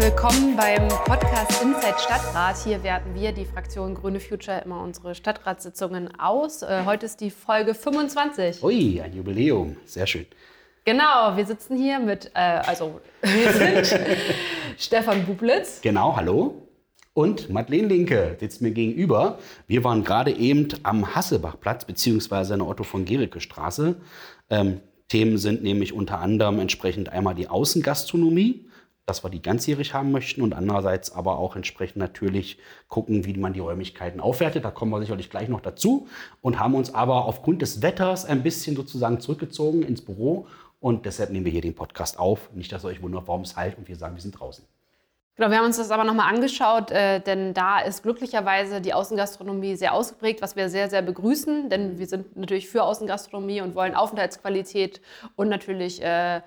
willkommen 0.00 0.56
beim 0.56 0.88
Podcast 0.88 1.62
Inside 1.62 1.98
Stadtrat. 1.98 2.56
Hier 2.64 2.82
werten 2.82 3.14
wir, 3.14 3.32
die 3.32 3.44
Fraktion 3.44 3.94
Grüne 3.94 4.18
Future, 4.18 4.62
immer 4.64 4.82
unsere 4.82 5.14
Stadtratssitzungen 5.14 6.18
aus. 6.18 6.62
Äh, 6.62 6.84
heute 6.86 7.04
ist 7.04 7.20
die 7.20 7.30
Folge 7.30 7.74
25. 7.74 8.62
Ui, 8.62 8.98
ein 9.02 9.12
Jubiläum. 9.12 9.76
Sehr 9.84 10.06
schön. 10.06 10.24
Genau, 10.86 11.36
wir 11.36 11.44
sitzen 11.44 11.76
hier 11.76 11.98
mit, 11.98 12.30
äh, 12.34 12.38
also 12.38 13.02
wir 13.20 13.52
sind 13.52 14.00
Stefan 14.78 15.26
Bublitz. 15.26 15.82
Genau, 15.82 16.16
hallo. 16.16 16.66
Und 17.12 17.50
Madeleine 17.50 17.88
Linke 17.88 18.38
sitzt 18.40 18.62
mir 18.62 18.70
gegenüber. 18.70 19.38
Wir 19.66 19.84
waren 19.84 20.02
gerade 20.02 20.32
eben 20.32 20.68
am 20.82 21.14
Hassebachplatz 21.14 21.84
beziehungsweise 21.84 22.54
an 22.54 22.60
der 22.60 22.68
Otto 22.68 22.84
von 22.84 23.04
Gericke 23.04 23.42
Straße. 23.42 23.96
Ähm, 24.48 24.80
Themen 25.08 25.36
sind 25.36 25.62
nämlich 25.62 25.92
unter 25.92 26.20
anderem 26.20 26.58
entsprechend 26.58 27.10
einmal 27.10 27.34
die 27.34 27.48
Außengastronomie, 27.48 28.69
dass 29.06 29.24
wir 29.24 29.30
die 29.30 29.42
ganzjährig 29.42 29.94
haben 29.94 30.12
möchten 30.12 30.42
und 30.42 30.52
andererseits 30.52 31.12
aber 31.12 31.38
auch 31.38 31.56
entsprechend 31.56 31.96
natürlich 31.96 32.58
gucken, 32.88 33.24
wie 33.24 33.36
man 33.36 33.52
die 33.52 33.60
Räumlichkeiten 33.60 34.20
aufwertet. 34.20 34.64
Da 34.64 34.70
kommen 34.70 34.92
wir 34.92 35.00
sicherlich 35.00 35.30
gleich 35.30 35.48
noch 35.48 35.60
dazu 35.60 36.08
und 36.40 36.58
haben 36.58 36.74
uns 36.74 36.94
aber 36.94 37.24
aufgrund 37.24 37.62
des 37.62 37.82
Wetters 37.82 38.24
ein 38.24 38.42
bisschen 38.42 38.76
sozusagen 38.76 39.20
zurückgezogen 39.20 39.82
ins 39.82 40.02
Büro 40.02 40.46
und 40.78 41.06
deshalb 41.06 41.30
nehmen 41.30 41.44
wir 41.44 41.52
hier 41.52 41.60
den 41.60 41.74
Podcast 41.74 42.18
auf. 42.18 42.50
Nicht, 42.54 42.72
dass 42.72 42.84
ihr 42.84 42.88
euch 42.88 43.02
wundert, 43.02 43.26
warum 43.26 43.42
es 43.42 43.56
halt 43.56 43.76
und 43.78 43.88
wir 43.88 43.96
sagen, 43.96 44.14
wir 44.14 44.22
sind 44.22 44.32
draußen. 44.32 44.64
Genau, 45.36 45.52
wir 45.52 45.58
haben 45.58 45.66
uns 45.66 45.78
das 45.78 45.90
aber 45.90 46.04
nochmal 46.04 46.32
angeschaut, 46.34 46.90
äh, 46.90 47.18
denn 47.20 47.54
da 47.54 47.80
ist 47.80 48.02
glücklicherweise 48.02 48.82
die 48.82 48.92
Außengastronomie 48.92 49.74
sehr 49.74 49.94
ausgeprägt, 49.94 50.42
was 50.42 50.54
wir 50.54 50.68
sehr, 50.68 50.90
sehr 50.90 51.00
begrüßen, 51.00 51.70
denn 51.70 51.98
wir 51.98 52.06
sind 52.06 52.36
natürlich 52.36 52.68
für 52.68 52.82
Außengastronomie 52.82 53.62
und 53.62 53.74
wollen 53.74 53.94
Aufenthaltsqualität 53.94 55.00
und 55.36 55.48
natürlich 55.48 56.02
äh, 56.02 56.42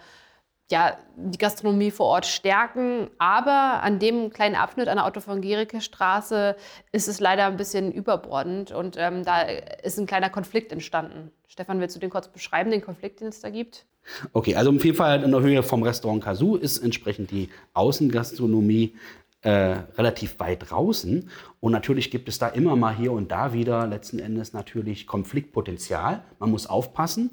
ja, 0.72 0.98
die 1.16 1.38
Gastronomie 1.38 1.92
vor 1.92 2.08
Ort 2.08 2.26
stärken. 2.26 3.10
Aber 3.18 3.84
an 3.84 4.00
dem 4.00 4.32
kleinen 4.32 4.56
Abschnitt 4.56 4.88
an 4.88 4.98
der 4.98 5.06
Otto 5.06 5.20
von 5.20 5.42
Gericke 5.42 5.82
Straße 5.82 6.56
ist 6.92 7.08
es 7.08 7.20
leider 7.20 7.46
ein 7.46 7.58
bisschen 7.58 7.92
überbordend 7.92 8.72
und 8.72 8.96
ähm, 8.98 9.24
da 9.24 9.42
ist 9.42 10.00
ein 10.00 10.08
kleiner 10.08 10.30
Konflikt 10.30 10.72
entstanden. 10.72 11.32
Stefan, 11.48 11.80
willst 11.80 11.96
du 11.96 12.00
den 12.00 12.10
kurz 12.10 12.28
beschreiben, 12.28 12.72
den 12.72 12.82
Konflikt, 12.82 13.20
den 13.20 13.28
es 13.28 13.42
da 13.42 13.50
gibt? 13.50 13.86
Okay, 14.34 14.56
also 14.56 14.72
auf 14.72 14.84
jeden 14.84 14.98
Fall 14.98 15.24
in 15.24 15.32
der 15.32 15.42
Höhe 15.42 15.64
vom 15.64 15.84
Restaurant 15.84 16.24
Kazoo 16.24 16.56
ist 16.56 16.80
entsprechend 16.80 17.32
die 17.32 17.50
Außengastronomie 17.74 18.96
äh, 19.44 19.50
relativ 19.98 20.40
weit 20.40 20.70
draußen. 20.70 21.30
Und 21.60 21.72
natürlich 21.72 22.12
gibt 22.12 22.28
es 22.28 22.40
da 22.40 22.48
immer 22.48 22.76
mal 22.76 22.96
hier 22.96 23.12
und 23.12 23.32
da 23.32 23.54
wieder 23.54 23.86
letzten 23.88 24.20
Endes 24.20 24.54
natürlich 24.54 25.06
Konfliktpotenzial. 25.06 26.24
Man 26.40 26.52
muss 26.52 26.66
aufpassen. 26.66 27.32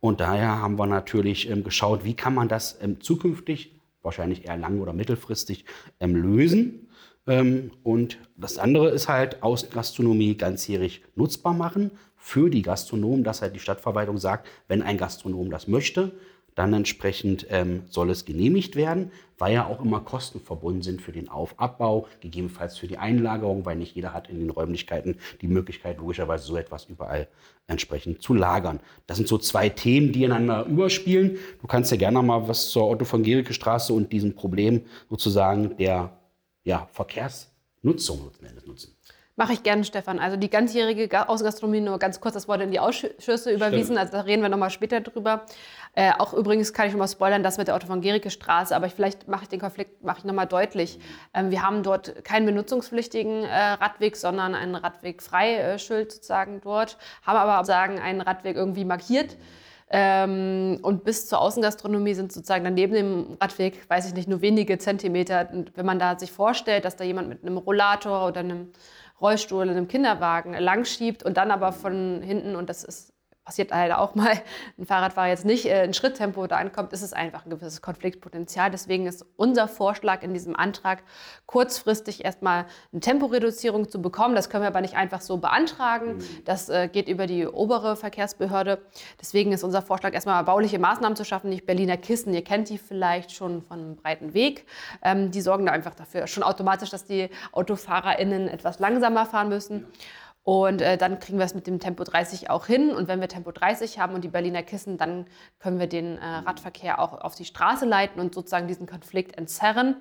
Und 0.00 0.20
daher 0.20 0.60
haben 0.60 0.78
wir 0.78 0.86
natürlich 0.86 1.48
ähm, 1.48 1.62
geschaut, 1.62 2.04
wie 2.04 2.14
kann 2.14 2.34
man 2.34 2.48
das 2.48 2.78
ähm, 2.80 3.00
zukünftig, 3.00 3.78
wahrscheinlich 4.02 4.46
eher 4.46 4.56
lang- 4.56 4.80
oder 4.80 4.92
mittelfristig, 4.92 5.66
ähm, 6.00 6.16
lösen. 6.16 6.88
Ähm, 7.26 7.70
und 7.82 8.18
das 8.36 8.58
andere 8.58 8.90
ist 8.90 9.08
halt 9.08 9.42
Außengastronomie 9.42 10.36
ganzjährig 10.36 11.02
nutzbar 11.14 11.52
machen 11.52 11.90
für 12.16 12.50
die 12.50 12.62
Gastronomen, 12.62 13.24
dass 13.24 13.42
halt 13.42 13.54
die 13.54 13.60
Stadtverwaltung 13.60 14.18
sagt, 14.18 14.48
wenn 14.68 14.82
ein 14.82 14.96
Gastronom 14.96 15.50
das 15.50 15.68
möchte, 15.68 16.12
dann 16.54 16.72
entsprechend 16.72 17.46
ähm, 17.50 17.82
soll 17.88 18.10
es 18.10 18.24
genehmigt 18.24 18.76
werden, 18.76 19.10
weil 19.38 19.54
ja 19.54 19.66
auch 19.66 19.82
immer 19.82 20.00
Kosten 20.00 20.40
verbunden 20.40 20.82
sind 20.82 21.00
für 21.00 21.12
den 21.12 21.28
Aufabbau, 21.28 22.06
gegebenenfalls 22.20 22.76
für 22.76 22.86
die 22.86 22.98
Einlagerung, 22.98 23.64
weil 23.64 23.76
nicht 23.76 23.94
jeder 23.94 24.12
hat 24.12 24.28
in 24.28 24.38
den 24.38 24.50
Räumlichkeiten 24.50 25.16
die 25.40 25.48
Möglichkeit, 25.48 25.98
logischerweise 25.98 26.44
so 26.44 26.56
etwas 26.56 26.84
überall 26.84 27.28
entsprechend 27.66 28.22
zu 28.22 28.34
lagern. 28.34 28.80
Das 29.06 29.16
sind 29.16 29.28
so 29.28 29.38
zwei 29.38 29.68
Themen, 29.68 30.12
die 30.12 30.24
einander 30.24 30.66
überspielen. 30.66 31.38
Du 31.60 31.66
kannst 31.66 31.90
ja 31.90 31.96
gerne 31.96 32.22
mal 32.22 32.48
was 32.48 32.70
zur 32.70 32.88
Otto 32.88 33.04
von 33.04 33.22
Gericke 33.22 33.54
Straße 33.54 33.92
und 33.92 34.12
diesem 34.12 34.34
Problem 34.34 34.82
sozusagen 35.08 35.76
der 35.76 36.18
ja, 36.64 36.88
Verkehrsnutzung 36.92 38.30
nutzen. 38.66 38.94
Mache 39.40 39.54
ich 39.54 39.62
gerne, 39.62 39.84
Stefan. 39.84 40.18
Also 40.18 40.36
die 40.36 40.50
ganzjährige 40.50 41.26
Außengastronomie, 41.26 41.80
nur 41.80 41.98
ganz 41.98 42.20
kurz 42.20 42.34
das 42.34 42.46
Wort 42.46 42.60
in 42.60 42.70
die 42.72 42.78
Ausschüsse 42.78 43.50
überwiesen. 43.50 43.96
Stimmt. 43.96 43.98
Also 44.00 44.12
da 44.12 44.20
reden 44.20 44.42
wir 44.42 44.50
nochmal 44.50 44.68
später 44.68 45.00
drüber. 45.00 45.46
Äh, 45.94 46.12
auch 46.18 46.34
übrigens 46.34 46.74
kann 46.74 46.84
ich 46.84 46.92
schon 46.92 46.98
mal 46.98 47.08
spoilern, 47.08 47.42
das 47.42 47.56
mit 47.56 47.66
der 47.66 47.74
Otto 47.74 47.86
von 47.86 48.02
Gericke 48.02 48.28
Straße, 48.28 48.76
aber 48.76 48.86
ich, 48.86 48.92
vielleicht 48.92 49.28
mache 49.28 49.44
ich 49.44 49.48
den 49.48 49.58
Konflikt 49.58 50.04
mache 50.04 50.18
ich 50.18 50.24
nochmal 50.24 50.46
deutlich. 50.46 50.98
Ähm, 51.32 51.50
wir 51.50 51.62
haben 51.62 51.82
dort 51.82 52.22
keinen 52.22 52.44
benutzungspflichtigen 52.44 53.44
äh, 53.44 53.56
Radweg, 53.56 54.16
sondern 54.16 54.54
einen 54.54 54.74
Radweg-Freischild 54.74 56.12
sozusagen 56.12 56.60
dort, 56.60 56.98
haben 57.22 57.38
aber 57.38 57.64
sagen 57.64 57.98
einen 57.98 58.20
Radweg 58.20 58.56
irgendwie 58.56 58.84
markiert. 58.84 59.38
Ähm, 59.92 60.80
und 60.82 61.02
bis 61.02 61.28
zur 61.28 61.40
Außengastronomie 61.40 62.12
sind 62.12 62.30
sozusagen 62.30 62.62
dann 62.62 62.74
neben 62.74 62.92
dem 62.92 63.38
Radweg, 63.40 63.88
weiß 63.88 64.06
ich 64.06 64.12
nicht, 64.14 64.28
nur 64.28 64.42
wenige 64.42 64.76
Zentimeter. 64.76 65.48
Und 65.50 65.76
wenn 65.76 65.86
man 65.86 65.98
da 65.98 66.18
sich 66.18 66.30
vorstellt, 66.30 66.84
dass 66.84 66.96
da 66.96 67.04
jemand 67.04 67.30
mit 67.30 67.42
einem 67.42 67.56
Rollator 67.56 68.28
oder 68.28 68.40
einem 68.40 68.70
Rollstuhl 69.20 69.64
in 69.64 69.70
einem 69.70 69.88
Kinderwagen 69.88 70.54
langschiebt 70.54 71.22
und 71.22 71.36
dann 71.36 71.50
aber 71.50 71.72
von 71.72 72.22
hinten, 72.22 72.56
und 72.56 72.70
das 72.70 72.84
ist 72.84 73.12
passiert 73.44 73.70
leider 73.70 74.00
auch 74.00 74.14
mal, 74.14 74.32
ein 74.78 74.86
Fahrradfahrer 74.86 75.28
jetzt 75.28 75.44
nicht 75.44 75.66
äh, 75.66 75.84
in 75.84 75.94
Schritttempo 75.94 76.46
da 76.46 76.56
ankommt, 76.56 76.92
ist 76.92 77.02
es 77.02 77.12
einfach 77.12 77.44
ein 77.44 77.50
gewisses 77.50 77.82
Konfliktpotenzial. 77.82 78.70
Deswegen 78.70 79.06
ist 79.06 79.24
unser 79.36 79.68
Vorschlag 79.68 80.22
in 80.22 80.32
diesem 80.32 80.54
Antrag, 80.56 81.02
kurzfristig 81.46 82.24
erstmal 82.24 82.66
eine 82.92 83.00
Temporeduzierung 83.00 83.88
zu 83.88 84.00
bekommen. 84.00 84.34
Das 84.34 84.50
können 84.50 84.62
wir 84.62 84.68
aber 84.68 84.80
nicht 84.80 84.96
einfach 84.96 85.20
so 85.20 85.38
beantragen. 85.38 86.16
Mhm. 86.16 86.44
Das 86.44 86.68
äh, 86.68 86.88
geht 86.88 87.08
über 87.08 87.26
die 87.26 87.46
obere 87.46 87.96
Verkehrsbehörde. 87.96 88.82
Deswegen 89.20 89.52
ist 89.52 89.64
unser 89.64 89.82
Vorschlag, 89.82 90.14
erstmal 90.14 90.42
bauliche 90.44 90.78
Maßnahmen 90.78 91.16
zu 91.16 91.24
schaffen. 91.24 91.50
Nicht 91.50 91.66
Berliner 91.66 91.96
Kissen, 91.96 92.32
ihr 92.34 92.44
kennt 92.44 92.68
die 92.68 92.78
vielleicht 92.78 93.32
schon 93.32 93.62
von 93.62 93.78
einem 93.78 93.96
breiten 93.96 94.34
Weg. 94.34 94.66
Ähm, 95.02 95.30
die 95.30 95.40
sorgen 95.40 95.66
da 95.66 95.72
einfach 95.72 95.94
dafür 95.94 96.26
schon 96.26 96.42
automatisch, 96.42 96.90
dass 96.90 97.04
die 97.04 97.30
AutofahrerInnen 97.52 98.48
etwas 98.48 98.78
langsamer 98.78 99.26
fahren 99.26 99.48
müssen. 99.48 99.80
Ja. 99.80 99.86
Und 100.50 100.82
äh, 100.82 100.98
dann 100.98 101.20
kriegen 101.20 101.38
wir 101.38 101.44
es 101.44 101.54
mit 101.54 101.68
dem 101.68 101.78
Tempo 101.78 102.02
30 102.02 102.50
auch 102.50 102.66
hin. 102.66 102.90
Und 102.90 103.06
wenn 103.06 103.20
wir 103.20 103.28
Tempo 103.28 103.52
30 103.52 104.00
haben 104.00 104.14
und 104.14 104.24
die 104.24 104.28
Berliner 104.28 104.64
Kissen, 104.64 104.98
dann 104.98 105.26
können 105.60 105.78
wir 105.78 105.86
den 105.86 106.18
äh, 106.18 106.24
Radverkehr 106.24 106.98
auch 106.98 107.12
auf 107.20 107.36
die 107.36 107.44
Straße 107.44 107.84
leiten 107.84 108.20
und 108.20 108.34
sozusagen 108.34 108.66
diesen 108.66 108.88
Konflikt 108.88 109.38
entzerren. 109.38 109.94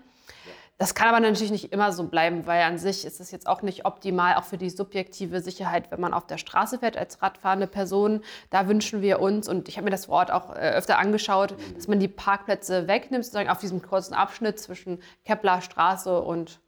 Das 0.79 0.95
kann 0.95 1.07
aber 1.07 1.19
natürlich 1.19 1.51
nicht 1.51 1.71
immer 1.71 1.91
so 1.91 2.05
bleiben, 2.05 2.47
weil 2.47 2.63
an 2.63 2.79
sich 2.79 3.05
ist 3.05 3.19
es 3.19 3.29
jetzt 3.29 3.45
auch 3.45 3.61
nicht 3.61 3.85
optimal, 3.85 4.37
auch 4.37 4.43
für 4.43 4.57
die 4.57 4.71
subjektive 4.71 5.39
Sicherheit, 5.41 5.91
wenn 5.91 6.01
man 6.01 6.15
auf 6.15 6.25
der 6.25 6.39
Straße 6.39 6.79
fährt 6.79 6.97
als 6.97 7.21
radfahrende 7.21 7.67
Person. 7.67 8.21
Da 8.49 8.67
wünschen 8.67 9.03
wir 9.03 9.19
uns, 9.19 9.47
und 9.47 9.69
ich 9.69 9.77
habe 9.77 9.85
mir 9.85 9.91
das 9.91 10.09
Wort 10.09 10.31
auch 10.31 10.55
äh, 10.55 10.71
öfter 10.71 10.97
angeschaut, 10.97 11.53
dass 11.75 11.87
man 11.87 11.99
die 11.99 12.07
Parkplätze 12.07 12.87
wegnimmt, 12.87 13.23
sozusagen 13.23 13.51
auf 13.51 13.59
diesem 13.59 13.83
kurzen 13.83 14.15
Abschnitt 14.15 14.59
zwischen 14.59 14.99
Kepler 15.25 15.61
Straße 15.61 16.19
und 16.19 16.59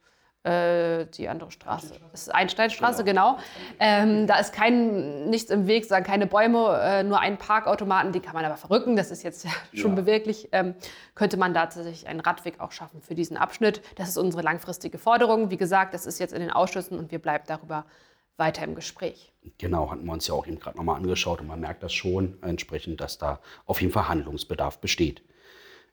äh, 0.44 1.06
die 1.06 1.28
andere 1.28 1.50
Straße. 1.50 1.94
Das 2.10 2.22
ist 2.22 2.34
Einsteinstraße, 2.34 3.04
genau. 3.04 3.36
genau. 3.36 3.44
Ähm, 3.78 4.26
da 4.26 4.38
ist 4.38 4.52
kein, 4.52 5.30
nichts 5.30 5.50
im 5.50 5.66
Weg, 5.66 5.84
sagen 5.84 6.04
keine 6.04 6.26
Bäume, 6.26 6.80
äh, 6.82 7.02
nur 7.04 7.20
ein 7.20 7.38
Parkautomaten, 7.38 8.12
die 8.12 8.20
kann 8.20 8.34
man 8.34 8.44
aber 8.44 8.56
verrücken. 8.56 8.96
Das 8.96 9.10
ist 9.10 9.22
jetzt 9.22 9.46
schon 9.72 9.92
ja. 9.92 10.02
beweglich. 10.02 10.48
Ähm, 10.52 10.74
könnte 11.14 11.36
man 11.36 11.54
da 11.54 11.66
tatsächlich 11.66 12.08
einen 12.08 12.20
Radweg 12.20 12.60
auch 12.60 12.72
schaffen 12.72 13.00
für 13.00 13.14
diesen 13.14 13.36
Abschnitt. 13.36 13.82
Das 13.96 14.08
ist 14.08 14.18
unsere 14.18 14.42
langfristige 14.42 14.98
Forderung. 14.98 15.50
Wie 15.50 15.56
gesagt, 15.56 15.94
das 15.94 16.06
ist 16.06 16.18
jetzt 16.18 16.32
in 16.32 16.40
den 16.40 16.50
Ausschüssen 16.50 16.98
und 16.98 17.12
wir 17.12 17.20
bleiben 17.20 17.44
darüber 17.46 17.84
weiter 18.36 18.64
im 18.64 18.74
Gespräch. 18.74 19.32
Genau, 19.58 19.90
hatten 19.90 20.04
wir 20.04 20.12
uns 20.12 20.26
ja 20.26 20.34
auch 20.34 20.46
eben 20.46 20.58
gerade 20.58 20.76
nochmal 20.76 20.96
angeschaut 20.96 21.40
und 21.40 21.46
man 21.46 21.60
merkt 21.60 21.82
das 21.82 21.92
schon 21.92 22.42
entsprechend, 22.42 23.00
dass 23.00 23.18
da 23.18 23.40
auf 23.66 23.80
jeden 23.80 23.92
Fall 23.92 24.08
Handlungsbedarf 24.08 24.80
besteht. 24.80 25.22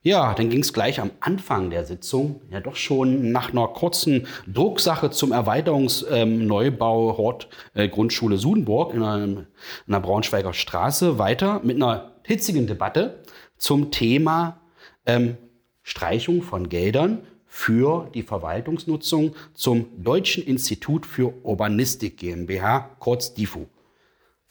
Ja, 0.02 0.34
dann 0.34 0.50
ging 0.50 0.62
es 0.62 0.72
gleich 0.72 1.02
am 1.02 1.12
Anfang 1.20 1.72
der 1.72 1.86
Sitzung, 1.86 2.42
ja 2.50 2.62
doch 2.62 2.78
schon 2.78 3.34
nach 3.34 3.52
einer 3.52 3.68
kurzen 3.68 4.28
Drucksache 4.48 5.12
zum 5.12 5.34
Erweiterungsneubau 5.34 7.12
ähm, 7.12 7.18
Hort 7.18 7.50
äh, 7.74 7.90
Grundschule 7.90 8.38
Sudenburg 8.38 8.94
in, 8.94 9.04
einem, 9.04 9.48
in 9.88 9.92
der 9.92 10.00
Braunschweiger 10.00 10.54
Straße 10.54 11.20
weiter 11.20 11.60
mit 11.66 11.76
einer 11.76 12.14
hitzigen 12.24 12.66
Debatte 12.66 13.24
zum 13.58 13.92
Thema 13.92 14.62
ähm, 15.06 15.36
Streichung 15.84 16.44
von 16.44 16.70
Geldern 16.70 17.20
für 17.46 18.10
die 18.14 18.24
Verwaltungsnutzung 18.24 19.36
zum 19.54 19.88
Deutschen 20.02 20.46
Institut 20.46 21.06
für 21.06 21.34
Urbanistik 21.44 22.18
GmbH, 22.18 22.92
kurz 23.00 23.34
DIFU. 23.34 23.66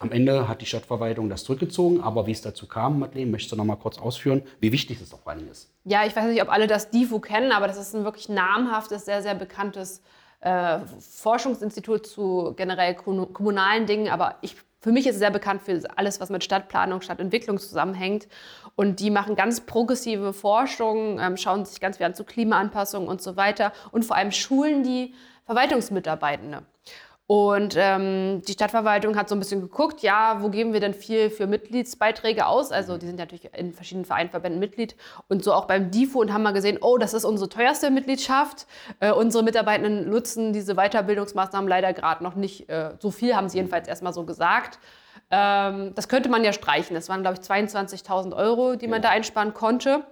Am 0.01 0.13
Ende 0.13 0.47
hat 0.47 0.61
die 0.61 0.67
Stadtverwaltung 0.67 1.29
das 1.29 1.43
zurückgezogen, 1.43 2.01
aber 2.01 2.29
wie 2.29 2.31
es 2.31 2.41
dazu 2.41 2.69
kam, 2.69 3.01
Madeleine, 3.01 3.33
möchtest 3.33 3.51
du 3.51 3.57
noch 3.57 3.65
mal 3.65 3.77
kurz 3.77 3.99
ausführen, 3.99 4.43
wie 4.61 4.71
wichtig 4.71 5.01
das 5.01 5.11
doch 5.11 5.19
vor 5.19 5.33
allem 5.33 5.51
ist? 5.51 5.73
Ja, 5.85 6.07
ich 6.07 6.15
weiß 6.15 6.27
nicht, 6.27 6.41
ob 6.41 6.51
alle 6.51 6.69
das 6.69 6.91
DIFU 6.91 7.19
kennen, 7.19 7.51
aber 7.51 7.67
das 7.67 7.79
ist 7.79 7.97
ein 7.97 8.05
wirklich 8.05 8.29
namhaftes, 8.29 9.07
sehr, 9.07 9.23
sehr 9.23 9.35
bekanntes 9.35 10.01
äh, 10.41 10.79
Forschungsinstitut 11.01 12.07
zu 12.07 12.55
generell 12.57 12.95
kommunalen 12.95 13.87
Dingen, 13.87 14.09
aber 14.09 14.37
ich, 14.41 14.55
für 14.81 14.93
mich 14.93 15.05
ist 15.09 15.15
es 15.15 15.19
sehr 15.19 15.33
bekannt 15.33 15.63
für 15.63 15.83
alles, 15.97 16.21
was 16.21 16.31
mit 16.31 16.45
Stadtplanung, 16.45 17.01
Stadtentwicklung 17.01 17.59
zusammenhängt. 17.59 18.29
Und 18.77 19.01
die 19.01 19.11
machen 19.11 19.35
ganz 19.35 19.63
progressive 19.63 20.33
Forschung, 20.33 21.19
ähm, 21.19 21.37
schauen 21.37 21.65
sich 21.65 21.81
ganz 21.81 21.97
viel 21.97 22.07
an 22.07 22.15
zu 22.15 22.23
Klimaanpassung 22.23 23.09
und 23.09 23.21
so 23.21 23.37
weiter 23.37 23.73
und 23.91 24.05
vor 24.05 24.15
allem 24.15 24.31
schulen 24.31 24.85
die 24.85 25.13
Verwaltungsmitarbeitende. 25.47 26.63
Und 27.29 27.77
ähm, 27.77 28.41
die 28.49 28.53
Stadtverwaltung 28.53 29.15
hat 29.15 29.29
so 29.29 29.37
ein 29.37 29.39
bisschen 29.39 29.61
geguckt, 29.61 30.01
ja, 30.01 30.39
wo 30.41 30.49
geben 30.49 30.73
wir 30.73 30.81
denn 30.81 30.95
viel 30.95 31.29
für 31.29 31.47
Mitgliedsbeiträge 31.47 32.47
aus? 32.47 32.73
Also 32.73 32.97
die 32.97 33.05
sind 33.05 33.19
natürlich 33.19 33.51
in 33.55 33.75
verschiedenen 33.75 34.07
Vereinverbänden 34.07 34.59
Mitglied 34.59 34.97
und 35.29 35.45
so 35.45 35.53
auch 35.53 35.67
beim 35.67 35.91
DIFO 35.91 36.23
und 36.23 36.33
haben 36.33 36.43
mal 36.43 36.55
gesehen, 36.55 36.79
oh, 36.81 36.97
das 36.97 37.13
ist 37.13 37.27
unsere 37.27 37.51
teuerste 37.51 37.91
Mitgliedschaft. 37.91 38.67
Äh, 39.01 39.13
unsere 39.13 39.45
Mitarbeitenden 39.45 40.09
nutzen 40.09 40.55
diese 40.55 40.77
Weiterbildungsmaßnahmen 40.77 41.69
leider 41.69 41.93
gerade 41.93 42.25
noch 42.25 42.35
nicht 42.35 42.71
äh, 42.71 42.93
so 42.99 43.11
viel, 43.11 43.37
haben 43.37 43.51
sie 43.51 43.59
jedenfalls 43.59 43.89
erstmal 43.89 44.15
so 44.15 44.25
gesagt. 44.25 44.79
Ähm, 45.31 45.93
das 45.95 46.09
könnte 46.09 46.31
man 46.31 46.45
ja 46.45 46.55
streichen. 46.55 46.95
Das 46.95 47.11
waren, 47.11 47.21
glaube 47.21 47.37
ich, 47.39 47.47
22.000 47.47 48.35
Euro, 48.35 48.77
die 48.77 48.89
man 48.89 49.03
ja. 49.03 49.09
da 49.09 49.15
einsparen 49.15 49.53
konnte. 49.53 50.03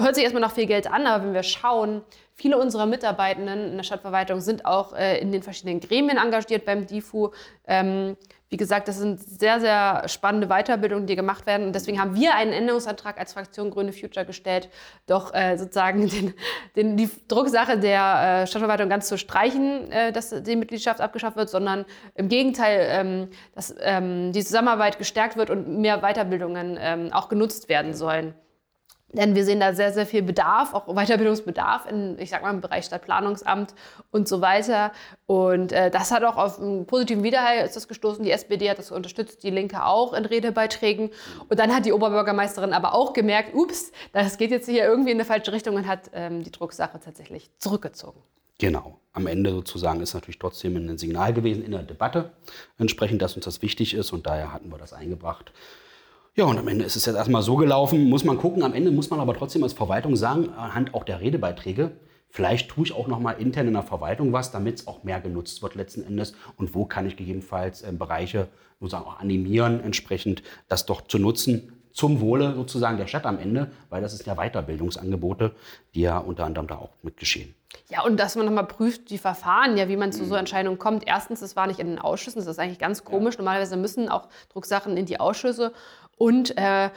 Hört 0.00 0.14
sich 0.14 0.22
erstmal 0.22 0.42
nach 0.42 0.52
viel 0.52 0.66
Geld 0.66 0.88
an, 0.90 1.06
aber 1.06 1.24
wenn 1.24 1.34
wir 1.34 1.42
schauen, 1.42 2.02
viele 2.34 2.56
unserer 2.56 2.86
Mitarbeitenden 2.86 3.72
in 3.72 3.76
der 3.76 3.82
Stadtverwaltung 3.82 4.40
sind 4.40 4.64
auch 4.64 4.92
äh, 4.94 5.18
in 5.18 5.32
den 5.32 5.42
verschiedenen 5.42 5.80
Gremien 5.80 6.18
engagiert 6.18 6.64
beim 6.64 6.86
DIFU. 6.86 7.30
Ähm, 7.66 8.16
wie 8.48 8.56
gesagt, 8.56 8.86
das 8.86 8.98
sind 8.98 9.20
sehr, 9.20 9.58
sehr 9.58 10.04
spannende 10.06 10.46
Weiterbildungen, 10.46 11.06
die 11.06 11.16
gemacht 11.16 11.46
werden. 11.46 11.66
Und 11.66 11.74
deswegen 11.74 12.00
haben 12.00 12.14
wir 12.14 12.36
einen 12.36 12.52
Änderungsantrag 12.52 13.18
als 13.18 13.32
Fraktion 13.32 13.70
Grüne 13.70 13.92
Future 13.92 14.24
gestellt, 14.24 14.70
doch 15.06 15.34
äh, 15.34 15.56
sozusagen 15.58 16.08
den, 16.10 16.34
den, 16.76 16.96
die 16.96 17.10
Drucksache 17.26 17.76
der 17.76 18.42
äh, 18.42 18.46
Stadtverwaltung 18.46 18.88
ganz 18.88 19.08
zu 19.08 19.18
streichen, 19.18 19.90
äh, 19.90 20.12
dass 20.12 20.30
die 20.30 20.54
Mitgliedschaft 20.54 21.00
abgeschafft 21.00 21.36
wird, 21.36 21.50
sondern 21.50 21.84
im 22.14 22.28
Gegenteil, 22.28 22.86
ähm, 22.88 23.28
dass 23.56 23.74
ähm, 23.80 24.32
die 24.32 24.44
Zusammenarbeit 24.44 24.96
gestärkt 24.96 25.36
wird 25.36 25.50
und 25.50 25.80
mehr 25.80 25.98
Weiterbildungen 25.98 26.78
ähm, 26.80 27.12
auch 27.12 27.28
genutzt 27.28 27.68
werden 27.68 27.94
sollen. 27.94 28.34
Denn 29.12 29.34
wir 29.34 29.44
sehen 29.44 29.58
da 29.58 29.72
sehr, 29.72 29.92
sehr 29.92 30.04
viel 30.04 30.22
Bedarf, 30.22 30.74
auch 30.74 30.86
Weiterbildungsbedarf 30.94 31.90
in, 31.90 32.18
ich 32.18 32.28
sag 32.28 32.42
mal, 32.42 32.52
im 32.52 32.60
Bereich 32.60 32.84
Stadtplanungsamt 32.84 33.74
und 34.10 34.28
so 34.28 34.42
weiter. 34.42 34.92
Und 35.24 35.72
äh, 35.72 35.90
das 35.90 36.10
hat 36.10 36.24
auch 36.24 36.36
auf 36.36 36.60
einen 36.60 36.86
positiven 36.86 37.22
Widerhall 37.22 37.64
ist 37.64 37.74
das 37.74 37.88
gestoßen. 37.88 38.22
Die 38.22 38.30
SPD 38.30 38.68
hat 38.68 38.78
das 38.78 38.90
unterstützt, 38.90 39.42
die 39.44 39.50
Linke 39.50 39.84
auch 39.84 40.12
in 40.12 40.26
Redebeiträgen. 40.26 41.10
Und 41.48 41.58
dann 41.58 41.74
hat 41.74 41.86
die 41.86 41.92
Oberbürgermeisterin 41.92 42.74
aber 42.74 42.94
auch 42.94 43.14
gemerkt, 43.14 43.54
ups, 43.54 43.92
das 44.12 44.36
geht 44.36 44.50
jetzt 44.50 44.68
hier 44.68 44.84
irgendwie 44.84 45.10
in 45.10 45.16
eine 45.16 45.24
falsche 45.24 45.52
Richtung 45.52 45.76
und 45.76 45.86
hat 45.86 46.10
ähm, 46.12 46.42
die 46.42 46.52
Drucksache 46.52 47.00
tatsächlich 47.00 47.50
zurückgezogen. 47.58 48.20
Genau. 48.58 48.98
Am 49.14 49.26
Ende 49.26 49.52
sozusagen 49.52 50.00
ist 50.00 50.14
natürlich 50.14 50.38
trotzdem 50.38 50.76
ein 50.76 50.98
Signal 50.98 51.32
gewesen 51.32 51.64
in 51.64 51.70
der 51.70 51.82
Debatte, 51.82 52.32
entsprechend, 52.76 53.22
dass 53.22 53.36
uns 53.36 53.44
das 53.44 53.62
wichtig 53.62 53.94
ist 53.94 54.12
und 54.12 54.26
daher 54.26 54.52
hatten 54.52 54.70
wir 54.70 54.78
das 54.78 54.92
eingebracht. 54.92 55.52
Ja, 56.38 56.44
und 56.44 56.56
am 56.56 56.68
Ende 56.68 56.84
ist 56.84 56.94
es 56.94 57.04
jetzt 57.04 57.16
erstmal 57.16 57.42
so 57.42 57.56
gelaufen, 57.56 58.08
muss 58.08 58.22
man 58.22 58.38
gucken. 58.38 58.62
Am 58.62 58.72
Ende 58.72 58.92
muss 58.92 59.10
man 59.10 59.18
aber 59.18 59.34
trotzdem 59.34 59.64
als 59.64 59.72
Verwaltung 59.72 60.14
sagen, 60.14 60.50
anhand 60.50 60.94
auch 60.94 61.02
der 61.02 61.20
Redebeiträge, 61.20 61.90
vielleicht 62.30 62.70
tue 62.70 62.84
ich 62.84 62.92
auch 62.92 63.08
noch 63.08 63.18
mal 63.18 63.32
intern 63.32 63.66
in 63.66 63.72
der 63.72 63.82
Verwaltung 63.82 64.32
was, 64.32 64.52
damit 64.52 64.76
es 64.76 64.86
auch 64.86 65.02
mehr 65.02 65.20
genutzt 65.20 65.64
wird 65.64 65.74
letzten 65.74 66.04
Endes. 66.04 66.34
Und 66.56 66.76
wo 66.76 66.84
kann 66.84 67.08
ich 67.08 67.16
gegebenenfalls 67.16 67.82
äh, 67.82 67.90
Bereiche 67.90 68.46
sozusagen 68.78 69.06
auch 69.06 69.18
animieren, 69.18 69.80
entsprechend 69.80 70.44
das 70.68 70.86
doch 70.86 71.00
zu 71.00 71.18
nutzen, 71.18 71.72
zum 71.90 72.20
Wohle 72.20 72.54
sozusagen 72.54 72.98
der 72.98 73.08
Stadt 73.08 73.26
am 73.26 73.40
Ende, 73.40 73.72
weil 73.90 74.00
das 74.00 74.12
ist 74.12 74.24
ja 74.24 74.36
Weiterbildungsangebote, 74.36 75.56
die 75.96 76.02
ja 76.02 76.18
unter 76.18 76.44
anderem 76.44 76.68
da 76.68 76.76
auch 76.76 76.90
mit 77.02 77.16
geschehen. 77.16 77.56
Ja, 77.90 78.04
und 78.04 78.18
dass 78.18 78.36
man 78.36 78.46
nochmal 78.46 78.66
prüft, 78.66 79.10
die 79.10 79.18
Verfahren, 79.18 79.76
ja, 79.76 79.88
wie 79.88 79.96
man 79.96 80.12
zu 80.12 80.24
so 80.24 80.34
mhm. 80.34 80.40
Entscheidungen 80.40 80.78
kommt. 80.78 81.04
Erstens, 81.04 81.40
das 81.40 81.56
war 81.56 81.66
nicht 81.66 81.80
in 81.80 81.88
den 81.88 81.98
Ausschüssen, 81.98 82.38
das 82.38 82.46
ist 82.46 82.58
eigentlich 82.60 82.78
ganz 82.78 83.02
komisch. 83.02 83.34
Ja. 83.34 83.40
Normalerweise 83.40 83.76
müssen 83.76 84.08
auch 84.08 84.28
Drucksachen 84.52 84.96
in 84.96 85.06
die 85.06 85.18
Ausschüsse. 85.18 85.72
Und 86.18 86.56
äh, 86.58 86.90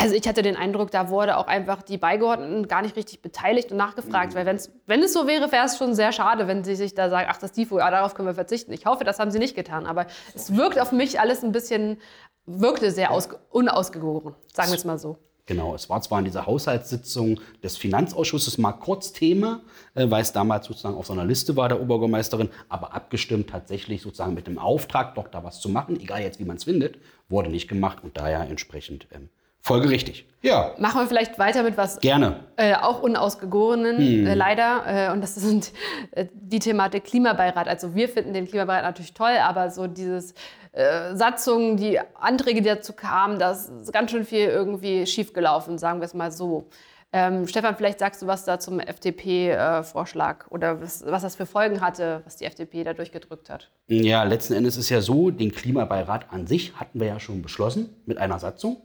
also 0.00 0.14
ich 0.14 0.28
hatte 0.28 0.42
den 0.42 0.56
Eindruck, 0.56 0.92
da 0.92 1.10
wurde 1.10 1.36
auch 1.36 1.48
einfach 1.48 1.82
die 1.82 1.98
Beigeordneten 1.98 2.68
gar 2.68 2.82
nicht 2.82 2.94
richtig 2.94 3.20
beteiligt 3.20 3.72
und 3.72 3.78
nachgefragt. 3.78 4.32
Mhm. 4.32 4.36
Weil 4.36 4.46
wenn's, 4.46 4.70
wenn 4.86 5.02
es 5.02 5.12
so 5.12 5.26
wäre, 5.26 5.50
wäre 5.50 5.66
es 5.66 5.76
schon 5.76 5.94
sehr 5.94 6.12
schade, 6.12 6.46
wenn 6.46 6.62
sie 6.62 6.76
sich 6.76 6.94
da 6.94 7.10
sagen, 7.10 7.26
ach, 7.28 7.38
das 7.38 7.52
DIFO, 7.52 7.78
ja, 7.78 7.90
darauf 7.90 8.14
können 8.14 8.28
wir 8.28 8.34
verzichten. 8.34 8.72
Ich 8.72 8.86
hoffe, 8.86 9.02
das 9.02 9.18
haben 9.18 9.32
sie 9.32 9.40
nicht 9.40 9.56
getan. 9.56 9.86
Aber 9.86 10.06
es 10.34 10.54
wirkt 10.54 10.78
auf 10.78 10.92
mich 10.92 11.18
alles 11.18 11.42
ein 11.42 11.50
bisschen, 11.50 11.98
wirkte 12.46 12.92
sehr 12.92 13.10
aus, 13.10 13.28
unausgegoren, 13.50 14.36
sagen 14.54 14.70
wir 14.70 14.76
es 14.76 14.84
mal 14.84 14.98
so. 14.98 15.18
Genau, 15.48 15.74
es 15.74 15.88
war 15.88 16.02
zwar 16.02 16.18
in 16.18 16.26
dieser 16.26 16.44
Haushaltssitzung 16.44 17.40
des 17.62 17.78
Finanzausschusses 17.78 18.58
mal 18.58 18.72
kurz 18.72 19.14
Thema, 19.14 19.62
äh, 19.94 20.10
weil 20.10 20.20
es 20.20 20.32
damals 20.32 20.66
sozusagen 20.66 20.94
auf 20.94 21.06
so 21.06 21.14
einer 21.14 21.24
Liste 21.24 21.56
war 21.56 21.70
der 21.70 21.80
Oberbürgermeisterin, 21.80 22.50
aber 22.68 22.92
abgestimmt 22.92 23.48
tatsächlich 23.48 24.02
sozusagen 24.02 24.34
mit 24.34 24.46
dem 24.46 24.58
Auftrag, 24.58 25.14
doch 25.14 25.26
da 25.26 25.42
was 25.44 25.62
zu 25.62 25.70
machen, 25.70 25.98
egal 26.00 26.20
jetzt 26.20 26.38
wie 26.38 26.44
man 26.44 26.58
es 26.58 26.64
findet, 26.64 26.98
wurde 27.30 27.48
nicht 27.48 27.66
gemacht 27.66 28.04
und 28.04 28.18
daher 28.18 28.42
entsprechend 28.42 29.08
ähm, 29.10 29.30
folgerichtig. 29.68 30.26
Ja. 30.42 30.72
Machen 30.78 31.00
wir 31.00 31.06
vielleicht 31.06 31.38
weiter 31.38 31.62
mit 31.62 31.76
was 31.76 32.00
Gerne. 32.00 32.44
Äh, 32.56 32.74
auch 32.74 33.02
unausgegorenen, 33.02 33.98
hm. 33.98 34.26
äh, 34.26 34.34
leider. 34.34 34.82
Äh, 34.86 35.12
und 35.12 35.20
das 35.20 35.34
sind 35.34 35.72
äh, 36.12 36.26
die 36.32 36.58
Thematik 36.58 37.04
Klimabeirat. 37.04 37.68
Also 37.68 37.94
wir 37.94 38.08
finden 38.08 38.32
den 38.32 38.46
Klimabeirat 38.46 38.84
natürlich 38.84 39.14
toll, 39.14 39.36
aber 39.40 39.70
so 39.70 39.86
dieses 39.86 40.34
äh, 40.72 41.14
Satzungen, 41.14 41.76
die 41.76 42.00
Anträge, 42.14 42.62
die 42.62 42.68
dazu 42.68 42.92
kamen, 42.92 43.38
das 43.38 43.68
ist 43.68 43.92
ganz 43.92 44.10
schön 44.10 44.24
viel 44.24 44.48
irgendwie 44.48 45.06
schiefgelaufen, 45.06 45.78
sagen 45.78 46.00
wir 46.00 46.06
es 46.06 46.14
mal 46.14 46.32
so. 46.32 46.68
Ähm, 47.10 47.46
Stefan, 47.48 47.74
vielleicht 47.74 48.00
sagst 48.00 48.20
du 48.20 48.26
was 48.26 48.44
da 48.44 48.58
zum 48.60 48.80
FDP-Vorschlag 48.80 50.44
äh, 50.46 50.50
oder 50.50 50.82
was, 50.82 51.04
was, 51.06 51.22
das 51.22 51.36
für 51.36 51.46
Folgen 51.46 51.80
hatte, 51.80 52.20
was 52.26 52.36
die 52.36 52.44
FDP 52.44 52.84
da 52.84 52.92
durchgedrückt 52.92 53.48
hat. 53.48 53.70
Ja, 53.86 54.24
letzten 54.24 54.52
Endes 54.52 54.76
ist 54.76 54.90
ja 54.90 55.00
so, 55.00 55.30
den 55.30 55.50
Klimabeirat 55.52 56.26
an 56.30 56.46
sich 56.46 56.74
hatten 56.76 57.00
wir 57.00 57.06
ja 57.06 57.18
schon 57.18 57.40
beschlossen 57.40 57.88
mit 58.04 58.18
einer 58.18 58.38
Satzung. 58.38 58.82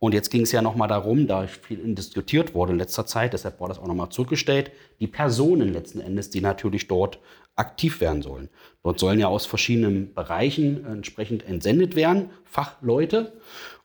Und 0.00 0.14
jetzt 0.14 0.30
ging 0.30 0.42
es 0.42 0.52
ja 0.52 0.62
nochmal 0.62 0.88
darum, 0.88 1.26
da 1.26 1.46
viel 1.46 1.94
diskutiert 1.94 2.54
wurde 2.54 2.72
in 2.72 2.78
letzter 2.78 3.04
Zeit, 3.04 3.34
deshalb 3.34 3.60
war 3.60 3.68
das 3.68 3.78
auch 3.78 3.86
nochmal 3.86 4.08
zurückgestellt, 4.08 4.72
die 4.98 5.06
Personen 5.06 5.74
letzten 5.74 6.00
Endes, 6.00 6.30
die 6.30 6.40
natürlich 6.40 6.88
dort 6.88 7.20
aktiv 7.54 8.00
werden 8.00 8.22
sollen. 8.22 8.48
Dort 8.82 8.98
sollen 8.98 9.20
ja 9.20 9.28
aus 9.28 9.44
verschiedenen 9.44 10.14
Bereichen 10.14 10.86
entsprechend 10.86 11.46
entsendet 11.46 11.96
werden, 11.96 12.30
Fachleute. 12.44 13.34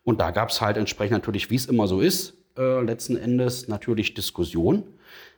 Und 0.06 0.22
da 0.22 0.32
gab 0.32 0.50
es 0.50 0.62
halt 0.62 0.78
entsprechend 0.78 1.12
natürlich, 1.12 1.50
wie 1.50 1.56
es 1.56 1.66
immer 1.66 1.86
so 1.86 2.00
ist, 2.00 2.38
äh, 2.58 2.82
letzten 2.82 3.18
Endes 3.18 3.68
natürlich 3.68 4.14
Diskussion. 4.14 4.84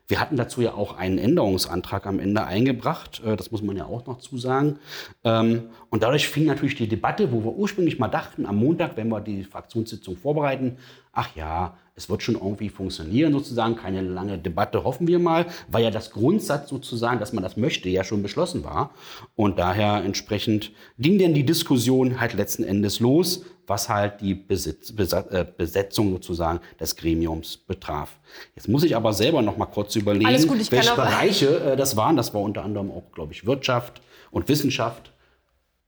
Wir 0.09 0.21
hatten 0.21 0.37
dazu 0.37 0.61
ja 0.61 0.73
auch 0.73 0.95
einen 0.95 1.17
Änderungsantrag 1.17 2.05
am 2.05 2.19
Ende 2.19 2.45
eingebracht, 2.45 3.21
äh, 3.25 3.35
das 3.35 3.51
muss 3.51 3.61
man 3.61 3.75
ja 3.75 3.85
auch 3.85 4.05
noch 4.05 4.19
zusagen. 4.19 4.79
Ähm, 5.25 5.63
und 5.89 6.03
dadurch 6.03 6.29
fing 6.29 6.45
natürlich 6.45 6.75
die 6.75 6.87
Debatte, 6.87 7.31
wo 7.33 7.43
wir 7.43 7.53
ursprünglich 7.53 7.99
mal 7.99 8.07
dachten, 8.07 8.45
am 8.45 8.55
Montag, 8.57 8.95
wenn 8.95 9.09
wir 9.09 9.19
die 9.19 9.43
Fraktionssitzung 9.43 10.15
vorbereiten, 10.15 10.77
ach 11.17 11.35
ja, 11.35 11.75
es 11.95 12.09
wird 12.09 12.21
schon 12.21 12.35
irgendwie 12.35 12.69
funktionieren 12.69 13.33
sozusagen, 13.33 13.75
keine 13.75 14.01
lange 14.01 14.37
Debatte, 14.37 14.83
hoffen 14.83 15.07
wir 15.07 15.17
mal, 15.17 15.47
weil 15.67 15.83
ja 15.83 15.89
das 15.89 16.11
Grundsatz 16.11 16.69
sozusagen, 16.69 17.19
dass 17.19 17.33
man 17.33 17.43
das 17.43 17.57
möchte, 17.57 17.89
ja 17.89 18.03
schon 18.03 18.21
beschlossen 18.21 18.63
war. 18.63 18.91
Und 19.35 19.57
daher 19.57 20.03
entsprechend 20.05 20.71
ging 20.99 21.17
denn 21.17 21.33
die 21.33 21.43
Diskussion 21.43 22.19
halt 22.19 22.35
letzten 22.35 22.63
Endes 22.63 22.99
los, 22.99 23.45
was 23.65 23.89
halt 23.89 24.21
die 24.21 24.35
Besitz, 24.35 24.91
äh, 24.91 25.45
Besetzung 25.57 26.11
sozusagen 26.11 26.59
des 26.79 26.95
Gremiums 26.95 27.57
betraf. 27.57 28.19
Jetzt 28.55 28.69
muss 28.69 28.83
ich 28.83 28.95
aber 28.95 29.11
selber 29.11 29.41
noch 29.41 29.57
mal 29.57 29.65
kurz 29.65 29.95
überlegen, 29.95 30.47
gut, 30.47 30.71
welche 30.71 30.95
Bereiche 30.95 31.59
äh, 31.71 31.75
das 31.75 31.97
waren. 31.97 32.15
Das 32.15 32.31
war 32.33 32.41
unter 32.41 32.63
anderem 32.63 32.91
auch, 32.91 33.11
glaube 33.11 33.33
ich, 33.33 33.47
Wirtschaft 33.47 34.01
und 34.29 34.47
Wissenschaft. 34.47 35.11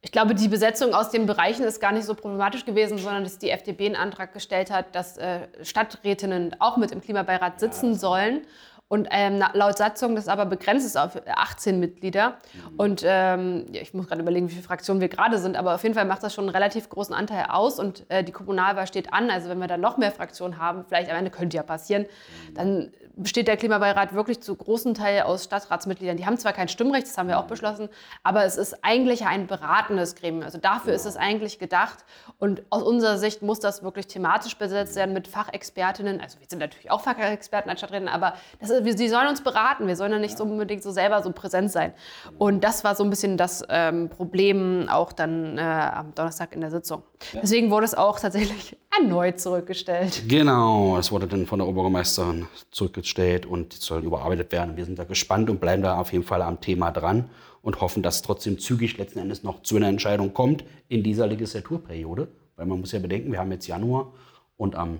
Ich 0.01 0.13
glaube, 0.13 0.33
die 0.33 0.47
Besetzung 0.47 0.93
aus 0.93 1.09
den 1.09 1.25
Bereichen 1.25 1.63
ist 1.63 1.81
gar 1.81 1.91
nicht 1.91 2.05
so 2.05 2.15
problematisch 2.15 2.63
gewesen, 2.63 2.97
sondern 2.97 3.23
dass 3.23 3.37
die 3.37 3.49
FDP 3.49 3.87
einen 3.87 3.95
Antrag 3.97 4.33
gestellt 4.33 4.71
hat, 4.71 4.95
dass 4.95 5.17
äh, 5.17 5.47
Stadträtinnen 5.61 6.55
auch 6.59 6.77
mit 6.77 6.91
im 6.91 7.01
Klimabeirat 7.01 7.59
sitzen 7.59 7.93
ja, 7.93 7.99
sollen. 7.99 8.41
Und 8.89 9.07
ähm, 9.11 9.43
laut 9.53 9.77
Satzung 9.77 10.15
das 10.15 10.27
aber 10.27 10.47
begrenzt 10.47 10.83
ist 10.85 10.97
auf 10.97 11.11
18 11.27 11.79
Mitglieder. 11.79 12.29
Mhm. 12.29 12.79
Und 12.79 13.03
ähm, 13.05 13.65
ja, 13.71 13.81
ich 13.81 13.93
muss 13.93 14.07
gerade 14.07 14.21
überlegen, 14.21 14.49
wie 14.49 14.53
viele 14.53 14.63
Fraktionen 14.63 14.99
wir 14.99 15.09
gerade 15.09 15.37
sind, 15.37 15.55
aber 15.55 15.75
auf 15.75 15.83
jeden 15.83 15.93
Fall 15.93 16.05
macht 16.05 16.23
das 16.23 16.33
schon 16.33 16.45
einen 16.45 16.55
relativ 16.55 16.89
großen 16.89 17.13
Anteil 17.13 17.45
aus. 17.49 17.79
Und 17.79 18.05
äh, 18.09 18.23
die 18.23 18.31
Kommunalwahl 18.31 18.87
steht 18.87 19.13
an. 19.13 19.29
Also 19.29 19.47
wenn 19.47 19.59
wir 19.59 19.67
dann 19.67 19.79
noch 19.79 19.97
mehr 19.97 20.11
Fraktionen 20.11 20.57
haben, 20.57 20.85
vielleicht 20.87 21.11
am 21.11 21.17
Ende 21.17 21.29
könnte 21.29 21.55
ja 21.55 21.61
passieren, 21.61 22.07
mhm. 22.49 22.53
dann 22.55 22.91
besteht 23.15 23.47
der 23.47 23.57
Klimabeirat 23.57 24.13
wirklich 24.13 24.41
zu 24.41 24.55
großen 24.55 24.93
Teil 24.93 25.21
aus 25.23 25.43
Stadtratsmitgliedern. 25.43 26.17
Die 26.17 26.25
haben 26.25 26.37
zwar 26.37 26.53
kein 26.53 26.69
Stimmrecht, 26.69 27.05
das 27.05 27.17
haben 27.17 27.27
wir 27.27 27.37
auch 27.37 27.43
mhm. 27.43 27.49
beschlossen, 27.49 27.89
aber 28.23 28.45
es 28.45 28.57
ist 28.57 28.83
eigentlich 28.83 29.25
ein 29.25 29.47
beratendes 29.47 30.15
Gremium. 30.15 30.43
Also 30.43 30.57
dafür 30.57 30.93
ist 30.93 31.05
es 31.05 31.17
eigentlich 31.17 31.59
gedacht. 31.59 31.99
Und 32.39 32.63
aus 32.69 32.81
unserer 32.81 33.17
Sicht 33.17 33.41
muss 33.41 33.59
das 33.59 33.83
wirklich 33.83 34.07
thematisch 34.07 34.57
besetzt 34.57 34.95
werden 34.95 35.13
mit 35.13 35.27
Fachexpertinnen. 35.27 36.21
Also 36.21 36.39
wir 36.39 36.47
sind 36.47 36.59
natürlich 36.59 36.89
auch 36.89 37.01
Fachexperten 37.01 37.69
als 37.69 37.81
Stadträtin, 37.81 38.07
aber 38.07 38.33
das 38.59 38.69
ist, 38.69 38.78
sie 38.83 39.09
sollen 39.09 39.27
uns 39.27 39.41
beraten. 39.41 39.87
Wir 39.87 39.95
sollen 39.95 40.11
ja 40.11 40.19
nicht 40.19 40.37
so 40.37 40.43
unbedingt 40.43 40.83
so 40.83 40.91
selber 40.91 41.21
so 41.21 41.31
präsent 41.31 41.71
sein. 41.71 41.93
Und 42.37 42.63
das 42.63 42.83
war 42.83 42.95
so 42.95 43.03
ein 43.03 43.09
bisschen 43.09 43.37
das 43.37 43.63
ähm, 43.69 44.09
Problem 44.09 44.87
auch 44.89 45.11
dann 45.11 45.57
äh, 45.57 45.61
am 45.61 46.13
Donnerstag 46.15 46.53
in 46.53 46.61
der 46.61 46.71
Sitzung. 46.71 47.03
Deswegen 47.33 47.71
wurde 47.71 47.85
es 47.85 47.95
auch 47.95 48.19
tatsächlich 48.19 48.77
erneut 48.99 49.39
zurückgestellt. 49.39 50.23
Genau, 50.27 50.97
es 50.97 51.11
wurde 51.11 51.27
dann 51.27 51.45
von 51.45 51.59
der 51.59 51.67
Oberbürgermeisterin 51.67 52.47
zurückgestellt 52.71 53.45
und 53.45 53.73
soll 53.73 54.03
überarbeitet 54.03 54.51
werden. 54.51 54.77
Wir 54.77 54.85
sind 54.85 54.99
da 54.99 55.03
gespannt 55.03 55.49
und 55.49 55.59
bleiben 55.59 55.83
da 55.83 55.99
auf 55.99 56.11
jeden 56.11 56.23
Fall 56.23 56.41
am 56.41 56.61
Thema 56.61 56.91
dran 56.91 57.29
und 57.61 57.81
hoffen, 57.81 58.03
dass 58.03 58.17
es 58.17 58.21
trotzdem 58.21 58.59
zügig 58.59 58.97
letzten 58.97 59.19
Endes 59.19 59.43
noch 59.43 59.61
zu 59.61 59.75
einer 59.75 59.87
Entscheidung 59.87 60.33
kommt 60.33 60.63
in 60.87 61.03
dieser 61.03 61.27
Legislaturperiode. 61.27 62.27
Weil 62.55 62.65
man 62.65 62.79
muss 62.79 62.91
ja 62.91 62.99
bedenken, 62.99 63.31
wir 63.31 63.39
haben 63.39 63.51
jetzt 63.51 63.67
Januar 63.67 64.11
und 64.57 64.75
am 64.75 64.99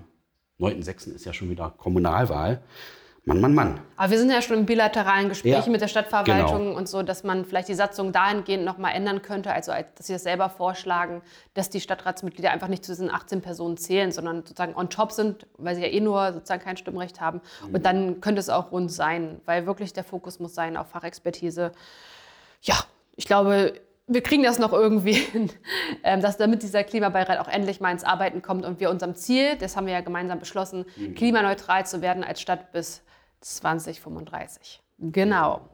9.6. 0.60 1.14
ist 1.14 1.24
ja 1.24 1.32
schon 1.32 1.50
wieder 1.50 1.72
Kommunalwahl. 1.76 2.62
Mann, 3.26 3.40
Mann, 3.40 3.54
Mann. 3.54 3.80
Aber 3.96 4.10
wir 4.10 4.18
sind 4.18 4.30
ja 4.30 4.40
schon 4.40 4.58
in 4.60 4.66
bilateralen 4.66 5.28
Gesprächen 5.28 5.64
Ja, 5.66 5.70
mit 5.70 5.80
der 5.82 5.88
Stadtverwaltung 5.88 6.58
genau. 6.68 6.76
und 6.76 6.88
so, 6.88 7.02
dass 7.02 7.22
man 7.22 7.44
vielleicht 7.44 7.68
die 7.68 7.74
Satzung 7.74 8.12
dahingehend 8.12 8.64
nochmal 8.64 8.94
ändern 8.94 9.20
könnte, 9.20 9.52
also 9.52 9.72
als- 9.72 9.92
dass 9.94 10.06
sie 10.06 10.14
das 10.14 10.22
selber 10.22 10.48
vorschlagen, 10.48 11.20
dass 11.52 11.68
die 11.68 11.80
Stadtratsmitglieder 11.80 12.50
einfach 12.50 12.68
nicht 12.68 12.82
zu 12.84 12.92
diesen 12.92 13.10
18 13.10 13.42
Personen 13.42 13.76
zählen, 13.76 14.10
sondern 14.10 14.38
sozusagen 14.38 14.74
on 14.74 14.88
top 14.88 15.12
sind, 15.12 15.46
weil 15.58 15.74
sie 15.76 15.82
ja 15.82 15.88
eh 15.88 16.00
nur 16.00 16.32
sozusagen 16.32 16.62
kein 16.64 16.78
Stimmrecht 16.78 17.20
haben. 17.20 17.42
Mhm. 17.68 17.74
Und 17.74 17.84
dann 17.86 18.20
könnte 18.22 18.40
es 18.40 18.48
auch 18.48 18.72
rund 18.72 18.90
sein, 18.90 19.40
weil 19.44 19.66
wirklich 19.66 19.92
der 19.92 20.04
Fokus 20.04 20.40
muss 20.40 20.54
sein 20.54 20.78
auf 20.78 20.88
Fachexpertise. 20.88 21.72
Ja, 22.62 22.74
ich 23.16 23.26
glaube, 23.26 23.74
wir 24.06 24.22
kriegen 24.22 24.42
das 24.42 24.58
noch 24.58 24.72
irgendwie 24.72 25.12
hin, 25.32 25.50
ähm, 26.04 26.22
dass 26.22 26.38
damit 26.38 26.62
dieser 26.62 26.84
Klimabeirat 26.84 27.38
auch 27.38 27.48
endlich 27.48 27.80
mal 27.80 27.92
ins 27.92 28.02
Arbeiten 28.02 28.40
kommt 28.40 28.64
und 28.64 28.80
wir 28.80 28.88
unserem 28.88 29.14
Ziel, 29.14 29.56
das 29.56 29.76
haben 29.76 29.86
wir 29.86 29.92
ja 29.92 30.00
gemeinsam 30.00 30.38
beschlossen, 30.38 30.86
klimaneutral 31.16 31.84
zu 31.84 32.00
werden 32.00 32.24
als 32.24 32.40
Stadt 32.40 32.72
bis 32.72 33.02
2035. 33.40 34.80
Genau. 34.98 35.68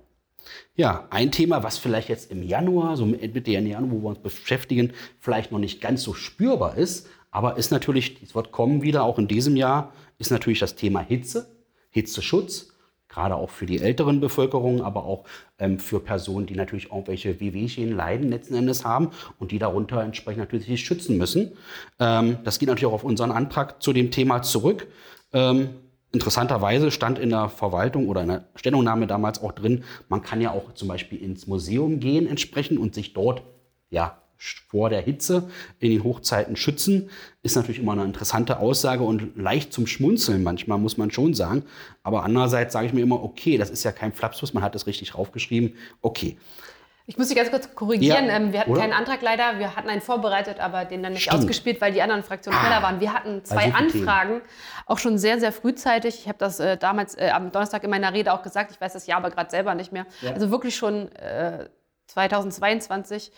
Ja, 0.74 1.06
ein 1.10 1.32
Thema, 1.32 1.62
was 1.62 1.78
vielleicht 1.78 2.08
jetzt 2.08 2.30
im 2.30 2.42
Januar, 2.42 2.96
so 2.96 3.06
Mitte 3.06 3.50
Januar, 3.50 3.90
wo 3.90 4.02
wir 4.02 4.08
uns 4.10 4.18
beschäftigen, 4.18 4.92
vielleicht 5.18 5.50
noch 5.50 5.58
nicht 5.58 5.80
ganz 5.80 6.02
so 6.02 6.14
spürbar 6.14 6.76
ist, 6.76 7.08
aber 7.30 7.56
ist 7.56 7.70
natürlich, 7.70 8.22
es 8.22 8.34
wird 8.34 8.52
kommen 8.52 8.82
wieder, 8.82 9.02
auch 9.02 9.18
in 9.18 9.28
diesem 9.28 9.56
Jahr, 9.56 9.92
ist 10.18 10.30
natürlich 10.30 10.60
das 10.60 10.76
Thema 10.76 11.00
Hitze, 11.00 11.50
Hitzeschutz, 11.90 12.72
gerade 13.08 13.34
auch 13.34 13.50
für 13.50 13.66
die 13.66 13.80
älteren 13.80 14.20
Bevölkerung, 14.20 14.82
aber 14.82 15.04
auch 15.04 15.24
ähm, 15.58 15.78
für 15.78 16.00
Personen, 16.00 16.46
die 16.46 16.54
natürlich 16.54 16.90
irgendwelche 16.90 17.40
Wehwehchen, 17.40 17.92
Leiden 17.92 18.30
letzten 18.30 18.54
Endes 18.54 18.84
haben 18.84 19.10
und 19.38 19.52
die 19.52 19.58
darunter 19.58 20.02
entsprechend 20.02 20.40
natürlich 20.40 20.66
sich 20.66 20.84
schützen 20.84 21.16
müssen. 21.16 21.52
Ähm, 21.98 22.38
das 22.44 22.58
geht 22.58 22.68
natürlich 22.68 22.86
auch 22.86 22.92
auf 22.92 23.04
unseren 23.04 23.30
Antrag 23.30 23.82
zu 23.82 23.92
dem 23.92 24.10
Thema 24.10 24.42
zurück. 24.42 24.86
Ähm, 25.32 25.70
Interessanterweise 26.16 26.90
stand 26.90 27.18
in 27.18 27.28
der 27.28 27.50
Verwaltung 27.50 28.08
oder 28.08 28.22
in 28.22 28.28
der 28.28 28.44
Stellungnahme 28.54 29.06
damals 29.06 29.42
auch 29.42 29.52
drin, 29.52 29.84
man 30.08 30.22
kann 30.22 30.40
ja 30.40 30.50
auch 30.50 30.72
zum 30.72 30.88
Beispiel 30.88 31.22
ins 31.22 31.46
Museum 31.46 32.00
gehen 32.00 32.26
entsprechend 32.26 32.78
und 32.78 32.94
sich 32.94 33.12
dort 33.12 33.42
ja 33.90 34.16
vor 34.38 34.88
der 34.88 35.02
Hitze 35.02 35.50
in 35.78 35.90
den 35.90 36.04
Hochzeiten 36.04 36.56
schützen. 36.56 37.10
Ist 37.42 37.54
natürlich 37.54 37.80
immer 37.80 37.92
eine 37.92 38.04
interessante 38.04 38.60
Aussage 38.60 39.04
und 39.04 39.36
leicht 39.36 39.74
zum 39.74 39.86
Schmunzeln 39.86 40.42
manchmal, 40.42 40.78
muss 40.78 40.96
man 40.96 41.10
schon 41.10 41.34
sagen. 41.34 41.64
Aber 42.02 42.24
andererseits 42.24 42.72
sage 42.72 42.86
ich 42.86 42.94
mir 42.94 43.02
immer, 43.02 43.22
okay, 43.22 43.58
das 43.58 43.68
ist 43.68 43.84
ja 43.84 43.92
kein 43.92 44.14
Flapsus, 44.14 44.54
man 44.54 44.62
hat 44.62 44.74
das 44.74 44.86
richtig 44.86 45.10
draufgeschrieben. 45.10 45.74
Okay, 46.00 46.38
Ich 47.08 47.16
muss 47.16 47.28
dich 47.28 47.36
ganz 47.36 47.50
kurz 47.50 47.72
korrigieren. 47.74 48.26
Ja, 48.26 48.34
ähm, 48.34 48.52
wir 48.52 48.60
hatten 48.60 48.72
oder? 48.72 48.80
keinen 48.80 48.92
Antrag 48.92 49.22
leider. 49.22 49.58
Wir 49.60 49.76
hatten 49.76 49.88
einen 49.88 50.00
vorbereitet, 50.00 50.58
aber 50.58 50.84
den 50.84 51.02
dann 51.04 51.12
nicht 51.12 51.22
Stimmt. 51.22 51.38
ausgespielt, 51.38 51.80
weil 51.80 51.92
die 51.92 52.02
anderen 52.02 52.24
Fraktionen 52.24 52.58
schneller 52.58 52.82
waren. 52.82 52.98
Wir 53.00 53.12
hatten 53.12 53.44
zwei 53.44 53.70
so 53.70 53.76
viele 53.76 53.76
Anfragen, 53.76 54.42
auch 54.86 54.98
schon 54.98 55.16
sehr, 55.16 55.38
sehr 55.38 55.52
frühzeitig. 55.52 56.20
Ich 56.20 56.28
habe 56.28 56.38
das 56.38 56.58
äh, 56.58 56.76
damals 56.76 57.16
äh, 57.16 57.30
am 57.32 57.52
Donnerstag 57.52 57.84
in 57.84 57.90
meiner 57.90 58.12
Rede 58.12 58.32
auch 58.32 58.42
gesagt. 58.42 58.72
Ich 58.72 58.80
weiß 58.80 58.92
das 58.92 59.06
Jahr 59.06 59.18
aber 59.18 59.30
gerade 59.30 59.50
selber 59.50 59.74
nicht 59.76 59.92
mehr. 59.92 60.04
Also 60.34 60.50
wirklich 60.50 60.74
schon 60.74 61.12
äh, 61.12 61.68
2022. 62.08 63.30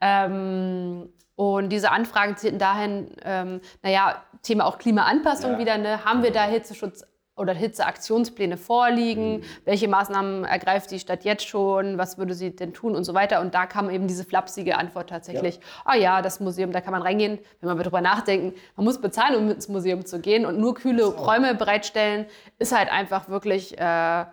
Ähm, 0.00 1.08
und 1.34 1.68
diese 1.70 1.90
Anfragen 1.90 2.36
zielten 2.36 2.58
dahin, 2.58 3.10
ähm, 3.24 3.60
naja, 3.82 4.22
Thema 4.42 4.66
auch 4.66 4.78
Klimaanpassung 4.78 5.52
Ja. 5.54 5.58
wieder. 5.58 5.78
Ne? 5.78 6.04
Haben 6.04 6.22
wir 6.22 6.30
da 6.30 6.44
Hitzeschutz 6.44 7.04
oder 7.36 7.52
Hitzeaktionspläne 7.52 8.56
vorliegen? 8.56 9.42
Welche 9.64 9.88
Maßnahmen 9.88 10.44
ergreift 10.44 10.90
die 10.90 10.98
Stadt 10.98 11.24
jetzt 11.24 11.46
schon? 11.46 11.98
Was 11.98 12.18
würde 12.18 12.34
sie 12.34 12.54
denn 12.56 12.72
tun 12.72 12.94
und 12.96 13.04
so 13.04 13.14
weiter? 13.14 13.40
Und 13.40 13.54
da 13.54 13.66
kam 13.66 13.90
eben 13.90 14.06
diese 14.08 14.24
flapsige 14.24 14.78
Antwort 14.78 15.10
tatsächlich. 15.10 15.60
Ah 15.84 15.96
ja, 15.96 16.22
das 16.22 16.40
Museum, 16.40 16.72
da 16.72 16.80
kann 16.80 16.92
man 16.92 17.02
reingehen, 17.02 17.38
wenn 17.60 17.68
wir 17.68 17.74
darüber 17.82 18.00
nachdenken. 18.00 18.54
Man 18.76 18.84
muss 18.84 19.00
bezahlen, 19.00 19.36
um 19.36 19.50
ins 19.50 19.68
Museum 19.68 20.04
zu 20.06 20.18
gehen 20.20 20.46
und 20.46 20.58
nur 20.58 20.74
kühle 20.74 21.04
Räume 21.04 21.54
bereitstellen, 21.54 22.26
ist 22.58 22.76
halt 22.76 22.90
einfach 22.90 23.28
wirklich... 23.28 23.78
Äh, 23.78 24.24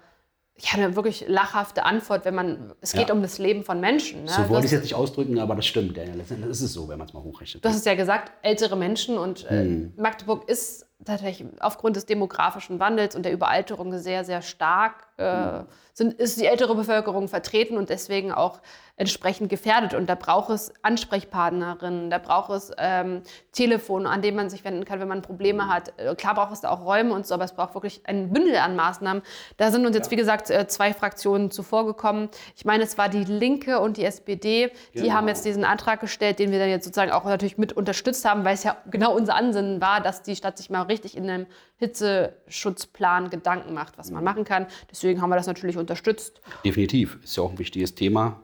ja, 0.56 0.70
eine 0.76 0.96
wirklich 0.96 1.26
lachhafte 1.28 1.84
Antwort, 1.84 2.26
wenn 2.26 2.36
man, 2.36 2.74
es 2.80 2.94
geht 2.94 3.08
Ja. 3.10 3.16
um 3.16 3.24
das 3.24 3.40
Leben 3.40 3.64
von 3.64 3.80
Menschen. 3.80 4.26
Ne? 4.26 4.30
so 4.30 4.48
wollte 4.50 4.60
ich 4.60 4.66
es 4.66 4.72
jetzt 4.74 4.84
nicht 4.84 4.94
ausdrücken, 4.94 5.40
aber 5.40 5.56
das 5.56 5.66
stimmt. 5.66 5.98
Ja, 5.98 6.04
letztendlich 6.16 6.52
ist 6.52 6.62
es 6.62 6.74
so, 6.74 6.88
wenn 6.88 7.00
man 7.00 7.08
es 7.08 7.14
mal 7.14 7.24
hochrechnet. 7.24 7.66
Du 7.66 7.70
hast 7.70 7.78
es 7.78 7.86
ja 7.86 7.96
gesagt, 7.96 8.32
ältere 8.44 8.78
Menschen 8.78 9.18
und 9.18 9.46
äh, 9.46 9.62
Hm. 9.64 9.94
Magdeburg 9.98 10.48
ist 10.48 10.86
tatsächlich 11.06 11.48
aufgrund 11.62 11.96
des 11.96 12.06
demografischen 12.06 12.80
Wandels 12.80 13.16
und 13.16 13.24
der 13.24 13.34
Überalterung 13.34 13.98
sehr, 13.98 14.24
sehr 14.24 14.42
stark, 14.42 15.08
äh, 15.18 15.60
Hm. 15.60 15.68
sind, 15.94 16.14
ist 16.14 16.40
die 16.40 16.46
ältere 16.48 16.76
Bevölkerung 16.76 17.28
vertreten 17.28 17.78
und 17.78 17.90
deswegen 17.90 18.32
auch 18.32 18.62
entsprechend 18.96 19.50
gefährdet. 19.50 19.94
Und 19.96 20.08
da 20.08 20.16
braucht 20.16 20.50
es 20.52 20.72
Ansprechpartnerinnen, 20.84 22.10
da 22.10 22.18
braucht 22.20 22.52
es 22.52 22.72
ähm, 22.78 23.22
Telefon, 23.52 24.06
an 24.08 24.22
dem 24.22 24.36
man 24.36 24.50
sich 24.50 24.64
wenden 24.64 24.86
kann, 24.86 25.00
wenn 25.00 25.08
man 25.08 25.22
Probleme 25.22 25.68
hat. 25.68 25.94
Äh, 25.98 26.16
Klar 26.16 26.36
braucht 26.36 26.52
es 26.54 26.62
da 26.62 26.70
auch 26.70 26.86
Räume 26.86 27.14
und 27.14 27.26
so, 27.26 27.34
aber 27.36 27.44
es 27.44 27.54
braucht 27.54 27.74
wirklich 27.74 28.02
ein 28.06 28.32
Bündel 28.32 28.56
an 28.58 28.76
Maßnahmen. 28.76 29.24
Da 29.58 29.72
sind 29.72 29.86
uns 29.86 29.96
jetzt, 29.96 30.12
wie 30.12 30.16
gesagt, 30.16 30.50
äh, 30.50 30.68
zwei 30.68 30.94
Fraktionen 30.94 31.50
zuvor 31.52 31.86
gekommen. 31.86 32.30
Ich 32.56 32.66
meine, 32.66 32.84
es 32.84 32.98
war 32.98 33.10
die 33.10 33.24
Linke 33.24 33.80
und 33.80 33.98
die 33.98 34.06
SPD, 34.06 34.72
die 34.94 35.02
Genau. 35.02 35.14
haben 35.16 35.28
jetzt 35.28 35.46
diesen 35.46 35.64
Antrag 35.66 36.00
gestellt, 36.00 36.40
den 36.40 36.52
wir 36.52 36.60
dann 36.60 36.70
jetzt 36.70 36.86
sozusagen 36.86 37.12
auch 37.12 37.24
natürlich 37.26 37.58
mit 37.58 37.74
unterstützt 37.74 38.26
haben, 38.26 38.46
weil 38.46 38.54
es 38.56 38.64
ja 38.64 38.78
genau 38.90 39.16
unser 39.16 39.36
Ansinnen 39.36 39.82
war, 39.82 40.02
dass 40.02 40.22
die 40.22 40.36
Stadt 40.36 40.58
sich 40.58 40.70
mal 40.70 40.84
richtig 40.84 41.18
in 41.18 41.30
einem 41.30 41.48
Hitzeschutzplan 41.84 43.30
Gedanken 43.30 43.74
macht, 43.74 43.98
was 43.98 44.10
man 44.10 44.24
machen 44.24 44.46
kann. 44.46 44.68
Deswegen 44.90 45.22
haben 45.22 45.30
wir 45.30 45.36
das 45.36 45.48
natürlich 45.48 45.78
unterstützt. 45.78 46.42
Definitiv. 46.64 47.20
Ist 47.24 47.36
ja 47.36 47.44
auch 47.44 47.52
ein 47.52 47.60
wichtiges 47.60 47.94
Thema. 47.96 48.42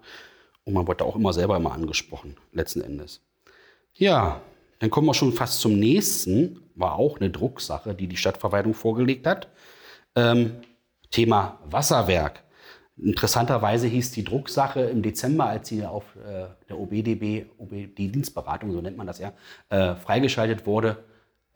Und 0.65 0.73
man 0.73 0.87
wurde 0.87 1.05
auch 1.05 1.15
immer 1.15 1.33
selber 1.33 1.55
immer 1.55 1.71
angesprochen, 1.71 2.35
letzten 2.51 2.81
Endes. 2.81 3.21
Ja, 3.93 4.41
dann 4.79 4.89
kommen 4.89 5.07
wir 5.07 5.13
schon 5.13 5.33
fast 5.33 5.61
zum 5.61 5.79
nächsten. 5.79 6.61
War 6.75 6.95
auch 6.95 7.19
eine 7.19 7.29
Drucksache, 7.29 7.95
die 7.95 8.07
die 8.07 8.17
Stadtverwaltung 8.17 8.73
vorgelegt 8.73 9.25
hat. 9.25 9.47
Ähm, 10.15 10.57
Thema 11.11 11.59
Wasserwerk. 11.65 12.43
Interessanterweise 12.97 13.87
hieß 13.87 14.11
die 14.11 14.25
Drucksache 14.25 14.81
im 14.81 15.01
Dezember, 15.01 15.45
als 15.45 15.69
sie 15.69 15.85
auf 15.85 16.03
äh, 16.17 16.47
der 16.67 16.77
OBDB, 16.77 17.45
OB, 17.57 17.95
die 17.95 18.11
Dienstberatung, 18.11 18.71
so 18.73 18.81
nennt 18.81 18.97
man 18.97 19.07
das 19.07 19.19
ja, 19.19 19.31
äh, 19.69 19.95
freigeschaltet 19.95 20.65
wurde, 20.65 20.97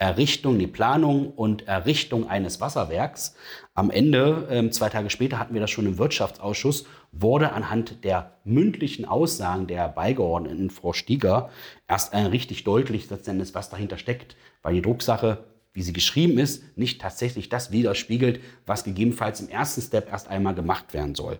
Errichtung, 0.03 0.59
die 0.59 0.67
Planung 0.67 1.31
und 1.31 1.65
Errichtung 1.65 2.27
eines 2.27 2.59
Wasserwerks. 2.59 3.35
Am 3.73 3.89
Ende, 3.89 4.49
ähm, 4.51 4.69
zwei 4.73 4.89
Tage 4.89 5.09
später 5.09 5.39
hatten 5.39 5.53
wir 5.53 5.61
das 5.61 5.71
schon 5.71 5.85
im 5.85 5.97
Wirtschaftsausschuss, 5.97 6.85
wurde 7.13 7.53
anhand 7.53 8.03
der 8.03 8.33
mündlichen 8.43 9.05
Aussagen 9.05 9.65
der 9.65 9.87
Beigeordneten 9.87 10.71
Frau 10.71 10.91
Stieger 10.91 11.51
erst 11.87 12.13
ein 12.13 12.25
richtig 12.25 12.65
deutlich, 12.65 13.09
was 13.09 13.69
dahinter 13.69 13.97
steckt, 13.97 14.35
weil 14.61 14.73
die 14.73 14.81
Drucksache, 14.81 15.45
wie 15.71 15.83
sie 15.83 15.93
geschrieben 15.93 16.37
ist, 16.37 16.77
nicht 16.77 16.99
tatsächlich 16.99 17.47
das 17.47 17.71
widerspiegelt, 17.71 18.41
was 18.65 18.83
gegebenenfalls 18.83 19.39
im 19.39 19.47
ersten 19.47 19.81
Step 19.81 20.11
erst 20.11 20.27
einmal 20.27 20.53
gemacht 20.53 20.93
werden 20.93 21.15
soll. 21.15 21.39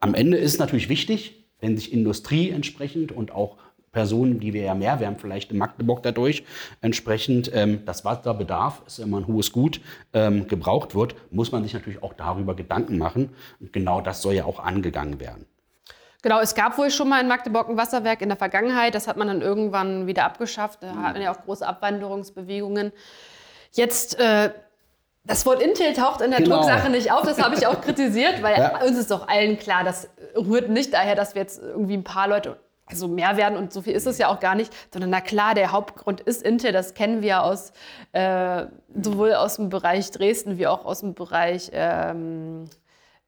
Am 0.00 0.14
Ende 0.14 0.36
ist 0.36 0.58
natürlich 0.58 0.88
wichtig, 0.88 1.46
wenn 1.60 1.76
sich 1.76 1.92
Industrie 1.92 2.50
entsprechend 2.50 3.12
und 3.12 3.30
auch 3.30 3.56
Personen, 3.92 4.38
die 4.40 4.52
wir 4.52 4.62
ja 4.62 4.74
mehr 4.74 5.00
werden, 5.00 5.16
vielleicht 5.18 5.50
in 5.50 5.58
Magdeburg 5.58 6.02
dadurch, 6.02 6.44
entsprechend 6.80 7.50
ähm, 7.54 7.84
das 7.86 8.04
Wasserbedarf 8.04 8.82
ist 8.86 8.98
immer 8.98 9.18
ein 9.18 9.26
hohes 9.26 9.52
Gut, 9.52 9.80
ähm, 10.12 10.46
gebraucht 10.46 10.94
wird, 10.94 11.14
muss 11.32 11.50
man 11.52 11.62
sich 11.64 11.74
natürlich 11.74 12.02
auch 12.02 12.12
darüber 12.14 12.54
Gedanken 12.54 12.98
machen. 12.98 13.30
Und 13.60 13.72
genau 13.72 14.00
das 14.00 14.22
soll 14.22 14.34
ja 14.34 14.44
auch 14.44 14.60
angegangen 14.60 15.18
werden. 15.20 15.46
Genau, 16.22 16.38
es 16.40 16.54
gab 16.54 16.76
wohl 16.76 16.90
schon 16.90 17.08
mal 17.08 17.20
in 17.20 17.28
Magdeburg 17.28 17.68
ein 17.70 17.76
Wasserwerk 17.78 18.20
in 18.20 18.28
der 18.28 18.36
Vergangenheit. 18.36 18.94
Das 18.94 19.08
hat 19.08 19.16
man 19.16 19.26
dann 19.28 19.40
irgendwann 19.40 20.06
wieder 20.06 20.24
abgeschafft. 20.24 20.82
Da 20.82 20.94
hatten 20.96 21.22
ja 21.22 21.32
auch 21.32 21.40
große 21.44 21.66
Abwanderungsbewegungen. 21.66 22.92
Jetzt, 23.72 24.18
äh, 24.20 24.50
das 25.24 25.46
Wort 25.46 25.62
Intel 25.62 25.92
taucht 25.94 26.20
in 26.20 26.30
der 26.30 26.40
Genau. 26.40 26.56
Drucksache 26.56 26.90
nicht 26.90 27.10
auf. 27.10 27.22
Das 27.22 27.40
habe 27.42 27.54
ich 27.54 27.66
auch 27.66 27.80
kritisiert, 27.80 28.42
weil 28.42 28.54
Ja. 28.58 28.82
uns 28.84 28.98
ist 28.98 29.10
doch 29.10 29.28
allen 29.28 29.58
klar, 29.58 29.82
das 29.82 30.08
rührt 30.36 30.68
nicht 30.68 30.92
daher, 30.92 31.14
dass 31.14 31.34
wir 31.34 31.42
jetzt 31.42 31.60
irgendwie 31.62 31.94
ein 31.96 32.04
paar 32.04 32.28
Leute 32.28 32.58
also 32.90 33.08
mehr 33.08 33.36
werden 33.36 33.56
und 33.56 33.72
so 33.72 33.82
viel 33.82 33.94
ist 33.94 34.06
es 34.06 34.18
ja 34.18 34.28
auch 34.28 34.40
gar 34.40 34.54
nicht, 34.54 34.72
sondern 34.92 35.10
na 35.10 35.20
klar, 35.20 35.54
der 35.54 35.72
Hauptgrund 35.72 36.20
ist 36.20 36.42
Intel, 36.42 36.72
das 36.72 36.94
kennen 36.94 37.22
wir 37.22 37.42
aus 37.42 37.72
äh, 38.12 38.66
sowohl 39.00 39.34
aus 39.34 39.56
dem 39.56 39.68
Bereich 39.68 40.10
Dresden 40.10 40.58
wie 40.58 40.66
auch 40.66 40.84
aus 40.84 41.00
dem 41.00 41.14
Bereich 41.14 41.70
ähm, 41.72 42.64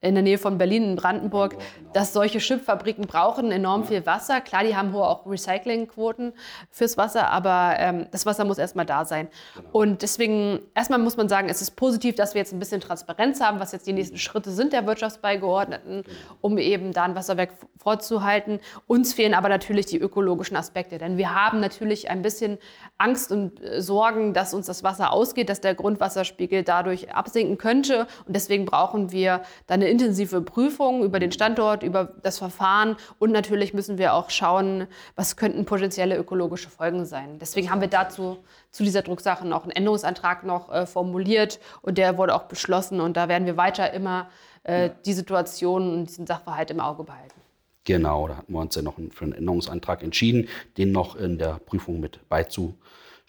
in 0.03 0.15
der 0.15 0.23
Nähe 0.23 0.37
von 0.37 0.59
Berlin 0.59 0.83
in 0.83 0.97
Brandenburg, 0.97 1.57
dass 1.93 2.13
solche 2.13 2.39
Chipfabriken 2.39 3.07
brauchen 3.07 3.53
enorm 3.53 3.85
viel 3.85 4.05
Wasser. 4.05 4.41
Klar, 4.41 4.65
die 4.65 4.77
haben 4.77 4.93
hohe 4.93 5.07
auch 5.07 5.25
Recyclingquoten 5.27 6.33
fürs 6.71 6.97
Wasser, 6.97 7.31
aber 7.31 7.77
ähm, 7.79 8.07
das 8.11 8.27
Wasser 8.27 8.45
muss 8.45 8.59
erstmal 8.59 8.85
da 8.85 9.05
sein. 9.05 9.29
Und 9.71 10.03
deswegen, 10.03 10.61
erstmal 10.75 10.99
muss 10.99 11.17
man 11.17 11.29
sagen, 11.29 11.49
es 11.49 11.63
ist 11.63 11.77
positiv, 11.77 12.17
dass 12.17 12.35
wir 12.35 12.41
jetzt 12.41 12.53
ein 12.53 12.59
bisschen 12.59 12.81
Transparenz 12.81 13.41
haben, 13.41 13.61
was 13.61 13.71
jetzt 13.71 13.87
die 13.87 13.93
nächsten 13.93 14.19
Schritte 14.19 14.51
sind 14.51 14.73
der 14.73 14.87
Wirtschaftsbeigeordneten, 14.87 16.03
um 16.41 16.59
eben 16.59 16.93
da 16.93 17.05
ein 17.05 17.15
Wasserwerk 17.15 17.51
vorzuhalten. 17.79 18.59
Uns 18.89 19.15
fehlen 19.15 19.35
aber 19.35 19.49
natürlich 19.49 19.87
die 19.87 19.99
ökologischen 19.99 20.57
Aspekte, 20.57 20.99
denn 20.99 21.17
wir 21.17 21.33
haben 21.33 21.61
natürlich 21.61 22.11
ein 22.11 22.23
bisschen 22.23 22.59
Angst 22.99 23.31
und 23.31 23.63
äh, 23.63 23.81
Sorgen, 23.81 24.35
dass 24.35 24.53
uns 24.53 24.67
das 24.67 24.83
Wasser 24.83 25.13
ausgeht, 25.13 25.49
dass 25.49 25.61
der 25.61 25.77
Grundwasserspiegel 25.77 26.65
dadurch 26.65 27.15
absinken 27.15 27.57
könnte. 27.57 28.09
Und 28.27 28.35
deswegen 28.35 28.65
brauchen 28.65 29.13
wir 29.13 29.43
da 29.69 29.75
eine 29.75 29.92
intensive 29.93 30.41
Prüfung 30.41 31.05
über 31.05 31.21
den 31.21 31.31
Standort, 31.31 31.83
über 31.83 32.15
das 32.23 32.39
Verfahren 32.39 32.97
und 33.19 33.31
natürlich 33.31 33.75
müssen 33.75 33.99
wir 33.99 34.15
auch 34.15 34.31
schauen, 34.31 34.87
was 35.17 35.37
könnten 35.37 35.67
potenzielle 35.67 36.17
ökologische 36.17 36.71
Folgen 36.71 37.05
sein. 37.05 37.39
Deswegen 37.39 37.71
haben 37.71 37.83
wir 37.83 37.89
dazu 37.89 38.39
zu 38.71 38.83
dieser 38.83 39.03
Drucksache 39.03 39.47
noch 39.47 39.65
einen 39.65 39.73
Änderungsantrag 39.73 40.45
noch 40.45 40.73
äh, 40.73 40.87
formuliert 40.87 41.61
und 41.83 41.99
der 41.99 42.17
wurde 42.17 42.35
auch 42.35 42.45
beschlossen 42.45 43.01
und 43.01 43.19
da 43.19 43.29
werden 43.29 43.45
wir 43.45 43.59
weiter 43.59 43.93
immer 43.93 44.31
äh, 44.65 44.91
die 45.05 45.13
Situation 45.13 45.93
und 45.93 46.07
diesen 46.07 46.27
Sachverhalt 46.27 46.71
im 46.71 46.81
Auge 46.81 47.05
behalten. 47.05 47.41
Genau, 47.85 48.29
da 48.29 48.39
hatten 48.39 48.53
wir 48.53 48.61
uns 48.61 48.75
ja 48.75 48.83
noch 48.83 48.95
für 49.11 49.25
einen 49.25 49.35
Änderungsantrag 49.35 50.03
entschieden, 50.03 50.49
den 50.79 50.93
noch 50.93 51.17
in 51.17 51.37
der 51.37 51.59
Prüfung 51.67 52.01
mit 52.01 52.21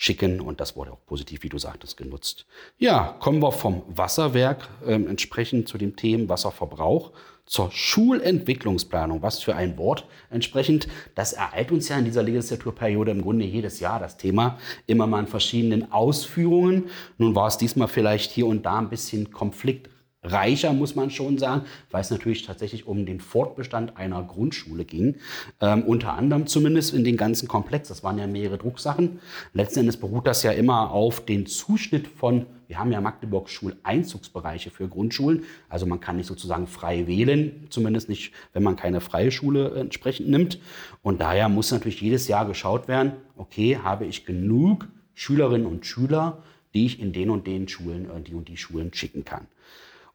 beizuschicken. 0.03 0.41
Und 0.41 0.60
das 0.60 0.75
wurde 0.75 0.91
auch 0.91 1.05
positiv, 1.05 1.43
wie 1.43 1.50
du 1.50 1.57
sagtest, 1.57 1.98
genutzt. 1.98 2.45
Ja, 2.77 3.15
kommen 3.19 3.41
wir 3.41 3.51
vom 3.51 3.83
Wasserwerk 3.88 4.67
äh, 4.86 4.93
entsprechend 4.93 5.67
zu 5.67 5.77
dem 5.77 5.95
Thema 5.95 6.29
Wasserverbrauch 6.29 7.12
zur 7.45 7.72
Schulentwicklungsplanung. 7.72 9.22
Was 9.22 9.43
für 9.43 9.55
ein 9.55 9.77
Wort 9.77 10.05
entsprechend. 10.29 10.88
Das 11.15 11.33
ereilt 11.33 11.72
uns 11.72 11.89
ja 11.89 11.98
in 11.98 12.05
dieser 12.05 12.24
Legislaturperiode 12.24 13.12
im 13.12 13.22
Grunde 13.22 13.45
jedes 13.45 13.79
Jahr 13.79 14.00
das 14.00 14.17
Thema. 14.17 14.57
Immer 14.88 15.07
mal 15.07 15.22
in 15.22 15.27
verschiedenen 15.27 15.91
Ausführungen. 15.91 16.89
Nun 17.17 17.36
war 17.36 17.48
es 17.48 17.57
diesmal 17.57 17.88
vielleicht 17.88 18.31
hier 18.31 18.48
und 18.48 18.63
da 18.63 18.79
ein 18.79 18.89
bisschen 18.89 19.31
Konflikt 19.31 19.89
reicher, 20.24 20.74
muss 20.74 20.96
man 20.96 21.10
schon 21.10 21.38
sagen, 21.38 21.63
weil 21.92 22.01
es 22.01 22.10
natürlich 22.10 22.46
tatsächlich 22.46 22.88
um 22.88 23.06
den 23.06 23.20
Fortbestand 23.20 23.98
einer 23.98 24.24
Grundschule 24.24 24.86
ging. 24.86 25.15
Ähm, 25.62 25.84
unter 25.84 26.13
anderem 26.13 26.48
zumindest 26.48 26.94
in 26.94 27.03
den 27.03 27.18
ganzen 27.18 27.48
Komplex. 27.48 27.89
Das 27.89 28.03
waren 28.03 28.18
ja 28.18 28.27
mehrere 28.27 28.58
Drucksachen. 28.58 29.20
Letzten 29.53 29.82
Endes 29.82 29.98
beruht 29.98 30.27
das 30.27 30.44
ja 30.44 30.51
immer 30.51 30.92
auf 30.92 31.25
den 31.25 31.46
Zuschnitt 31.46 32.08
von, 32.08 32.46
wir 32.68 32.80
haben 32.80 32.92
ja 32.92 33.01
Magdeburg 33.01 33.50
Schuleinzugsbereiche 33.50 34.70
für 34.70 34.88
Grundschulen. 34.88 35.44
Also 35.70 35.86
man 35.86 36.00
kann 36.00 36.18
nicht 36.18 36.27
sozusagen 36.27 36.68
frei 36.68 37.08
wählen, 37.08 37.68
zumindest 37.70 38.10
nicht, 38.10 38.34
wenn 38.53 38.63
man 38.63 38.75
keine 38.75 39.01
freie 39.01 39.32
Schule 39.32 39.75
entsprechend 39.75 40.30
nimmt. 40.30 40.60
Und 41.01 41.22
daher 41.22 41.50
muss 41.50 41.72
natürlich 41.72 42.01
jedes 42.01 42.27
Jahr 42.27 42.46
geschaut 42.46 42.88
werden, 42.88 43.13
okay, 43.36 43.77
habe 43.77 44.06
ich 44.06 44.25
genug 44.25 44.88
Schülerinnen 45.13 45.68
und 45.68 45.86
Schüler, 45.86 46.42
die 46.74 46.86
ich 46.86 47.00
in 47.00 47.13
den 47.13 47.30
und 47.30 47.46
den 47.46 47.68
Schulen, 47.68 48.10
äh, 48.10 48.22
die 48.22 48.34
und 48.34 48.48
die 48.48 48.58
Schulen 48.58 48.94
schicken 48.94 49.24
kann. 49.25 49.48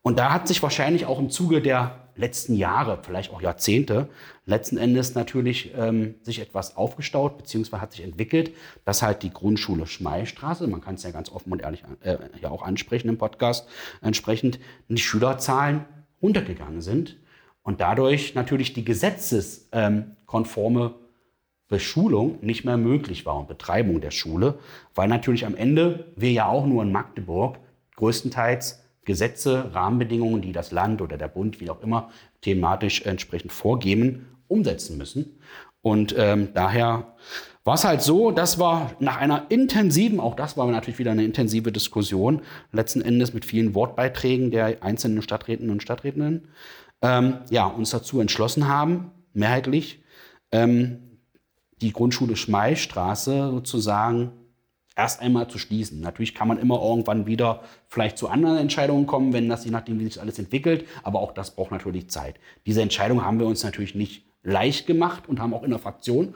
Und 0.03 0.19
da 0.19 0.33
hat 0.33 0.49
sich 0.49 0.63
wahrscheinlich 0.63 1.07
auch 1.07 1.19
im 1.19 1.31
Zuge 1.31 1.61
der 1.61 2.09
letzten 2.19 2.55
Jahre, 2.55 2.99
vielleicht 3.03 3.33
auch 3.33 3.41
Jahrzehnte, 3.41 4.09
letzten 4.45 4.77
Endes 4.77 5.15
natürlich 5.15 5.73
ähm, 5.77 6.17
sich 6.23 6.41
etwas 6.41 6.77
aufgestaut, 6.77 7.39
beziehungsweise 7.39 7.81
hat 7.81 7.93
sich 7.93 8.03
entwickelt, 8.03 8.51
dass 8.85 9.03
halt 9.03 9.23
die 9.23 9.31
Grundschule 9.31 9.87
Schmeilstraße, 9.87 10.67
man 10.67 10.81
kann 10.81 10.97
es 10.97 11.05
ja 11.05 11.13
ganz 11.13 11.31
offen 11.31 11.53
und 11.53 11.63
ehrlich 11.63 11.85
äh, 12.03 12.19
ja 12.41 12.51
auch 12.51 12.63
ansprechen 12.63 13.09
im 13.09 13.19
Podcast, 13.19 13.69
entsprechend 14.03 14.59
die 14.89 14.99
Schülerzahlen 14.99 15.85
runtergegangen 16.21 16.81
sind 16.81 17.19
und 17.63 17.81
dadurch 17.81 18.35
natürlich 18.35 18.73
die 18.73 18.85
gesetzeskonforme 18.85 20.95
Beschulung 21.69 22.39
nicht 22.41 22.65
mehr 22.65 22.79
möglich 22.79 23.27
war 23.27 23.39
und 23.39 23.47
Betreibung 23.47 24.01
der 24.01 24.11
Schule, 24.11 24.59
weil 24.95 25.07
natürlich 25.07 25.47
am 25.47 25.55
Ende 25.55 26.13
wir 26.17 26.33
ja 26.33 26.49
auch 26.49 26.67
nur 26.67 26.83
in 26.83 26.91
Magdeburg 26.91 27.61
größtenteils 27.97 28.83
Gesetze, 29.09 29.71
Rahmenbedingungen, 29.73 30.43
die 30.43 30.53
das 30.53 30.71
Land 30.71 31.01
oder 31.01 31.17
der 31.17 31.29
Bund, 31.29 31.61
wie 31.61 31.71
auch 31.71 31.83
immer, 31.83 32.11
thematisch 32.43 33.07
entsprechend 33.07 33.53
vorgeben, 33.53 34.27
umsetzen 34.49 34.99
müssen. 34.99 35.41
Und 35.81 36.15
ähm, 36.19 36.51
daher 36.53 37.15
war 37.65 37.75
es 37.75 37.85
halt 37.85 38.03
so, 38.03 38.31
das 38.31 38.59
war 38.59 38.93
nach 38.99 39.17
einer 39.17 39.47
intensiven, 39.49 40.21
auch 40.21 40.37
das 40.37 40.59
war 40.59 40.67
natürlich 40.67 40.99
wieder 40.99 41.13
eine 41.13 41.25
intensive 41.25 41.73
Diskussion, 41.73 42.43
letzten 42.71 43.01
Endes 43.01 43.33
mit 43.33 43.47
vielen 43.47 43.75
Wortbeiträgen 43.75 44.51
der 44.51 44.83
einzelnen 44.83 45.23
Stadträtinnen 45.23 45.71
und 45.71 45.83
Stadträtinnen, 45.83 46.49
ähm, 47.01 47.39
ja, 47.49 47.67
uns 47.67 47.89
dazu 47.89 48.21
entschlossen 48.21 48.69
haben, 48.69 49.11
mehrheitlich, 49.33 50.03
ähm, 50.53 50.99
die 51.81 51.95
Grundschule 51.95 52.37
Schmeilstraße 52.37 53.51
sozusagen 53.51 54.33
erst 54.99 55.23
einmal 55.23 55.49
zu 55.49 55.59
schließen. 55.59 56.01
Natürlich 56.01 56.35
kann 56.35 56.49
man 56.49 56.59
immer 56.59 56.83
irgendwann 56.83 57.27
wieder 57.27 57.63
vielleicht 57.87 58.19
zu 58.19 58.29
anderen 58.29 58.59
Entscheidungen 58.59 59.07
kommen, 59.07 59.33
wenn 59.33 59.49
das 59.49 59.65
je 59.65 59.71
nachdem, 59.71 60.01
wie 60.01 60.05
sich 60.05 60.21
alles 60.21 60.39
entwickelt. 60.41 60.87
Aber 61.05 61.21
auch 61.21 61.33
das 61.33 61.55
braucht 61.55 61.71
natürlich 61.71 62.11
Zeit. 62.11 62.35
Diese 62.67 62.83
Entscheidung 62.83 63.25
haben 63.25 63.39
wir 63.39 63.47
uns 63.47 63.63
natürlich 63.63 63.95
nicht 63.95 64.25
leicht 64.43 64.87
gemacht 64.89 65.29
und 65.29 65.41
haben 65.41 65.55
auch 65.55 65.63
in 65.63 65.71
der 65.71 65.79
Fraktion 65.79 66.35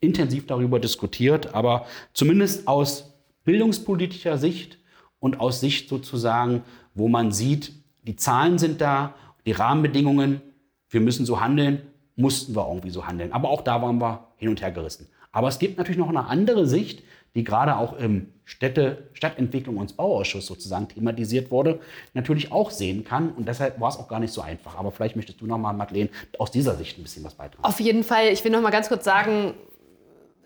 intensiv 0.00 0.46
darüber 0.46 0.80
diskutiert. 0.80 1.54
Aber 1.54 1.86
zumindest 2.12 2.66
aus 2.66 3.14
bildungspolitischer 3.44 4.38
Sicht 4.38 4.78
und 5.20 5.38
aus 5.38 5.60
Sicht 5.60 5.88
sozusagen, 5.88 6.64
wo 6.94 7.08
man 7.08 7.30
sieht, 7.30 7.72
die 8.02 8.16
Zahlen 8.16 8.58
sind 8.58 8.80
da, 8.80 9.14
die 9.46 9.52
Rahmenbedingungen, 9.52 10.42
wir 10.90 11.00
müssen 11.00 11.26
so 11.26 11.40
handeln, 11.40 11.82
mussten 12.16 12.56
wir 12.56 12.66
irgendwie 12.66 12.90
so 12.90 13.06
handeln. 13.06 13.32
Aber 13.32 13.50
auch 13.50 13.62
da 13.62 13.80
waren 13.80 14.00
wir 14.00 14.28
hin 14.36 14.48
und 14.48 14.62
her 14.62 14.72
gerissen. 14.72 15.08
Aber 15.30 15.48
es 15.48 15.58
gibt 15.58 15.78
natürlich 15.78 15.98
noch 15.98 16.08
eine 16.08 16.26
andere 16.26 16.66
Sicht, 16.66 17.02
die 17.34 17.44
gerade 17.44 17.76
auch 17.76 17.94
im 17.94 18.28
Städte, 18.44 19.08
Stadtentwicklung 19.14 19.78
und 19.78 19.96
Bauausschuss 19.96 20.46
sozusagen 20.46 20.88
thematisiert 20.88 21.50
wurde, 21.50 21.80
natürlich 22.12 22.52
auch 22.52 22.70
sehen 22.70 23.04
kann. 23.04 23.30
Und 23.30 23.48
deshalb 23.48 23.80
war 23.80 23.88
es 23.88 23.96
auch 23.96 24.06
gar 24.08 24.20
nicht 24.20 24.32
so 24.32 24.42
einfach. 24.42 24.76
Aber 24.76 24.92
vielleicht 24.92 25.16
möchtest 25.16 25.40
du 25.40 25.46
noch 25.46 25.58
mal, 25.58 25.72
Madeleine, 25.72 26.10
aus 26.38 26.50
dieser 26.50 26.74
Sicht 26.76 26.98
ein 26.98 27.02
bisschen 27.02 27.24
was 27.24 27.34
beitragen. 27.34 27.64
Auf 27.64 27.80
jeden 27.80 28.04
Fall. 28.04 28.28
Ich 28.28 28.44
will 28.44 28.52
noch 28.52 28.60
mal 28.60 28.70
ganz 28.70 28.88
kurz 28.88 29.04
sagen, 29.04 29.54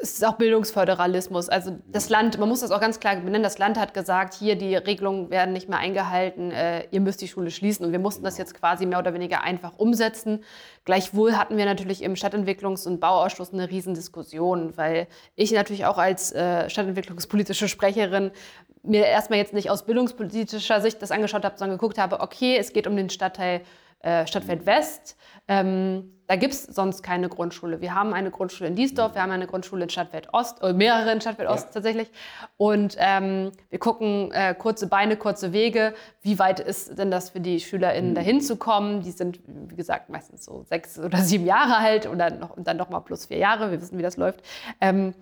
es 0.01 0.13
ist 0.13 0.25
auch 0.25 0.35
Bildungsföderalismus. 0.35 1.49
Also 1.49 1.79
das 1.87 2.09
Land, 2.09 2.39
man 2.39 2.49
muss 2.49 2.61
das 2.61 2.71
auch 2.71 2.81
ganz 2.81 3.01
klar 3.01 3.17
benennen, 3.17 3.43
das 3.43 3.59
Land 3.59 3.79
hat 3.79 3.95
gesagt, 3.95 4.35
hier 4.35 4.57
die 4.57 4.77
Regelungen 4.77 5.31
werden 5.31 5.53
nicht 5.53 5.69
mehr 5.69 5.79
eingehalten, 5.79 6.53
äh, 6.53 6.87
ihr 6.91 7.01
müsst 7.01 7.21
die 7.21 7.29
Schule 7.29 7.51
schließen. 7.51 7.85
Und 7.85 7.93
wir 7.93 7.99
mussten 7.99 8.25
das 8.25 8.39
jetzt 8.39 8.55
quasi 8.55 8.87
mehr 8.87 8.99
oder 8.99 9.13
weniger 9.13 9.43
einfach 9.43 9.77
umsetzen. 9.77 10.45
Gleichwohl 10.85 11.37
hatten 11.37 11.57
wir 11.57 11.65
natürlich 11.65 12.03
im 12.03 12.15
Stadtentwicklungs- 12.15 12.87
und 12.87 13.01
Bauausschuss 13.01 13.53
eine 13.53 13.69
Riesendiskussion, 13.69 14.77
weil 14.77 15.09
ich 15.35 15.51
natürlich 15.53 15.87
auch 15.87 15.99
als 15.99 16.33
äh, 16.33 16.71
stadtentwicklungspolitische 16.71 17.69
Sprecherin 17.69 18.31
mir 18.85 19.05
erstmal 19.05 19.39
jetzt 19.39 19.53
nicht 19.53 19.71
aus 19.71 19.85
bildungspolitischer 19.85 20.81
Sicht 20.81 21.03
das 21.03 21.11
angeschaut 21.11 21.45
habe, 21.45 21.59
sondern 21.59 21.79
geguckt 21.79 21.99
habe, 21.99 22.21
okay, 22.21 22.57
es 22.57 22.73
geht 22.73 22.87
um 22.87 22.97
den 22.97 23.11
Stadtteil 23.11 23.63
äh, 24.01 24.27
Stadtfeld 24.27 24.65
West. 24.65 25.17
Ähm, 25.49 26.13
da 26.29 26.37
gibt 26.37 26.53
es 26.53 26.63
sonst 26.63 27.03
keine 27.03 27.31
Grundschule. 27.31 27.81
Wir 27.81 27.95
haben 27.95 28.13
eine 28.13 28.31
Grundschule 28.31 28.69
in 28.69 28.77
Diesdorf, 28.77 29.15
wir 29.15 29.23
haben 29.23 29.33
eine 29.33 29.47
Grundschule 29.47 29.85
in 29.85 29.89
Stadtfeld 29.89 30.29
Ost, 30.35 30.63
oder 30.63 30.75
mehrere 30.75 31.11
in 31.11 31.23
Stadtfeld 31.23 31.49
Ost 31.49 31.69
ja. 31.69 31.73
tatsächlich. 31.73 32.11
Und 32.59 32.97
ähm, 32.99 33.51
wir 33.71 33.79
gucken 33.79 34.31
äh, 34.33 34.55
kurze 34.55 34.89
Beine, 34.89 35.17
kurze 35.17 35.55
Wege. 35.55 35.95
Wie 36.21 36.39
weit 36.39 36.61
ist 36.61 36.99
denn 36.99 37.11
das 37.11 37.31
für 37.31 37.41
die 37.41 37.61
SchülerInnen, 37.61 38.11
mhm. 38.11 38.15
dahin 38.15 38.41
zu 38.43 38.57
kommen? 38.57 39.01
Die 39.01 39.11
sind, 39.11 39.41
wie 39.47 39.75
gesagt, 39.75 40.11
meistens 40.11 40.45
so 40.45 40.65
sechs 40.65 40.99
oder 40.99 41.19
sieben 41.19 41.47
Jahre 41.47 41.79
alt 41.79 42.07
oder 42.07 42.29
noch, 42.31 42.57
und 42.57 42.67
dann 42.69 42.77
noch 42.77 42.91
mal 42.91 43.01
plus 43.01 43.27
vier 43.27 43.39
Jahre. 43.39 43.71
Wir 43.71 43.81
wissen, 43.81 43.97
wie 43.97 44.03
das 44.03 44.19
läuft. 44.19 44.43
Ähm, 44.83 45.15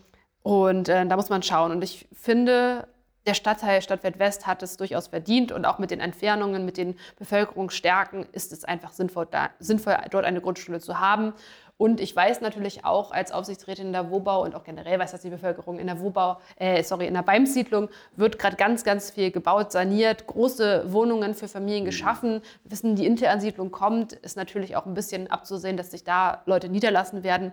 und 0.43 0.89
äh, 0.89 1.07
da 1.07 1.15
muss 1.15 1.29
man 1.29 1.45
schauen. 1.45 1.71
Und 1.71 1.85
ich 1.85 2.09
finde, 2.13 2.89
der 3.27 3.35
Stadtteil 3.35 3.83
Stadtwert 3.83 4.19
West 4.19 4.47
hat 4.47 4.63
es 4.63 4.77
durchaus 4.77 5.09
verdient 5.09 5.53
und 5.53 5.65
auch 5.65 5.79
mit 5.79 5.91
den 5.91 6.01
Entfernungen, 6.01 6.65
mit 6.65 6.77
den 6.77 6.97
Bevölkerungsstärken 7.19 8.27
ist 8.33 8.53
es 8.53 8.65
einfach 8.65 8.93
sinnvoll, 8.93 9.27
da, 9.31 9.51
sinnvoll 9.59 9.97
dort 10.11 10.25
eine 10.25 10.41
Grundschule 10.41 10.81
zu 10.81 11.01
haben. 11.01 11.33
Und 11.79 12.01
ich 12.01 12.17
weiß 12.17 12.41
natürlich 12.41 12.87
auch 12.87 13.11
als 13.11 13.33
Aufsichtsrätin 13.33 13.89
in 13.89 13.93
der 13.93 14.11
Wobau 14.11 14.45
und 14.45 14.55
auch 14.55 14.65
generell 14.65 14.99
weiß, 14.99 15.13
dass 15.13 15.21
die 15.21 15.29
Bevölkerung 15.29 15.79
in 15.79 15.87
der 15.87 16.01
Wobau, 16.01 16.39
äh, 16.59 16.83
sorry, 16.83 17.07
in 17.07 17.13
der 17.13 17.23
Beimsiedlung 17.23 17.91
wird 18.17 18.39
gerade 18.39 18.57
ganz, 18.57 18.83
ganz 18.83 19.11
viel 19.11 19.31
gebaut, 19.31 19.73
saniert, 19.73 20.27
große 20.27 20.91
Wohnungen 20.91 21.35
für 21.35 21.49
Familien 21.49 21.85
geschaffen. 21.85 22.41
Wir 22.63 22.71
wissen, 22.71 22.97
die 22.97 23.05
Interansiedlung 23.05 23.71
kommt, 23.71 24.15
ist 24.15 24.39
natürlich 24.39 24.75
auch 24.75 24.87
ein 24.87 24.95
bisschen 24.95 25.31
abzusehen, 25.31 25.77
dass 25.77 25.91
sich 25.91 26.03
da 26.03 26.43
Leute 26.47 26.71
niederlassen 26.71 27.23
werden 27.23 27.53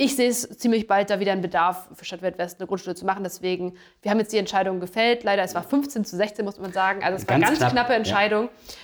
ich 0.00 0.14
sehe 0.14 0.28
es 0.28 0.48
ziemlich 0.58 0.86
bald 0.86 1.10
da 1.10 1.18
wieder 1.18 1.32
einen 1.32 1.42
Bedarf 1.42 1.88
für 1.92 2.04
Stadtwelt 2.04 2.38
West 2.38 2.60
eine 2.60 2.68
Grundschule 2.68 2.94
zu 2.94 3.04
machen. 3.04 3.24
Deswegen, 3.24 3.74
wir 4.00 4.12
haben 4.12 4.20
jetzt 4.20 4.32
die 4.32 4.38
Entscheidung 4.38 4.78
gefällt. 4.78 5.24
Leider, 5.24 5.42
es 5.42 5.56
war 5.56 5.64
15 5.64 6.04
zu 6.04 6.16
16, 6.16 6.44
muss 6.44 6.58
man 6.58 6.72
sagen. 6.72 7.02
Also 7.02 7.16
es 7.16 7.28
war 7.28 7.34
eine 7.34 7.44
ganz 7.44 7.58
knapp, 7.58 7.72
knappe 7.72 7.94
Entscheidung. 7.94 8.44
Ja. 8.44 8.74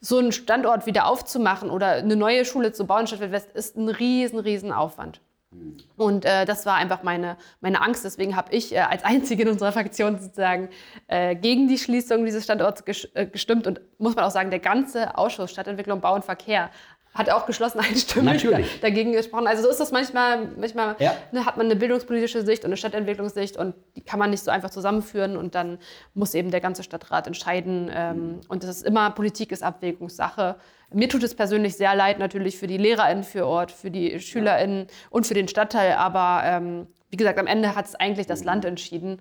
So 0.00 0.18
einen 0.18 0.32
Standort 0.32 0.86
wieder 0.86 1.06
aufzumachen 1.06 1.70
oder 1.70 1.92
eine 1.92 2.16
neue 2.16 2.46
Schule 2.46 2.72
zu 2.72 2.86
bauen 2.86 3.02
in 3.02 3.06
Stadtwelt 3.06 3.32
West 3.32 3.50
ist 3.52 3.76
ein 3.76 3.90
riesen, 3.90 4.38
riesen 4.38 4.72
Aufwand. 4.72 5.20
Und 5.96 6.24
äh, 6.24 6.46
das 6.46 6.64
war 6.64 6.76
einfach 6.76 7.02
meine, 7.02 7.36
meine 7.60 7.82
Angst. 7.82 8.04
Deswegen 8.06 8.34
habe 8.34 8.52
ich 8.54 8.74
äh, 8.74 8.78
als 8.78 9.04
Einzige 9.04 9.42
in 9.42 9.50
unserer 9.50 9.72
Fraktion 9.72 10.18
sozusagen 10.18 10.70
äh, 11.06 11.36
gegen 11.36 11.68
die 11.68 11.76
Schließung 11.76 12.24
dieses 12.24 12.44
Standorts 12.44 12.82
äh, 13.12 13.26
gestimmt. 13.26 13.66
Und 13.66 13.82
muss 13.98 14.16
man 14.16 14.24
auch 14.24 14.30
sagen, 14.30 14.50
der 14.50 14.60
ganze 14.60 15.18
Ausschuss 15.18 15.50
Stadtentwicklung, 15.50 16.00
Bau 16.00 16.14
und 16.14 16.24
Verkehr 16.24 16.70
hat 17.14 17.30
auch 17.30 17.46
geschlossen 17.46 17.80
einstimmig 17.80 18.34
Natürlich. 18.34 18.80
dagegen 18.80 19.12
gesprochen. 19.12 19.46
Also 19.46 19.62
so 19.62 19.68
ist 19.68 19.80
das 19.80 19.92
manchmal, 19.92 20.48
manchmal 20.58 20.96
ja. 20.98 21.14
ne, 21.30 21.44
hat 21.44 21.56
man 21.56 21.66
eine 21.66 21.76
bildungspolitische 21.76 22.42
Sicht 22.44 22.64
und 22.64 22.68
eine 22.68 22.76
Stadtentwicklungssicht 22.76 23.56
und 23.56 23.74
die 23.96 24.00
kann 24.02 24.18
man 24.18 24.30
nicht 24.30 24.42
so 24.42 24.50
einfach 24.50 24.70
zusammenführen 24.70 25.36
und 25.36 25.54
dann 25.54 25.78
muss 26.14 26.34
eben 26.34 26.50
der 26.50 26.60
ganze 26.60 26.82
Stadtrat 26.82 27.26
entscheiden. 27.26 27.90
Ähm, 27.94 28.16
mhm. 28.16 28.40
Und 28.48 28.62
das 28.62 28.70
ist 28.70 28.86
immer, 28.86 29.10
Politik 29.10 29.52
ist 29.52 29.62
Abwägungssache. 29.62 30.56
Mir 30.92 31.08
tut 31.08 31.22
es 31.22 31.34
persönlich 31.34 31.76
sehr 31.76 31.94
leid 31.94 32.18
natürlich 32.18 32.58
für 32.58 32.66
die 32.66 32.78
LehrerInnen 32.78 33.24
für 33.24 33.46
Ort, 33.46 33.72
für 33.72 33.90
die 33.90 34.20
SchülerInnen 34.20 34.86
und 35.10 35.26
für 35.26 35.34
den 35.34 35.48
Stadtteil, 35.48 35.92
aber 35.92 36.42
ähm, 36.44 36.86
wie 37.10 37.16
gesagt, 37.16 37.38
am 37.38 37.46
Ende 37.46 37.74
hat 37.74 37.86
es 37.86 37.94
eigentlich 37.94 38.26
das 38.26 38.42
Land 38.42 38.64
entschieden. 38.64 39.20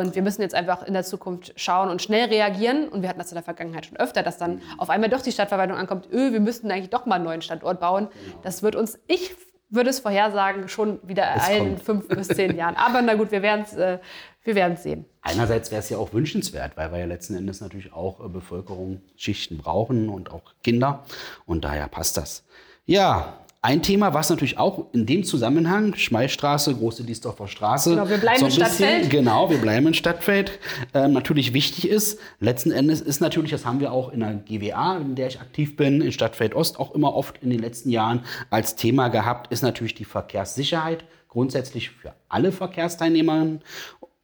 Und 0.00 0.14
wir 0.14 0.22
müssen 0.22 0.42
jetzt 0.42 0.54
einfach 0.54 0.82
in 0.82 0.92
der 0.92 1.04
Zukunft 1.04 1.52
schauen 1.56 1.88
und 1.88 2.02
schnell 2.02 2.28
reagieren. 2.28 2.88
Und 2.88 3.02
wir 3.02 3.08
hatten 3.08 3.18
das 3.18 3.30
in 3.30 3.36
der 3.36 3.44
Vergangenheit 3.44 3.86
schon 3.86 3.96
öfter, 3.96 4.22
dass 4.22 4.38
dann 4.38 4.60
auf 4.78 4.90
einmal 4.90 5.10
doch 5.10 5.22
die 5.22 5.32
Stadtverwaltung 5.32 5.76
ankommt, 5.76 6.08
öh, 6.12 6.32
wir 6.32 6.40
müssten 6.40 6.70
eigentlich 6.70 6.90
doch 6.90 7.06
mal 7.06 7.16
einen 7.16 7.24
neuen 7.24 7.42
Standort 7.42 7.80
bauen. 7.80 8.08
Genau. 8.08 8.38
Das 8.42 8.62
wird 8.62 8.76
uns, 8.76 8.98
ich 9.06 9.34
würde 9.68 9.88
es 9.88 10.00
vorhersagen, 10.00 10.68
schon 10.68 11.00
wieder 11.02 11.22
ereilen 11.22 11.72
in 11.72 11.78
fünf 11.78 12.06
bis 12.06 12.28
zehn 12.28 12.56
Jahren. 12.56 12.76
Aber 12.76 13.00
na 13.00 13.14
gut, 13.14 13.32
wir 13.32 13.40
werden 13.40 13.64
es 13.66 13.74
äh, 13.74 13.98
wir 14.44 14.54
werden's 14.54 14.82
sehen. 14.82 15.04
Einerseits 15.20 15.70
wäre 15.70 15.80
es 15.80 15.88
ja 15.88 15.98
auch 15.98 16.12
wünschenswert, 16.12 16.76
weil 16.76 16.90
wir 16.90 16.98
ja 16.98 17.06
letzten 17.06 17.36
Endes 17.36 17.60
natürlich 17.60 17.92
auch 17.92 18.24
äh, 18.24 18.28
Bevölkerungsschichten 18.28 19.58
brauchen 19.58 20.08
und 20.08 20.32
auch 20.32 20.42
Kinder. 20.64 21.04
Und 21.46 21.64
daher 21.64 21.86
passt 21.88 22.16
das. 22.16 22.44
Ja, 22.84 23.38
ein 23.64 23.80
Thema, 23.80 24.12
was 24.12 24.28
natürlich 24.28 24.58
auch 24.58 24.92
in 24.92 25.06
dem 25.06 25.22
Zusammenhang, 25.22 25.94
Schmalstraße, 25.94 26.74
Große 26.74 27.04
Diesdorfer 27.04 27.46
Straße. 27.46 27.90
Genau, 27.90 28.08
wir 28.08 28.18
bleiben 28.18 28.40
so 28.40 28.46
in 28.46 28.52
Stadtfeld. 28.52 29.08
Genau, 29.08 29.50
wir 29.50 29.58
bleiben 29.58 29.86
in 29.86 29.94
Stadtfeld. 29.94 30.58
Äh, 30.92 31.06
natürlich 31.06 31.52
wichtig 31.54 31.88
ist, 31.88 32.18
letzten 32.40 32.72
Endes 32.72 33.00
ist 33.00 33.20
natürlich, 33.20 33.52
das 33.52 33.64
haben 33.64 33.78
wir 33.78 33.92
auch 33.92 34.12
in 34.12 34.18
der 34.18 34.34
GWA, 34.34 34.96
in 34.96 35.14
der 35.14 35.28
ich 35.28 35.40
aktiv 35.40 35.76
bin, 35.76 36.00
in 36.00 36.10
Stadtfeld 36.10 36.56
Ost 36.56 36.80
auch 36.80 36.92
immer 36.92 37.14
oft 37.14 37.38
in 37.40 37.50
den 37.50 37.60
letzten 37.60 37.90
Jahren 37.90 38.24
als 38.50 38.74
Thema 38.74 39.08
gehabt, 39.08 39.52
ist 39.52 39.62
natürlich 39.62 39.94
die 39.94 40.04
Verkehrssicherheit. 40.04 41.04
Grundsätzlich 41.28 41.90
für 41.90 42.14
alle 42.28 42.50
Verkehrsteilnehmerinnen, 42.50 43.60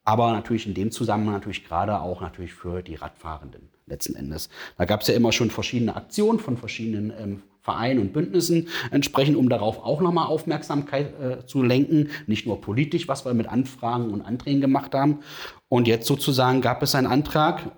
aber 0.04 0.32
natürlich 0.32 0.66
in 0.66 0.74
dem 0.74 0.90
Zusammenhang 0.90 1.34
natürlich 1.34 1.64
gerade 1.64 2.00
auch 2.00 2.20
natürlich 2.20 2.52
für 2.52 2.82
die 2.82 2.96
Radfahrenden 2.96 3.68
letzten 3.86 4.16
Endes. 4.16 4.48
Da 4.76 4.84
gab 4.84 5.02
es 5.02 5.06
ja 5.06 5.14
immer 5.14 5.30
schon 5.30 5.50
verschiedene 5.50 5.94
Aktionen 5.94 6.40
von 6.40 6.56
verschiedenen 6.56 7.12
ähm, 7.18 7.42
Vereinen 7.68 8.00
und 8.00 8.14
Bündnissen 8.14 8.68
entsprechend, 8.90 9.36
um 9.36 9.50
darauf 9.50 9.84
auch 9.84 10.00
nochmal 10.00 10.28
Aufmerksamkeit 10.28 11.12
äh, 11.20 11.44
zu 11.44 11.62
lenken. 11.62 12.08
Nicht 12.26 12.46
nur 12.46 12.62
politisch, 12.62 13.08
was 13.08 13.26
wir 13.26 13.34
mit 13.34 13.46
Anfragen 13.46 14.10
und 14.10 14.22
Anträgen 14.22 14.62
gemacht 14.62 14.94
haben. 14.94 15.18
Und 15.68 15.86
jetzt 15.86 16.06
sozusagen 16.06 16.62
gab 16.62 16.82
es 16.82 16.94
einen 16.94 17.06
Antrag 17.06 17.70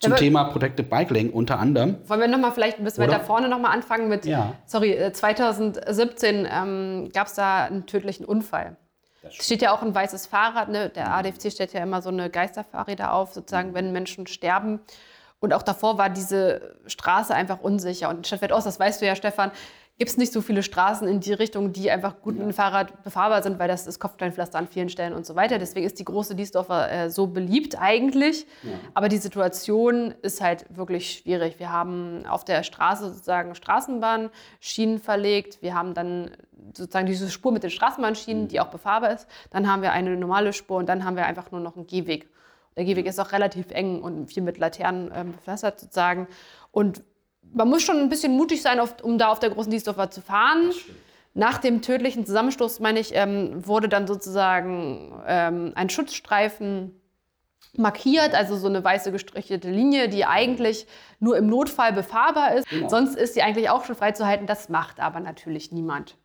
zum 0.00 0.10
ja, 0.10 0.16
Thema 0.16 0.44
Protected 0.44 0.90
Bike 0.90 1.10
Lane 1.12 1.30
unter 1.30 1.60
anderem. 1.60 1.98
Wollen 2.08 2.22
wir 2.22 2.26
nochmal 2.26 2.50
vielleicht 2.50 2.78
ein 2.78 2.84
bisschen 2.84 3.04
Oder? 3.04 3.12
weiter 3.12 3.24
vorne 3.24 3.48
nochmal 3.48 3.72
anfangen 3.72 4.08
mit, 4.08 4.26
ja. 4.26 4.54
sorry, 4.66 4.98
2017 5.12 6.44
äh, 6.44 6.48
ähm, 6.52 7.10
gab 7.14 7.28
es 7.28 7.34
da 7.34 7.66
einen 7.66 7.86
tödlichen 7.86 8.24
Unfall. 8.26 8.76
Es 9.22 9.46
steht 9.46 9.62
ja 9.62 9.72
auch 9.72 9.82
ein 9.82 9.94
weißes 9.94 10.26
Fahrrad, 10.26 10.70
ne? 10.70 10.88
der 10.90 11.14
ADFC 11.14 11.52
stellt 11.52 11.72
ja 11.72 11.84
immer 11.84 12.02
so 12.02 12.08
eine 12.08 12.30
Geisterfahrräder 12.30 13.12
auf, 13.14 13.32
sozusagen, 13.32 13.74
wenn 13.74 13.92
Menschen 13.92 14.26
sterben. 14.26 14.80
Und 15.44 15.52
auch 15.52 15.62
davor 15.62 15.98
war 15.98 16.08
diese 16.08 16.74
Straße 16.86 17.34
einfach 17.34 17.60
unsicher. 17.60 18.08
Und 18.08 18.16
in 18.18 18.24
Stadtfeld 18.24 18.50
Ost, 18.50 18.66
das 18.66 18.80
weißt 18.80 19.02
du 19.02 19.06
ja, 19.06 19.14
Stefan, 19.14 19.52
gibt 19.98 20.10
es 20.10 20.16
nicht 20.16 20.32
so 20.32 20.40
viele 20.40 20.62
Straßen 20.62 21.06
in 21.06 21.20
die 21.20 21.34
Richtung, 21.34 21.72
die 21.72 21.90
einfach 21.90 22.20
gut 22.20 22.34
mit 22.34 22.44
dem 22.44 22.52
Fahrrad 22.52 23.04
befahrbar 23.04 23.42
sind, 23.42 23.58
weil 23.58 23.68
das 23.68 23.86
ist 23.86 24.00
Kopfsteinpflaster 24.00 24.58
an 24.58 24.66
vielen 24.66 24.88
Stellen 24.88 25.12
und 25.12 25.24
so 25.24 25.36
weiter. 25.36 25.58
Deswegen 25.58 25.86
ist 25.86 25.98
die 26.00 26.04
große 26.04 26.34
Diesdorfer 26.34 26.90
äh, 26.90 27.10
so 27.10 27.28
beliebt 27.28 27.78
eigentlich. 27.78 28.46
Ja. 28.62 28.70
Aber 28.94 29.08
die 29.08 29.18
Situation 29.18 30.14
ist 30.22 30.40
halt 30.40 30.64
wirklich 30.70 31.10
schwierig. 31.10 31.60
Wir 31.60 31.70
haben 31.70 32.24
auf 32.26 32.44
der 32.44 32.62
Straße 32.64 33.10
sozusagen 33.10 33.54
Straßenbahnschienen 33.54 34.98
verlegt. 34.98 35.62
Wir 35.62 35.74
haben 35.74 35.94
dann 35.94 36.30
sozusagen 36.72 37.06
diese 37.06 37.30
Spur 37.30 37.52
mit 37.52 37.62
den 37.62 37.70
Straßenbahnschienen, 37.70 38.48
die 38.48 38.60
auch 38.60 38.68
befahrbar 38.68 39.12
ist. 39.12 39.28
Dann 39.50 39.70
haben 39.70 39.82
wir 39.82 39.92
eine 39.92 40.16
normale 40.16 40.52
Spur 40.52 40.78
und 40.78 40.88
dann 40.88 41.04
haben 41.04 41.16
wir 41.16 41.26
einfach 41.26 41.52
nur 41.52 41.60
noch 41.60 41.76
einen 41.76 41.86
Gehweg. 41.86 42.30
Der 42.76 42.84
Gehweg 42.84 43.06
ist 43.06 43.20
auch 43.20 43.32
relativ 43.32 43.70
eng 43.70 44.02
und 44.02 44.26
viel 44.26 44.42
mit 44.42 44.58
Laternen 44.58 45.10
ähm, 45.14 45.32
bepflastert 45.32 45.80
sozusagen. 45.80 46.26
Und 46.72 47.02
man 47.52 47.68
muss 47.68 47.82
schon 47.82 47.98
ein 47.98 48.08
bisschen 48.08 48.36
mutig 48.36 48.62
sein, 48.62 48.80
auf, 48.80 49.02
um 49.02 49.18
da 49.18 49.28
auf 49.28 49.38
der 49.38 49.50
großen 49.50 49.70
Diesdorfer 49.70 50.10
zu 50.10 50.20
fahren. 50.20 50.72
Nach 51.34 51.58
dem 51.58 51.82
tödlichen 51.82 52.26
Zusammenstoß, 52.26 52.80
meine 52.80 53.00
ich, 53.00 53.14
ähm, 53.14 53.66
wurde 53.66 53.88
dann 53.88 54.06
sozusagen 54.06 55.22
ähm, 55.26 55.72
ein 55.74 55.88
Schutzstreifen 55.88 57.00
markiert, 57.76 58.34
also 58.34 58.56
so 58.56 58.68
eine 58.68 58.84
weiße 58.84 59.10
gestrichelte 59.10 59.70
Linie, 59.70 60.08
die 60.08 60.24
eigentlich 60.24 60.86
nur 61.18 61.36
im 61.36 61.48
Notfall 61.48 61.92
befahrbar 61.92 62.54
ist. 62.54 62.68
Genau. 62.68 62.88
Sonst 62.88 63.16
ist 63.16 63.34
sie 63.34 63.42
eigentlich 63.42 63.70
auch 63.70 63.84
schon 63.84 63.96
freizuhalten. 63.96 64.46
Das 64.46 64.68
macht 64.68 65.00
aber 65.00 65.20
natürlich 65.20 65.72
niemand. 65.72 66.16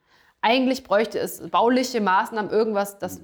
Eigentlich 0.41 0.83
bräuchte 0.83 1.19
es 1.19 1.49
bauliche 1.49 2.01
Maßnahmen, 2.01 2.51
irgendwas, 2.51 2.99
das 2.99 3.19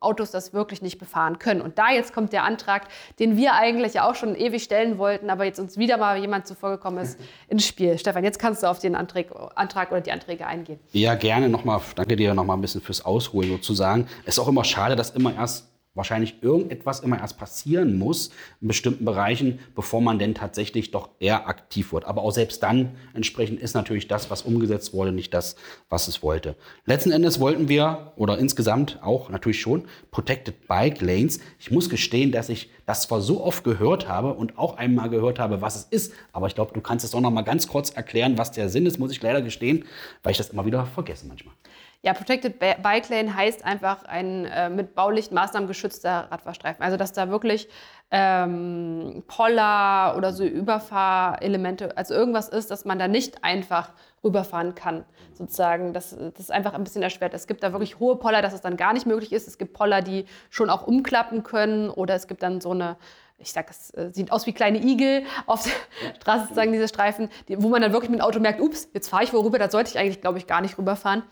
Autos 0.00 0.30
das 0.30 0.52
wirklich 0.52 0.82
nicht 0.82 0.98
befahren 0.98 1.38
können. 1.38 1.60
Und 1.60 1.78
da 1.78 1.90
jetzt 1.90 2.12
kommt 2.12 2.32
der 2.32 2.44
Antrag, 2.44 2.88
den 3.18 3.36
wir 3.36 3.54
eigentlich 3.54 4.00
auch 4.00 4.14
schon 4.14 4.34
ewig 4.36 4.62
stellen 4.62 4.98
wollten, 4.98 5.30
aber 5.30 5.44
jetzt 5.44 5.58
uns 5.58 5.76
wieder 5.76 5.96
mal 5.96 6.18
jemand 6.18 6.46
zuvor 6.46 6.70
gekommen 6.70 6.98
ist, 6.98 7.18
ins 7.48 7.66
Spiel. 7.66 7.98
Stefan, 7.98 8.24
jetzt 8.24 8.38
kannst 8.38 8.62
du 8.62 8.68
auf 8.68 8.78
den 8.78 8.94
Antrag, 8.94 9.26
Antrag 9.56 9.90
oder 9.90 10.00
die 10.00 10.12
Anträge 10.12 10.46
eingehen. 10.46 10.78
Ja, 10.92 11.14
gerne 11.14 11.48
nochmal. 11.48 11.80
Danke 11.94 12.16
dir 12.16 12.34
nochmal 12.34 12.56
ein 12.56 12.60
bisschen 12.60 12.80
fürs 12.80 13.04
Ausholen 13.04 13.50
sozusagen. 13.50 14.06
Es 14.24 14.34
ist 14.34 14.38
auch 14.38 14.48
immer 14.48 14.64
schade, 14.64 14.96
dass 14.96 15.10
immer 15.10 15.34
erst 15.34 15.68
wahrscheinlich 15.94 16.42
irgendetwas 16.42 17.00
immer 17.00 17.18
erst 17.18 17.38
passieren 17.38 17.98
muss 17.98 18.30
in 18.60 18.68
bestimmten 18.68 19.04
Bereichen, 19.04 19.58
bevor 19.74 20.00
man 20.00 20.18
denn 20.18 20.34
tatsächlich 20.34 20.90
doch 20.90 21.10
eher 21.18 21.48
aktiv 21.48 21.92
wird. 21.92 22.04
Aber 22.04 22.22
auch 22.22 22.30
selbst 22.30 22.62
dann 22.62 22.92
entsprechend 23.14 23.60
ist 23.60 23.74
natürlich 23.74 24.08
das, 24.08 24.30
was 24.30 24.42
umgesetzt 24.42 24.94
wurde, 24.94 25.12
nicht 25.12 25.34
das, 25.34 25.56
was 25.88 26.08
es 26.08 26.22
wollte. 26.22 26.56
Letzten 26.84 27.10
Endes 27.10 27.40
wollten 27.40 27.68
wir 27.68 28.12
oder 28.16 28.38
insgesamt 28.38 29.00
auch 29.02 29.28
natürlich 29.28 29.60
schon 29.60 29.84
Protected 30.10 30.68
Bike 30.68 31.00
Lanes. 31.00 31.40
Ich 31.58 31.70
muss 31.70 31.90
gestehen, 31.90 32.32
dass 32.32 32.48
ich 32.48 32.70
das 32.86 33.02
zwar 33.02 33.20
so 33.20 33.42
oft 33.44 33.64
gehört 33.64 34.08
habe 34.08 34.32
und 34.32 34.56
auch 34.56 34.76
einmal 34.76 35.10
gehört 35.10 35.38
habe, 35.38 35.60
was 35.60 35.76
es 35.76 35.84
ist, 35.84 36.14
aber 36.32 36.46
ich 36.46 36.54
glaube, 36.54 36.72
du 36.72 36.80
kannst 36.80 37.04
es 37.04 37.14
auch 37.14 37.20
noch 37.20 37.30
mal 37.30 37.42
ganz 37.42 37.68
kurz 37.68 37.90
erklären, 37.90 38.38
was 38.38 38.52
der 38.52 38.68
Sinn 38.68 38.86
ist, 38.86 38.98
muss 38.98 39.12
ich 39.12 39.20
leider 39.20 39.42
gestehen, 39.42 39.84
weil 40.22 40.32
ich 40.32 40.38
das 40.38 40.50
immer 40.50 40.64
wieder 40.64 40.86
vergesse 40.86 41.26
manchmal. 41.26 41.54
Ja, 42.02 42.12
Protected 42.14 42.60
Bike 42.60 43.08
Lane 43.08 43.34
heißt 43.34 43.64
einfach 43.64 44.04
ein 44.04 44.44
äh, 44.44 44.70
mit 44.70 44.94
baulichen 44.94 45.34
Maßnahmen 45.34 45.66
geschützter 45.66 46.28
Radfahrstreifen. 46.30 46.82
Also 46.82 46.96
dass 46.96 47.12
da 47.12 47.28
wirklich 47.28 47.68
ähm, 48.12 49.24
Poller 49.26 50.14
oder 50.16 50.32
so 50.32 50.44
Überfahrelemente, 50.44 51.96
also 51.96 52.14
irgendwas 52.14 52.48
ist, 52.48 52.70
dass 52.70 52.84
man 52.84 53.00
da 53.00 53.08
nicht 53.08 53.42
einfach 53.42 53.90
rüberfahren 54.22 54.76
kann, 54.76 55.04
sozusagen. 55.32 55.92
Das, 55.92 56.16
das 56.16 56.38
ist 56.38 56.52
einfach 56.52 56.74
ein 56.74 56.84
bisschen 56.84 57.02
erschwert. 57.02 57.34
Es 57.34 57.48
gibt 57.48 57.64
da 57.64 57.72
wirklich 57.72 57.98
hohe 57.98 58.14
Poller, 58.14 58.42
dass 58.42 58.54
es 58.54 58.60
dann 58.60 58.76
gar 58.76 58.92
nicht 58.92 59.06
möglich 59.06 59.32
ist. 59.32 59.48
Es 59.48 59.58
gibt 59.58 59.72
Poller, 59.72 60.00
die 60.00 60.26
schon 60.50 60.70
auch 60.70 60.86
umklappen 60.86 61.42
können 61.42 61.90
oder 61.90 62.14
es 62.14 62.28
gibt 62.28 62.44
dann 62.44 62.60
so 62.60 62.70
eine 62.70 62.96
ich 63.40 63.52
sag, 63.52 63.70
es 63.70 63.94
äh, 63.94 64.10
sieht 64.12 64.32
aus 64.32 64.46
wie 64.46 64.52
kleine 64.52 64.82
Igel 64.82 65.22
auf 65.46 65.62
der 65.62 65.72
Straße, 66.16 66.42
sozusagen 66.42 66.72
diese 66.72 66.88
Streifen, 66.88 67.28
die, 67.46 67.62
wo 67.62 67.68
man 67.68 67.80
dann 67.80 67.92
wirklich 67.92 68.10
mit 68.10 68.18
dem 68.18 68.24
Auto 68.24 68.40
merkt, 68.40 68.60
ups, 68.60 68.88
jetzt 68.92 69.08
fahre 69.08 69.22
ich 69.22 69.32
worüber, 69.32 69.58
da 69.58 69.70
sollte 69.70 69.90
ich 69.90 69.98
eigentlich, 69.98 70.20
glaube 70.20 70.38
ich, 70.38 70.48
gar 70.48 70.60
nicht 70.60 70.76
rüberfahren. 70.76 71.22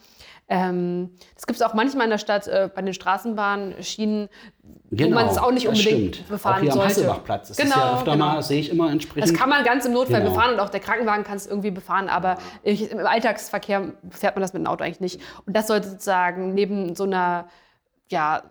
Ähm, 0.48 1.10
das 1.34 1.46
gibt 1.46 1.58
es 1.58 1.62
auch 1.62 1.74
manchmal 1.74 2.04
in 2.04 2.10
der 2.10 2.18
Stadt 2.18 2.46
äh, 2.46 2.70
bei 2.72 2.80
den 2.80 2.94
Straßenbahnschienen, 2.94 4.28
genau, 4.90 5.10
wo 5.10 5.14
man 5.14 5.28
es 5.28 5.38
auch 5.38 5.50
nicht 5.50 5.66
unbedingt 5.66 6.28
befahren 6.28 6.58
auch 6.58 6.60
hier 6.60 6.72
sollte. 6.72 6.84
Am 6.84 6.88
Hasselbachplatz. 6.88 7.48
Das 7.48 7.56
genau, 7.56 7.68
ist 7.70 7.76
ja 7.76 7.94
öfter 7.94 8.12
genau. 8.12 8.24
mal, 8.26 8.42
sehe 8.42 8.60
ich 8.60 8.70
immer 8.70 8.90
entsprechend. 8.90 9.32
Das 9.32 9.36
kann 9.36 9.50
man 9.50 9.64
ganz 9.64 9.84
im 9.86 9.92
Notfall 9.92 10.20
genau. 10.20 10.34
befahren 10.34 10.54
und 10.54 10.60
auch 10.60 10.68
der 10.68 10.80
Krankenwagen 10.80 11.24
kann 11.24 11.36
es 11.36 11.46
irgendwie 11.46 11.72
befahren, 11.72 12.08
aber 12.08 12.38
ich, 12.62 12.92
im 12.92 13.04
Alltagsverkehr 13.04 13.94
fährt 14.10 14.36
man 14.36 14.42
das 14.42 14.52
mit 14.52 14.62
dem 14.62 14.68
Auto 14.68 14.84
eigentlich 14.84 15.00
nicht. 15.00 15.20
Und 15.46 15.56
das 15.56 15.66
sollte 15.66 15.88
sozusagen 15.88 16.54
neben 16.54 16.94
so 16.94 17.04
einer 17.04 17.48
ja, 18.08 18.42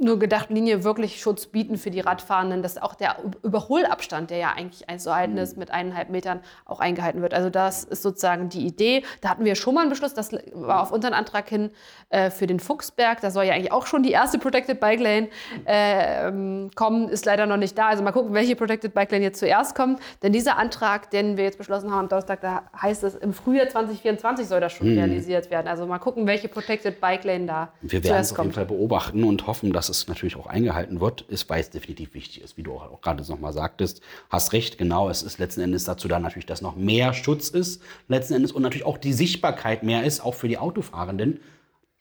nur 0.00 0.18
gedacht, 0.18 0.50
Linie 0.50 0.84
wirklich 0.84 1.20
Schutz 1.20 1.46
bieten 1.46 1.76
für 1.76 1.90
die 1.90 2.00
Radfahrenden, 2.00 2.62
dass 2.62 2.80
auch 2.80 2.94
der 2.94 3.16
Überholabstand, 3.42 4.30
der 4.30 4.38
ja 4.38 4.52
eigentlich 4.56 4.88
einzuhalten 4.88 5.36
ist, 5.36 5.56
mit 5.56 5.70
eineinhalb 5.70 6.08
Metern 6.08 6.40
auch 6.64 6.80
eingehalten 6.80 7.22
wird. 7.22 7.34
Also 7.34 7.50
das 7.50 7.84
ist 7.84 8.02
sozusagen 8.02 8.48
die 8.48 8.66
Idee. 8.66 9.04
Da 9.20 9.28
hatten 9.28 9.44
wir 9.44 9.54
schon 9.54 9.74
mal 9.74 9.82
einen 9.82 9.90
Beschluss, 9.90 10.14
das 10.14 10.32
war 10.52 10.82
auf 10.82 10.92
unseren 10.92 11.12
Antrag 11.12 11.48
hin 11.48 11.70
äh, 12.08 12.30
für 12.30 12.46
den 12.46 12.60
Fuchsberg. 12.60 13.20
Da 13.20 13.30
soll 13.30 13.44
ja 13.44 13.54
eigentlich 13.54 13.72
auch 13.72 13.86
schon 13.86 14.02
die 14.02 14.12
erste 14.12 14.38
Protected 14.38 14.80
Bike 14.80 15.00
Lane 15.00 15.28
äh, 15.66 16.70
kommen, 16.74 17.08
ist 17.08 17.26
leider 17.26 17.46
noch 17.46 17.58
nicht 17.58 17.76
da. 17.76 17.88
Also 17.88 18.02
mal 18.02 18.12
gucken, 18.12 18.32
welche 18.32 18.56
Protected 18.56 18.94
Bike 18.94 19.12
Lane 19.12 19.24
jetzt 19.24 19.38
zuerst 19.38 19.74
kommt. 19.74 20.00
Denn 20.22 20.32
dieser 20.32 20.56
Antrag, 20.56 21.10
den 21.10 21.36
wir 21.36 21.44
jetzt 21.44 21.58
beschlossen 21.58 21.90
haben 21.90 22.00
am 22.00 22.08
Donnerstag, 22.08 22.40
da 22.40 22.62
heißt 22.80 23.04
es, 23.04 23.16
im 23.16 23.34
Frühjahr 23.34 23.68
2024 23.68 24.46
soll 24.48 24.60
das 24.60 24.72
schon 24.72 24.86
hm. 24.86 24.98
realisiert 24.98 25.50
werden. 25.50 25.68
Also 25.68 25.86
mal 25.86 25.98
gucken, 25.98 26.26
welche 26.26 26.48
Protected 26.48 27.00
Bike 27.00 27.24
Lane 27.24 27.46
da 27.46 27.72
wir 27.82 28.02
zuerst 28.02 28.02
kommt. 28.02 28.02
Wir 28.02 28.04
werden 28.04 28.22
es 28.22 28.32
auf 28.32 28.38
jeden 28.38 28.52
Fall 28.52 28.66
beobachten 28.66 29.24
und 29.24 29.46
hoffen, 29.46 29.72
dass 29.72 29.89
es 29.90 30.08
natürlich 30.08 30.36
auch 30.36 30.46
eingehalten 30.46 31.00
wird, 31.00 31.22
ist, 31.22 31.48
weil 31.50 31.60
es 31.60 31.70
definitiv 31.70 32.14
wichtig 32.14 32.40
ist, 32.40 32.56
wie 32.56 32.62
du 32.62 32.72
auch 32.72 33.00
gerade 33.00 33.22
nochmal 33.28 33.52
sagtest. 33.52 34.00
Hast 34.30 34.52
recht, 34.52 34.78
genau, 34.78 35.10
es 35.10 35.22
ist 35.22 35.38
letzten 35.38 35.60
Endes 35.60 35.84
dazu 35.84 36.08
da 36.08 36.18
natürlich, 36.18 36.46
dass 36.46 36.62
noch 36.62 36.76
mehr 36.76 37.12
Schutz 37.12 37.50
ist, 37.50 37.82
letzten 38.08 38.34
Endes 38.34 38.52
und 38.52 38.62
natürlich 38.62 38.86
auch 38.86 38.98
die 38.98 39.12
Sichtbarkeit 39.12 39.82
mehr 39.82 40.04
ist, 40.04 40.20
auch 40.20 40.34
für 40.34 40.48
die 40.48 40.58
Autofahrenden. 40.58 41.40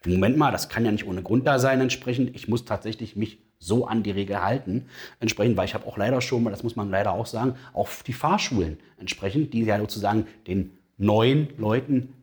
Moment 0.06 0.38
mal, 0.38 0.52
das 0.52 0.70
kann 0.70 0.86
ja 0.86 0.92
nicht 0.92 1.06
ohne 1.06 1.22
Grund 1.22 1.46
da 1.46 1.60
sein 1.60 1.82
entsprechend. 1.82 2.34
Ich 2.34 2.48
muss 2.48 2.64
tatsächlich 2.64 3.18
mich 3.18 3.40
so 3.60 3.86
an 3.86 4.04
die 4.04 4.12
Regel 4.12 4.42
halten. 4.42 4.86
Entsprechend, 5.20 5.58
weil 5.58 5.66
ich 5.66 5.74
habe 5.74 5.86
auch 5.86 5.98
leider 5.98 6.22
schon, 6.22 6.46
das 6.46 6.64
muss 6.64 6.78
man 6.78 6.90
leider 6.90 7.12
auch 7.12 7.26
sagen, 7.26 7.56
auch 7.74 7.90
die 8.08 8.14
Fahrschulen 8.14 8.78
entsprechend, 8.98 9.54
die 9.54 9.64
ja 9.64 9.78
sozusagen 9.78 10.28
den 10.48 10.78
neuen 10.98 11.50
Leuten 11.58 12.14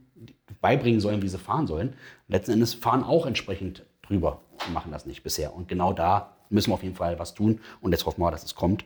beibringen 0.60 1.00
sollen, 1.00 1.22
wie 1.22 1.28
sie 1.28 1.38
fahren 1.38 1.66
sollen. 1.66 1.94
Letzten 2.28 2.52
Endes 2.52 2.74
fahren 2.74 3.04
auch 3.04 3.26
entsprechend 3.26 3.84
drüber 4.02 4.40
machen 4.72 4.92
das 4.92 5.06
nicht 5.06 5.22
bisher. 5.22 5.54
Und 5.54 5.68
genau 5.68 5.92
da 5.92 6.36
müssen 6.50 6.70
wir 6.70 6.74
auf 6.74 6.82
jeden 6.82 6.96
Fall 6.96 7.18
was 7.18 7.34
tun. 7.34 7.60
Und 7.80 7.92
jetzt 7.92 8.06
hoffen 8.06 8.20
wir, 8.20 8.30
dass 8.30 8.44
es 8.44 8.54
kommt. 8.54 8.84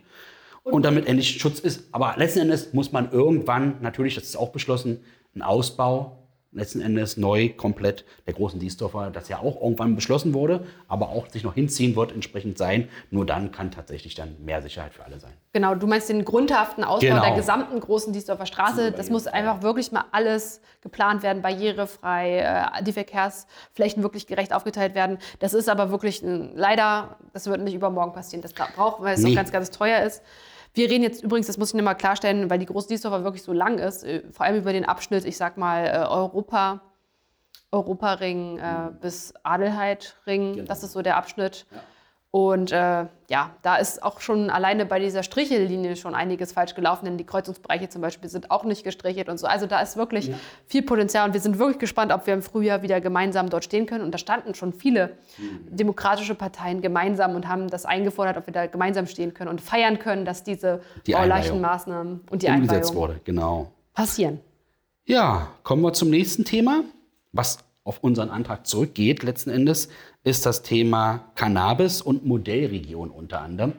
Und 0.62 0.84
damit 0.84 1.06
endlich 1.06 1.38
Schutz 1.38 1.58
ist. 1.58 1.88
Aber 1.92 2.14
letzten 2.16 2.40
Endes 2.40 2.72
muss 2.72 2.92
man 2.92 3.10
irgendwann, 3.10 3.80
natürlich, 3.80 4.14
das 4.14 4.24
ist 4.24 4.36
auch 4.36 4.50
beschlossen, 4.50 5.02
einen 5.34 5.42
Ausbau 5.42 6.19
letzten 6.52 6.80
Endes 6.80 7.16
neu 7.16 7.50
komplett 7.50 8.04
der 8.26 8.34
großen 8.34 8.58
Diesdorfer, 8.58 9.10
das 9.10 9.28
ja 9.28 9.38
auch 9.38 9.60
irgendwann 9.60 9.94
beschlossen 9.94 10.34
wurde, 10.34 10.66
aber 10.88 11.10
auch 11.10 11.28
sich 11.28 11.44
noch 11.44 11.54
hinziehen 11.54 11.94
wird, 11.94 12.12
entsprechend 12.12 12.58
sein. 12.58 12.88
Nur 13.10 13.24
dann 13.24 13.52
kann 13.52 13.70
tatsächlich 13.70 14.14
dann 14.14 14.36
mehr 14.44 14.60
Sicherheit 14.60 14.92
für 14.92 15.04
alle 15.04 15.20
sein. 15.20 15.32
Genau, 15.52 15.74
du 15.74 15.86
meinst 15.86 16.08
den 16.08 16.24
grundhaften 16.24 16.82
Ausbau 16.82 17.08
genau. 17.08 17.22
der 17.22 17.34
gesamten 17.34 17.78
großen 17.78 18.12
Diesdorfer 18.12 18.46
Straße. 18.46 18.90
Das 18.92 19.10
muss 19.10 19.26
einfach 19.26 19.62
wirklich 19.62 19.92
mal 19.92 20.04
alles 20.10 20.60
geplant 20.80 21.22
werden, 21.22 21.42
barrierefrei, 21.42 22.38
äh, 22.38 22.82
die 22.82 22.92
Verkehrsflächen 22.92 24.02
wirklich 24.02 24.26
gerecht 24.26 24.52
aufgeteilt 24.52 24.94
werden. 24.94 25.18
Das 25.38 25.54
ist 25.54 25.68
aber 25.68 25.90
wirklich 25.90 26.22
leider, 26.22 27.16
das 27.32 27.46
wird 27.46 27.60
nicht 27.60 27.74
übermorgen 27.74 28.12
passieren. 28.12 28.42
Das 28.42 28.52
braucht, 28.52 29.02
weil 29.02 29.14
es 29.14 29.22
nee. 29.22 29.30
auch 29.30 29.36
ganz, 29.36 29.52
ganz 29.52 29.70
teuer 29.70 30.02
ist. 30.02 30.22
Wir 30.72 30.88
reden 30.88 31.02
jetzt 31.02 31.22
übrigens, 31.22 31.46
das 31.46 31.58
muss 31.58 31.70
ich 31.70 31.74
nochmal 31.74 31.96
klarstellen, 31.96 32.48
weil 32.48 32.58
die 32.58 32.66
Große 32.66 32.88
Diesdorfer 32.88 33.24
wirklich 33.24 33.42
so 33.42 33.52
lang 33.52 33.78
ist, 33.78 34.04
äh, 34.04 34.22
vor 34.32 34.46
allem 34.46 34.56
über 34.56 34.72
den 34.72 34.84
Abschnitt, 34.84 35.24
ich 35.24 35.36
sag 35.36 35.56
mal, 35.56 35.86
äh, 35.86 36.06
Europa, 36.08 36.80
Europaring 37.72 38.58
äh, 38.58 38.90
bis 39.00 39.34
Adelheidring. 39.42 40.54
Genau. 40.54 40.66
Das 40.66 40.82
ist 40.82 40.92
so 40.92 41.02
der 41.02 41.16
Abschnitt. 41.16 41.66
Ja. 41.70 41.78
Und 42.32 42.70
äh, 42.70 43.06
ja, 43.28 43.50
da 43.62 43.76
ist 43.76 44.04
auch 44.04 44.20
schon 44.20 44.50
alleine 44.50 44.86
bei 44.86 45.00
dieser 45.00 45.24
Strichellinie 45.24 45.96
schon 45.96 46.14
einiges 46.14 46.52
falsch 46.52 46.76
gelaufen, 46.76 47.04
denn 47.04 47.18
die 47.18 47.26
Kreuzungsbereiche 47.26 47.88
zum 47.88 48.02
Beispiel 48.02 48.30
sind 48.30 48.52
auch 48.52 48.62
nicht 48.62 48.84
gestrichelt 48.84 49.28
und 49.28 49.38
so. 49.38 49.48
Also 49.48 49.66
da 49.66 49.80
ist 49.80 49.96
wirklich 49.96 50.28
ja. 50.28 50.34
viel 50.66 50.82
Potenzial 50.82 51.26
und 51.26 51.34
wir 51.34 51.40
sind 51.40 51.58
wirklich 51.58 51.80
gespannt, 51.80 52.12
ob 52.12 52.28
wir 52.28 52.34
im 52.34 52.42
Frühjahr 52.42 52.82
wieder 52.82 53.00
gemeinsam 53.00 53.50
dort 53.50 53.64
stehen 53.64 53.86
können. 53.86 54.04
Und 54.04 54.12
da 54.12 54.18
standen 54.18 54.54
schon 54.54 54.72
viele 54.72 55.16
mhm. 55.38 55.76
demokratische 55.76 56.36
Parteien 56.36 56.82
gemeinsam 56.82 57.34
und 57.34 57.48
haben 57.48 57.66
das 57.66 57.84
eingefordert, 57.84 58.36
ob 58.36 58.46
wir 58.46 58.52
da 58.52 58.66
gemeinsam 58.66 59.06
stehen 59.06 59.34
können 59.34 59.50
und 59.50 59.60
feiern 59.60 59.98
können, 59.98 60.24
dass 60.24 60.44
diese 60.44 60.82
die 61.08 61.12
Bauleichenmaßnahmen 61.12 62.20
und 62.30 62.42
die 62.42 62.46
umgesetzt 62.46 62.94
wurde, 62.94 63.20
genau. 63.24 63.72
passieren. 63.92 64.38
Ja, 65.04 65.48
kommen 65.64 65.82
wir 65.82 65.92
zum 65.94 66.10
nächsten 66.10 66.44
Thema, 66.44 66.84
was 67.32 67.58
auf 67.84 68.00
unseren 68.02 68.30
Antrag 68.30 68.66
zurückgeht 68.66 69.22
letzten 69.22 69.50
Endes 69.50 69.88
ist 70.22 70.44
das 70.44 70.62
Thema 70.62 71.32
Cannabis 71.34 72.02
und 72.02 72.26
Modellregion 72.26 73.10
unter 73.10 73.40
anderem 73.40 73.72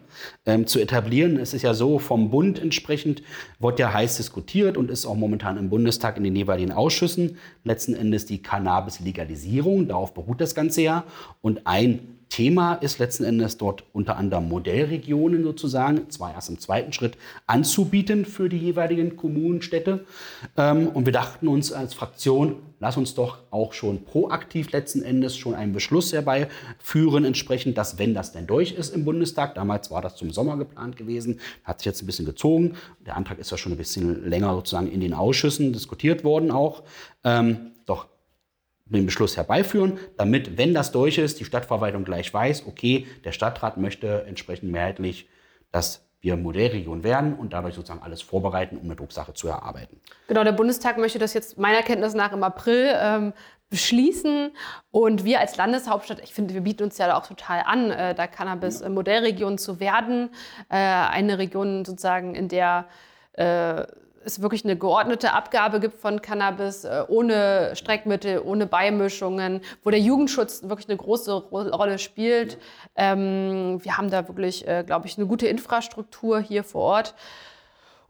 ähm, 0.47 0.65
zu 0.65 0.79
etablieren. 0.79 1.37
Es 1.37 1.53
ist 1.53 1.61
ja 1.61 1.75
so, 1.75 1.99
vom 1.99 2.31
Bund 2.31 2.59
entsprechend 2.59 3.21
wird 3.59 3.77
ja 3.77 3.93
heiß 3.93 4.17
diskutiert 4.17 4.75
und 4.75 4.89
ist 4.89 5.05
auch 5.05 5.15
momentan 5.15 5.57
im 5.57 5.69
Bundestag 5.69 6.17
in 6.17 6.23
den 6.23 6.35
jeweiligen 6.35 6.71
Ausschüssen. 6.71 7.37
Letzten 7.63 7.93
Endes 7.93 8.25
die 8.25 8.41
Cannabis-Legalisierung, 8.41 9.87
darauf 9.87 10.15
beruht 10.15 10.41
das 10.41 10.55
Ganze 10.55 10.81
ja. 10.81 11.03
Und 11.41 11.67
ein 11.67 12.20
Thema 12.31 12.75
ist 12.75 12.97
letzten 12.97 13.25
Endes 13.25 13.57
dort 13.57 13.83
unter 13.91 14.15
anderem 14.15 14.47
Modellregionen 14.47 15.43
sozusagen, 15.43 16.09
zwar 16.09 16.33
erst 16.33 16.49
im 16.49 16.59
zweiten 16.59 16.93
Schritt, 16.93 17.17
anzubieten 17.45 18.23
für 18.23 18.47
die 18.47 18.57
jeweiligen 18.57 19.17
Kommunen, 19.17 19.61
Städte. 19.61 20.05
Ähm, 20.55 20.87
und 20.87 21.05
wir 21.05 21.11
dachten 21.11 21.49
uns 21.49 21.73
als 21.73 21.93
Fraktion, 21.93 22.55
lass 22.79 22.95
uns 22.95 23.15
doch 23.15 23.39
auch 23.51 23.73
schon 23.73 24.05
proaktiv 24.05 24.71
letzten 24.71 25.01
Endes 25.01 25.35
schon 25.35 25.55
einen 25.55 25.73
Beschluss 25.73 26.13
herbeiführen, 26.13 27.25
entsprechend, 27.25 27.77
dass 27.77 27.99
wenn 27.99 28.13
das 28.13 28.31
denn 28.31 28.47
durch 28.47 28.71
ist 28.71 28.95
im 28.95 29.03
Bundestag, 29.03 29.53
damals 29.55 29.91
war 29.91 30.01
das 30.01 30.15
zum 30.15 30.31
Sommer 30.31 30.55
geplant 30.55 30.95
gewesen, 30.95 31.41
hat 31.65 31.79
sich 31.79 31.85
jetzt 31.85 32.01
ein 32.01 32.05
bisschen 32.05 32.25
gezogen. 32.25 32.75
Der 33.05 33.17
Antrag 33.17 33.39
ist 33.39 33.51
ja 33.51 33.57
schon 33.57 33.73
ein 33.73 33.77
bisschen 33.77 34.25
länger 34.29 34.55
sozusagen 34.55 34.89
in 34.89 35.01
den 35.01 35.13
Ausschüssen 35.13 35.73
diskutiert 35.73 36.23
worden 36.23 36.49
auch. 36.49 36.83
Den 38.93 39.05
Beschluss 39.05 39.37
herbeiführen, 39.37 39.99
damit, 40.17 40.57
wenn 40.57 40.73
das 40.73 40.91
durch 40.91 41.17
ist, 41.17 41.39
die 41.39 41.45
Stadtverwaltung 41.45 42.03
gleich 42.03 42.33
weiß, 42.33 42.65
okay, 42.67 43.07
der 43.23 43.31
Stadtrat 43.31 43.77
möchte 43.77 44.25
entsprechend 44.27 44.71
mehrheitlich, 44.71 45.29
dass 45.71 46.05
wir 46.21 46.37
Modellregion 46.37 47.03
werden 47.03 47.33
und 47.33 47.53
dadurch 47.53 47.73
sozusagen 47.75 48.03
alles 48.03 48.21
vorbereiten, 48.21 48.77
um 48.77 48.83
eine 48.83 48.95
Drucksache 48.95 49.33
zu 49.33 49.47
erarbeiten. 49.47 49.99
Genau, 50.27 50.43
der 50.43 50.51
Bundestag 50.51 50.97
möchte 50.97 51.19
das 51.19 51.33
jetzt 51.33 51.57
meiner 51.57 51.81
Kenntnis 51.81 52.13
nach 52.13 52.31
im 52.31 52.43
April 52.43 52.93
ähm, 52.95 53.33
beschließen. 53.71 54.51
Und 54.91 55.23
wir 55.23 55.39
als 55.39 55.57
Landeshauptstadt, 55.57 56.19
ich 56.23 56.33
finde, 56.33 56.53
wir 56.53 56.61
bieten 56.61 56.83
uns 56.83 56.99
ja 56.99 57.17
auch 57.17 57.25
total 57.25 57.63
an, 57.65 57.89
äh, 57.89 58.13
da 58.13 58.27
Cannabis 58.27 58.81
ja. 58.81 58.89
Modellregion 58.89 59.57
zu 59.57 59.79
werden. 59.79 60.29
Äh, 60.69 60.75
eine 60.75 61.39
Region 61.39 61.85
sozusagen, 61.85 62.35
in 62.35 62.49
der 62.49 62.85
äh, 63.33 63.85
es 64.25 64.41
wirklich 64.41 64.63
eine 64.63 64.77
geordnete 64.77 65.33
Abgabe 65.33 65.79
gibt 65.79 65.99
von 65.99 66.21
Cannabis, 66.21 66.83
äh, 66.83 67.03
ohne 67.07 67.75
Streckmittel, 67.75 68.41
ohne 68.43 68.67
Beimischungen, 68.67 69.61
wo 69.83 69.89
der 69.89 69.99
Jugendschutz 69.99 70.63
wirklich 70.63 70.89
eine 70.89 70.97
große 70.97 71.33
Rolle 71.33 71.99
spielt. 71.99 72.57
Ähm, 72.95 73.79
wir 73.83 73.97
haben 73.97 74.09
da 74.09 74.27
wirklich, 74.27 74.67
äh, 74.67 74.83
glaube 74.85 75.07
ich, 75.07 75.17
eine 75.17 75.27
gute 75.27 75.47
Infrastruktur 75.47 76.39
hier 76.39 76.63
vor 76.63 76.81
Ort 76.81 77.15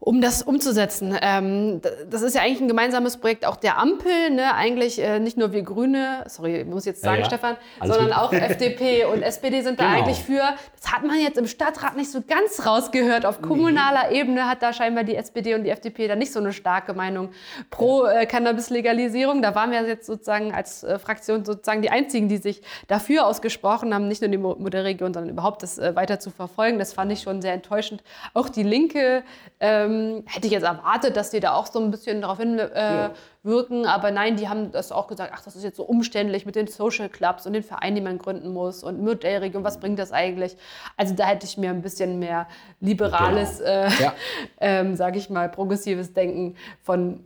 um 0.04 0.20
das 0.20 0.42
umzusetzen. 0.42 1.16
Ähm, 1.22 1.80
das 2.10 2.22
ist 2.22 2.34
ja 2.34 2.42
eigentlich 2.42 2.60
ein 2.60 2.66
gemeinsames 2.66 3.18
Projekt 3.18 3.46
auch 3.46 3.54
der 3.54 3.78
Ampel, 3.78 4.30
ne? 4.30 4.52
eigentlich 4.52 5.00
äh, 5.00 5.20
nicht 5.20 5.36
nur 5.36 5.52
wir 5.52 5.62
Grüne, 5.62 6.24
sorry, 6.26 6.62
ich 6.62 6.66
muss 6.66 6.84
jetzt 6.86 7.02
sagen, 7.02 7.18
ja, 7.18 7.20
ja. 7.20 7.26
Stefan, 7.26 7.56
Alles 7.78 7.94
sondern 7.94 8.12
gut. 8.12 8.18
auch 8.18 8.32
FDP 8.32 9.04
und 9.12 9.22
SPD 9.22 9.60
sind 9.60 9.78
da 9.78 9.84
genau. 9.84 9.98
eigentlich 9.98 10.24
für. 10.24 10.42
Das 10.80 10.92
hat 10.92 11.04
man 11.04 11.20
jetzt 11.20 11.38
im 11.38 11.46
Stadtrat 11.46 11.96
nicht 11.96 12.10
so 12.10 12.20
ganz 12.20 12.66
rausgehört. 12.66 13.24
Auf 13.24 13.40
kommunaler 13.42 14.10
nee. 14.10 14.18
Ebene 14.18 14.48
hat 14.48 14.60
da 14.64 14.72
scheinbar 14.72 15.04
die 15.04 15.14
SPD 15.14 15.54
und 15.54 15.62
die 15.62 15.70
FDP 15.70 16.08
da 16.08 16.16
nicht 16.16 16.32
so 16.32 16.40
eine 16.40 16.52
starke 16.52 16.94
Meinung 16.94 17.30
pro 17.70 18.04
äh, 18.04 18.26
Cannabis-Legalisierung. 18.26 19.40
Da 19.40 19.54
waren 19.54 19.70
wir 19.70 19.86
jetzt 19.86 20.06
sozusagen 20.06 20.52
als 20.52 20.82
äh, 20.82 20.98
Fraktion 20.98 21.44
sozusagen 21.44 21.80
die 21.80 21.90
einzigen, 21.90 22.28
die 22.28 22.38
sich 22.38 22.62
dafür 22.88 23.24
ausgesprochen 23.24 23.94
haben, 23.94 24.08
nicht 24.08 24.20
nur 24.20 24.32
die 24.32 24.38
Modellregion, 24.38 25.14
sondern 25.14 25.30
überhaupt 25.30 25.62
das 25.62 25.78
äh, 25.78 25.94
weiter 25.94 26.18
zu 26.18 26.30
verfolgen. 26.30 26.80
Das 26.80 26.92
fand 26.92 27.12
ich 27.12 27.20
schon 27.20 27.40
sehr 27.40 27.52
enttäuschend. 27.52 28.02
Auch 28.34 28.48
die 28.48 28.64
Linke 28.64 29.22
ähm, 29.60 29.91
ähm, 29.92 30.24
hätte 30.26 30.46
ich 30.46 30.52
jetzt 30.52 30.64
erwartet, 30.64 31.16
dass 31.16 31.30
die 31.30 31.40
da 31.40 31.54
auch 31.54 31.66
so 31.66 31.80
ein 31.80 31.90
bisschen 31.90 32.20
darauf 32.20 32.38
hinwirken. 32.38 32.74
Äh, 32.74 33.84
ja. 33.84 33.94
Aber 33.94 34.10
nein, 34.10 34.36
die 34.36 34.48
haben 34.48 34.72
das 34.72 34.92
auch 34.92 35.06
gesagt, 35.06 35.32
ach, 35.34 35.42
das 35.42 35.56
ist 35.56 35.64
jetzt 35.64 35.76
so 35.76 35.84
umständlich 35.84 36.46
mit 36.46 36.56
den 36.56 36.66
Social 36.66 37.08
Clubs 37.08 37.46
und 37.46 37.52
den 37.52 37.62
Vereinen, 37.62 37.96
die 37.96 38.02
man 38.02 38.18
gründen 38.18 38.52
muss 38.52 38.82
und 38.82 39.02
Modellregion, 39.02 39.64
was 39.64 39.80
bringt 39.80 39.98
das 39.98 40.12
eigentlich? 40.12 40.56
Also 40.96 41.14
da 41.14 41.26
hätte 41.26 41.46
ich 41.46 41.56
mir 41.56 41.70
ein 41.70 41.82
bisschen 41.82 42.18
mehr 42.18 42.46
liberales, 42.80 43.58
genau. 43.58 43.70
äh, 43.70 44.02
ja. 44.02 44.14
ähm, 44.60 44.96
sage 44.96 45.18
ich 45.18 45.30
mal, 45.30 45.48
progressives 45.48 46.12
Denken 46.12 46.56
von 46.82 47.20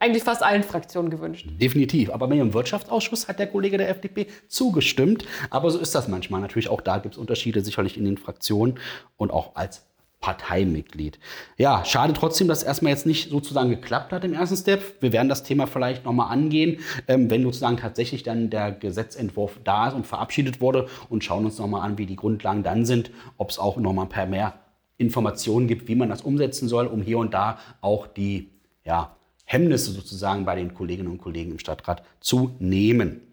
eigentlich 0.00 0.22
fast 0.22 0.42
allen 0.42 0.62
Fraktionen 0.62 1.10
gewünscht. 1.10 1.48
Definitiv. 1.60 2.10
Aber 2.10 2.30
im 2.30 2.54
Wirtschaftsausschuss 2.54 3.28
hat 3.28 3.38
der 3.38 3.48
Kollege 3.48 3.78
der 3.78 3.88
FDP 3.88 4.28
zugestimmt. 4.46 5.24
Aber 5.50 5.70
so 5.70 5.78
ist 5.78 5.94
das 5.94 6.08
manchmal. 6.08 6.40
Natürlich 6.40 6.68
auch 6.68 6.80
da 6.80 6.98
gibt 6.98 7.14
es 7.14 7.18
Unterschiede 7.18 7.60
sicherlich 7.62 7.96
in 7.96 8.04
den 8.04 8.16
Fraktionen 8.16 8.78
und 9.16 9.32
auch 9.32 9.56
als 9.56 9.87
Parteimitglied. 10.20 11.18
Ja, 11.56 11.84
schade 11.84 12.12
trotzdem, 12.12 12.48
dass 12.48 12.64
erstmal 12.64 12.92
jetzt 12.92 13.06
nicht 13.06 13.30
sozusagen 13.30 13.70
geklappt 13.70 14.12
hat 14.12 14.24
im 14.24 14.34
ersten 14.34 14.56
Step. 14.56 15.00
Wir 15.00 15.12
werden 15.12 15.28
das 15.28 15.44
Thema 15.44 15.66
vielleicht 15.66 16.04
nochmal 16.04 16.32
angehen, 16.32 16.80
ähm, 17.06 17.30
wenn 17.30 17.44
sozusagen 17.44 17.76
tatsächlich 17.76 18.24
dann 18.24 18.50
der 18.50 18.72
Gesetzentwurf 18.72 19.60
da 19.62 19.88
ist 19.88 19.94
und 19.94 20.06
verabschiedet 20.06 20.60
wurde 20.60 20.88
und 21.08 21.22
schauen 21.22 21.44
uns 21.44 21.58
nochmal 21.58 21.82
an, 21.82 21.98
wie 21.98 22.06
die 22.06 22.16
Grundlagen 22.16 22.64
dann 22.64 22.84
sind, 22.84 23.12
ob 23.36 23.50
es 23.50 23.58
auch 23.60 23.76
nochmal 23.76 24.06
per 24.06 24.26
mehr 24.26 24.54
Informationen 24.96 25.68
gibt, 25.68 25.86
wie 25.86 25.94
man 25.94 26.08
das 26.08 26.22
umsetzen 26.22 26.68
soll, 26.68 26.86
um 26.86 27.00
hier 27.00 27.18
und 27.18 27.32
da 27.32 27.58
auch 27.80 28.08
die 28.08 28.50
ja, 28.84 29.16
Hemmnisse 29.44 29.92
sozusagen 29.92 30.44
bei 30.44 30.56
den 30.56 30.74
Kolleginnen 30.74 31.08
und 31.08 31.18
Kollegen 31.18 31.52
im 31.52 31.58
Stadtrat 31.60 32.02
zu 32.20 32.56
nehmen. 32.58 33.27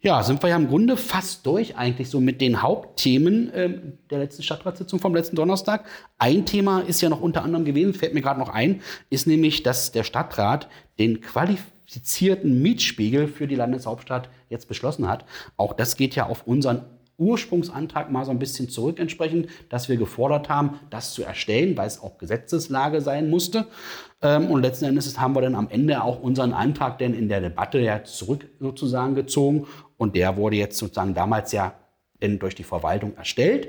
Ja, 0.00 0.22
sind 0.22 0.40
wir 0.44 0.48
ja 0.48 0.54
im 0.54 0.68
Grunde 0.68 0.96
fast 0.96 1.44
durch 1.44 1.76
eigentlich 1.76 2.08
so 2.08 2.20
mit 2.20 2.40
den 2.40 2.62
Hauptthemen 2.62 3.52
äh, 3.52 3.80
der 4.10 4.20
letzten 4.20 4.44
Stadtratssitzung 4.44 5.00
vom 5.00 5.12
letzten 5.12 5.34
Donnerstag. 5.34 5.86
Ein 6.18 6.46
Thema 6.46 6.80
ist 6.80 7.00
ja 7.00 7.08
noch 7.08 7.20
unter 7.20 7.42
anderem 7.42 7.64
gewesen, 7.64 7.94
fällt 7.94 8.14
mir 8.14 8.22
gerade 8.22 8.38
noch 8.38 8.50
ein, 8.50 8.80
ist 9.10 9.26
nämlich, 9.26 9.64
dass 9.64 9.90
der 9.90 10.04
Stadtrat 10.04 10.68
den 11.00 11.20
qualifizierten 11.20 12.62
Mietspiegel 12.62 13.26
für 13.26 13.48
die 13.48 13.56
Landeshauptstadt 13.56 14.30
jetzt 14.48 14.68
beschlossen 14.68 15.08
hat. 15.08 15.24
Auch 15.56 15.72
das 15.72 15.96
geht 15.96 16.14
ja 16.14 16.26
auf 16.26 16.46
unseren 16.46 16.84
Ursprungsantrag 17.18 18.10
mal 18.10 18.24
so 18.24 18.30
ein 18.30 18.38
bisschen 18.38 18.68
zurück 18.68 18.98
entsprechend, 18.98 19.48
dass 19.68 19.88
wir 19.88 19.96
gefordert 19.96 20.48
haben, 20.48 20.78
das 20.88 21.12
zu 21.12 21.22
erstellen, 21.24 21.76
weil 21.76 21.88
es 21.88 22.00
auch 22.00 22.16
Gesetzeslage 22.18 23.00
sein 23.00 23.28
musste. 23.28 23.66
Ähm, 24.22 24.50
und 24.50 24.62
letzten 24.62 24.86
Endes 24.86 25.18
haben 25.18 25.34
wir 25.34 25.42
dann 25.42 25.54
am 25.54 25.68
Ende 25.68 26.02
auch 26.02 26.22
unseren 26.22 26.52
Antrag 26.52 26.98
denn 26.98 27.14
in 27.14 27.28
der 27.28 27.40
Debatte 27.40 27.80
ja 27.80 28.04
zurück 28.04 28.48
sozusagen 28.60 29.14
gezogen. 29.14 29.66
Und 29.96 30.14
der 30.16 30.36
wurde 30.36 30.56
jetzt 30.56 30.78
sozusagen 30.78 31.14
damals 31.14 31.52
ja 31.52 31.74
durch 32.20 32.54
die 32.54 32.64
Verwaltung 32.64 33.16
erstellt. 33.16 33.68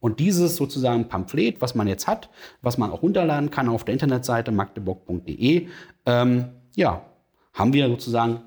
Und 0.00 0.20
dieses 0.20 0.56
sozusagen 0.56 1.08
Pamphlet, 1.08 1.60
was 1.60 1.74
man 1.74 1.88
jetzt 1.88 2.06
hat, 2.06 2.30
was 2.62 2.78
man 2.78 2.90
auch 2.90 3.02
runterladen 3.02 3.50
kann 3.50 3.68
auf 3.68 3.84
der 3.84 3.94
Internetseite 3.94 4.52
magdeburg.de, 4.52 5.68
ähm, 6.06 6.44
ja, 6.76 7.02
haben 7.52 7.72
wir 7.72 7.88
sozusagen 7.88 8.40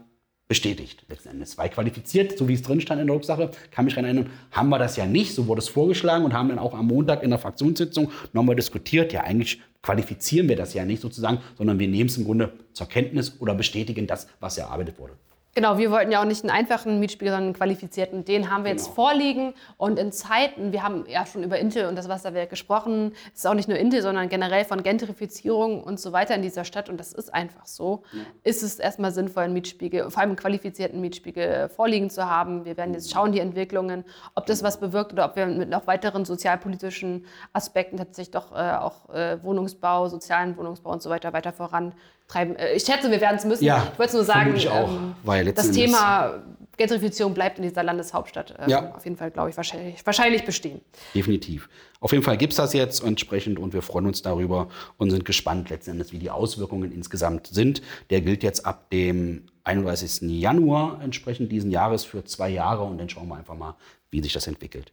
bestätigt 0.51 1.05
letzten 1.07 1.29
Endes. 1.29 1.57
Weil 1.57 1.69
qualifiziert, 1.69 2.37
so 2.37 2.49
wie 2.49 2.55
es 2.55 2.61
drin 2.61 2.81
stand 2.81 2.99
in 2.99 3.07
der 3.07 3.15
Rücksache, 3.15 3.51
kann 3.71 3.85
mich 3.85 3.93
daran 3.93 4.03
erinnern, 4.03 4.29
haben 4.51 4.67
wir 4.67 4.79
das 4.79 4.97
ja 4.97 5.05
nicht. 5.05 5.33
So 5.33 5.47
wurde 5.47 5.59
es 5.59 5.69
vorgeschlagen 5.69 6.25
und 6.25 6.33
haben 6.33 6.49
dann 6.49 6.59
auch 6.59 6.73
am 6.73 6.87
Montag 6.87 7.23
in 7.23 7.29
der 7.29 7.39
Fraktionssitzung 7.39 8.11
nochmal 8.33 8.57
diskutiert. 8.57 9.13
Ja, 9.13 9.21
eigentlich 9.21 9.61
qualifizieren 9.81 10.49
wir 10.49 10.57
das 10.57 10.73
ja 10.73 10.83
nicht 10.83 11.01
sozusagen, 11.01 11.37
sondern 11.57 11.79
wir 11.79 11.87
nehmen 11.87 12.09
es 12.09 12.17
im 12.17 12.25
Grunde 12.25 12.51
zur 12.73 12.89
Kenntnis 12.89 13.37
oder 13.39 13.55
bestätigen 13.55 14.07
das, 14.07 14.27
was 14.41 14.57
erarbeitet 14.57 14.99
wurde. 14.99 15.13
Genau, 15.53 15.77
wir 15.77 15.91
wollten 15.91 16.13
ja 16.13 16.21
auch 16.21 16.25
nicht 16.25 16.43
einen 16.43 16.49
einfachen 16.49 17.01
Mietspiegel, 17.01 17.31
sondern 17.31 17.47
einen 17.47 17.53
qualifizierten. 17.53 18.23
Den 18.23 18.49
haben 18.49 18.63
wir 18.63 18.71
genau. 18.71 18.83
jetzt 18.83 18.95
vorliegen. 18.95 19.53
Und 19.75 19.99
in 19.99 20.13
Zeiten, 20.13 20.71
wir 20.71 20.81
haben 20.81 21.05
ja 21.09 21.25
schon 21.25 21.43
über 21.43 21.59
Intel 21.59 21.87
und 21.87 21.97
das 21.97 22.07
Wasserwerk 22.07 22.49
gesprochen, 22.49 23.11
es 23.33 23.39
ist 23.39 23.47
auch 23.47 23.53
nicht 23.53 23.67
nur 23.67 23.77
Intel, 23.77 24.01
sondern 24.01 24.29
generell 24.29 24.63
von 24.63 24.81
Gentrifizierung 24.81 25.83
und 25.83 25.99
so 25.99 26.13
weiter 26.13 26.35
in 26.35 26.41
dieser 26.41 26.63
Stadt. 26.63 26.87
Und 26.87 26.97
das 26.97 27.11
ist 27.11 27.33
einfach 27.33 27.65
so. 27.65 28.03
Ja. 28.13 28.21
Ist 28.43 28.63
es 28.63 28.79
erstmal 28.79 29.11
sinnvoll, 29.11 29.43
einen 29.43 29.53
Mietspiegel, 29.53 30.09
vor 30.09 30.21
allem 30.21 30.29
einen 30.29 30.37
qualifizierten 30.37 31.01
Mietspiegel 31.01 31.67
vorliegen 31.67 32.09
zu 32.09 32.29
haben. 32.29 32.63
Wir 32.63 32.77
werden 32.77 32.93
jetzt 32.93 33.11
schauen, 33.11 33.33
die 33.33 33.39
Entwicklungen, 33.39 34.05
ob 34.35 34.45
das 34.45 34.63
was 34.63 34.79
bewirkt 34.79 35.11
oder 35.11 35.25
ob 35.25 35.35
wir 35.35 35.47
mit 35.47 35.69
noch 35.69 35.85
weiteren 35.85 36.23
sozialpolitischen 36.23 37.25
Aspekten 37.51 37.97
tatsächlich 37.97 38.31
doch 38.31 38.53
äh, 38.53 38.77
auch 38.77 39.09
äh, 39.09 39.43
Wohnungsbau, 39.43 40.07
sozialen 40.07 40.55
Wohnungsbau 40.55 40.91
und 40.91 41.01
so 41.01 41.09
weiter 41.09 41.33
weiter 41.33 41.51
voran 41.51 41.93
treiben. 42.31 42.55
Äh, 42.55 42.73
ich 42.73 42.83
schätze, 42.83 43.09
wir 43.11 43.21
werden 43.21 43.37
es 43.37 43.45
müssen. 43.45 43.63
Ja, 43.63 43.89
ich 43.91 43.99
wollte 43.99 44.15
nur 44.15 44.25
sagen, 44.25 44.55
ähm, 44.55 45.53
das 45.53 45.71
Thema 45.71 46.41
Gentrifizierung 46.77 47.33
bleibt 47.33 47.59
in 47.59 47.63
dieser 47.63 47.83
Landeshauptstadt 47.83 48.55
ähm, 48.57 48.69
ja. 48.69 48.95
auf 48.95 49.03
jeden 49.03 49.17
Fall, 49.17 49.29
glaube 49.29 49.49
ich, 49.49 49.57
wahrscheinlich, 49.57 50.03
wahrscheinlich 50.05 50.45
bestehen. 50.45 50.81
Definitiv. 51.13 51.69
Auf 51.99 52.11
jeden 52.11 52.23
Fall 52.23 52.37
gibt 52.37 52.53
es 52.53 52.57
das 52.57 52.73
jetzt 52.73 53.03
entsprechend 53.03 53.59
und 53.59 53.73
wir 53.73 53.81
freuen 53.81 54.07
uns 54.07 54.21
darüber 54.21 54.69
und 54.97 55.11
sind 55.11 55.25
gespannt 55.25 55.69
letzten 55.69 55.91
Endes, 55.91 56.11
wie 56.11 56.17
die 56.17 56.31
Auswirkungen 56.31 56.91
insgesamt 56.91 57.47
sind. 57.47 57.81
Der 58.09 58.21
gilt 58.21 58.41
jetzt 58.41 58.65
ab 58.65 58.89
dem 58.89 59.45
31. 59.63 60.29
Januar 60.29 60.99
entsprechend 61.03 61.51
diesen 61.51 61.69
Jahres 61.69 62.03
für 62.03 62.23
zwei 62.25 62.49
Jahre 62.49 62.83
und 62.83 62.97
dann 62.97 63.09
schauen 63.09 63.27
wir 63.27 63.35
einfach 63.35 63.55
mal, 63.55 63.75
wie 64.09 64.23
sich 64.23 64.33
das 64.33 64.47
entwickelt. 64.47 64.91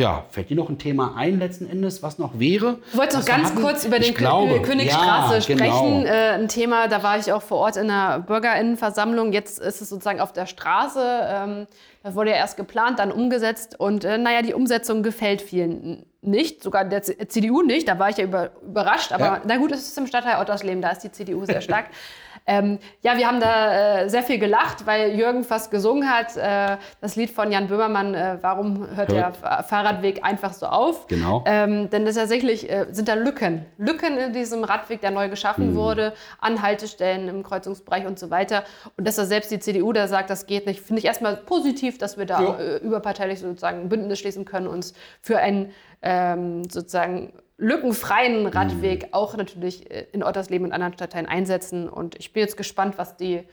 Ja, 0.00 0.24
fällt 0.30 0.48
dir 0.48 0.56
noch 0.56 0.70
ein 0.70 0.78
Thema 0.78 1.12
ein 1.14 1.38
letzten 1.38 1.68
Endes, 1.68 2.02
was 2.02 2.18
noch 2.18 2.38
wäre? 2.38 2.78
Du 2.90 2.98
wolltest 2.98 3.18
noch 3.18 3.26
ganz 3.26 3.54
kurz 3.54 3.84
über 3.84 3.98
den 3.98 4.14
glaube, 4.14 4.62
Königstraße 4.62 5.34
ja, 5.34 5.40
sprechen. 5.42 6.04
Genau. 6.04 6.04
Äh, 6.06 6.30
ein 6.30 6.48
Thema, 6.48 6.88
da 6.88 7.02
war 7.02 7.18
ich 7.18 7.30
auch 7.34 7.42
vor 7.42 7.58
Ort 7.58 7.76
in 7.76 7.88
der 7.88 8.20
Bürgerinnenversammlung. 8.20 9.34
Jetzt 9.34 9.58
ist 9.58 9.82
es 9.82 9.90
sozusagen 9.90 10.20
auf 10.20 10.32
der 10.32 10.46
Straße. 10.46 11.02
Ähm, 11.04 11.66
das 12.02 12.14
wurde 12.14 12.30
ja 12.30 12.36
erst 12.36 12.56
geplant, 12.56 12.98
dann 12.98 13.12
umgesetzt. 13.12 13.78
Und 13.78 14.04
äh, 14.04 14.16
naja, 14.16 14.40
die 14.40 14.54
Umsetzung 14.54 15.02
gefällt 15.02 15.42
vielen 15.42 16.06
nicht, 16.22 16.62
sogar 16.62 16.84
der 16.84 17.02
CDU 17.02 17.62
nicht. 17.62 17.88
Da 17.88 17.98
war 17.98 18.10
ich 18.10 18.18
ja 18.18 18.24
über, 18.24 18.50
überrascht. 18.62 19.12
Aber 19.12 19.24
ja. 19.24 19.40
na 19.44 19.56
gut, 19.56 19.72
es 19.72 19.88
ist 19.88 19.98
im 19.98 20.06
Stadtteil 20.06 20.40
Ottersleben, 20.40 20.82
da 20.82 20.90
ist 20.90 21.00
die 21.00 21.12
CDU 21.12 21.44
sehr 21.44 21.60
stark. 21.60 21.86
Ähm, 22.46 22.78
ja, 23.02 23.16
wir 23.16 23.28
haben 23.28 23.38
da 23.38 24.00
äh, 24.02 24.08
sehr 24.08 24.22
viel 24.22 24.38
gelacht, 24.38 24.86
weil 24.86 25.14
Jürgen 25.14 25.44
fast 25.44 25.70
gesungen 25.70 26.08
hat. 26.10 26.36
Äh, 26.36 26.78
das 27.00 27.14
Lied 27.14 27.30
von 27.30 27.52
Jan 27.52 27.68
Böhmermann, 27.68 28.14
äh, 28.14 28.38
Warum 28.40 28.88
hört, 28.96 29.12
der 29.12 29.32
Fahrradweg 29.32 30.24
einfach 30.24 30.52
so 30.52 30.66
auf? 30.66 31.06
Genau. 31.06 31.44
Ähm, 31.46 31.90
denn 31.90 32.04
das 32.04 32.16
tatsächlich 32.16 32.68
äh, 32.68 32.86
sind 32.90 33.08
da 33.08 33.14
Lücken. 33.14 33.66
Lücken 33.78 34.16
in 34.16 34.32
diesem 34.32 34.64
Radweg, 34.64 35.00
der 35.00 35.10
neu 35.10 35.28
geschaffen 35.28 35.72
mhm. 35.72 35.76
wurde, 35.76 36.14
an 36.40 36.62
Haltestellen 36.62 37.28
im 37.28 37.42
Kreuzungsbereich 37.42 38.06
und 38.06 38.18
so 38.18 38.30
weiter. 38.30 38.64
Und 38.96 39.06
dass 39.06 39.16
da 39.16 39.26
selbst 39.26 39.50
die 39.50 39.58
CDU 39.58 39.92
da 39.92 40.08
sagt, 40.08 40.30
das 40.30 40.46
geht 40.46 40.66
nicht, 40.66 40.80
finde 40.80 41.00
ich 41.00 41.04
erstmal 41.04 41.36
positiv, 41.36 41.98
dass 41.98 42.18
wir 42.18 42.26
da 42.26 42.42
ja. 42.42 42.58
Äh, 42.58 42.76
überparteilich 42.78 43.40
sozusagen 43.40 43.82
ein 43.82 43.88
Bündnis 43.88 44.18
schließen 44.18 44.44
können, 44.44 44.66
uns 44.66 44.94
für 45.20 45.38
ein 45.38 45.72
ähm, 46.02 46.64
sozusagen 46.68 47.32
lückenfreien 47.56 48.46
Radweg 48.46 49.04
mhm. 49.04 49.08
auch 49.12 49.36
natürlich 49.36 49.90
äh, 49.90 50.06
in 50.12 50.22
Ottersleben 50.22 50.66
und 50.66 50.72
anderen 50.72 50.94
Stadtteilen 50.94 51.26
einsetzen. 51.26 51.88
Und 51.88 52.16
ich 52.18 52.32
bin 52.32 52.40
jetzt 52.40 52.56
gespannt, 52.56 52.98
was 52.98 53.16
die 53.16 53.44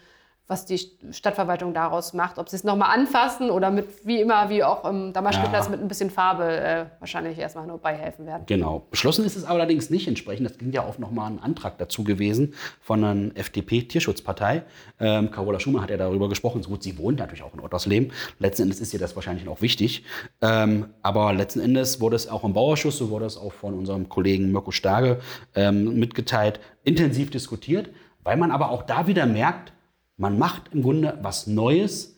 was 0.47 0.65
die 0.65 0.79
Stadtverwaltung 1.11 1.73
daraus 1.73 2.13
macht. 2.13 2.37
Ob 2.37 2.47
sie 2.47 2.55
es 2.55 2.63
nochmal 2.63 2.97
anfassen 2.97 3.49
oder 3.49 3.69
mit, 3.69 4.05
wie 4.05 4.21
immer, 4.21 4.49
wie 4.49 4.63
auch 4.63 4.85
im 4.85 5.11
Damaschkeplatz 5.11 5.65
ja. 5.65 5.71
mit 5.71 5.81
ein 5.81 5.89
bisschen 5.89 6.09
Farbe 6.09 6.45
äh, 6.45 6.85
wahrscheinlich 6.99 7.37
erstmal 7.37 7.67
nur 7.67 7.79
beihelfen 7.79 8.25
werden. 8.25 8.43
Genau. 8.45 8.85
Beschlossen 8.89 9.25
ist 9.25 9.35
es 9.35 9.43
allerdings 9.43 9.89
nicht 9.89 10.07
entsprechend. 10.07 10.49
Das 10.49 10.57
ging 10.57 10.71
ja 10.71 10.83
auch 10.83 10.99
nochmal 10.99 11.31
ein 11.31 11.39
Antrag 11.39 11.77
dazu 11.77 12.05
gewesen 12.05 12.53
von 12.79 13.03
einer 13.03 13.35
FDP-Tierschutzpartei. 13.35 14.63
Ähm, 15.01 15.31
Carola 15.31 15.59
Schumann 15.59 15.81
hat 15.81 15.89
ja 15.89 15.97
darüber 15.97 16.29
gesprochen. 16.29 16.63
So 16.63 16.69
gut, 16.69 16.81
sie 16.81 16.97
wohnt 16.97 17.19
natürlich 17.19 17.43
auch 17.43 17.53
in 17.53 17.59
Ottersleben. 17.59 18.13
Letzten 18.39 18.63
Endes 18.63 18.79
ist 18.79 18.93
ihr 18.93 18.99
das 18.99 19.17
wahrscheinlich 19.17 19.49
auch 19.49 19.61
wichtig. 19.61 20.05
Ähm, 20.41 20.87
aber 21.01 21.33
letzten 21.33 21.59
Endes 21.59 21.99
wurde 21.99 22.15
es 22.15 22.29
auch 22.29 22.45
im 22.45 22.53
Bauausschuss, 22.53 22.97
so 22.97 23.09
wurde 23.09 23.25
es 23.25 23.35
auch 23.35 23.51
von 23.51 23.73
unserem 23.73 24.07
Kollegen 24.07 24.53
Mirko 24.53 24.71
Starge 24.71 25.19
ähm, 25.55 25.99
mitgeteilt, 25.99 26.61
intensiv 26.85 27.31
diskutiert, 27.31 27.89
weil 28.23 28.37
man 28.37 28.51
aber 28.51 28.71
auch 28.71 28.83
da 28.83 29.07
wieder 29.07 29.25
merkt, 29.25 29.73
man 30.17 30.37
macht 30.37 30.73
im 30.73 30.81
Grunde 30.81 31.17
was 31.21 31.47
Neues 31.47 32.15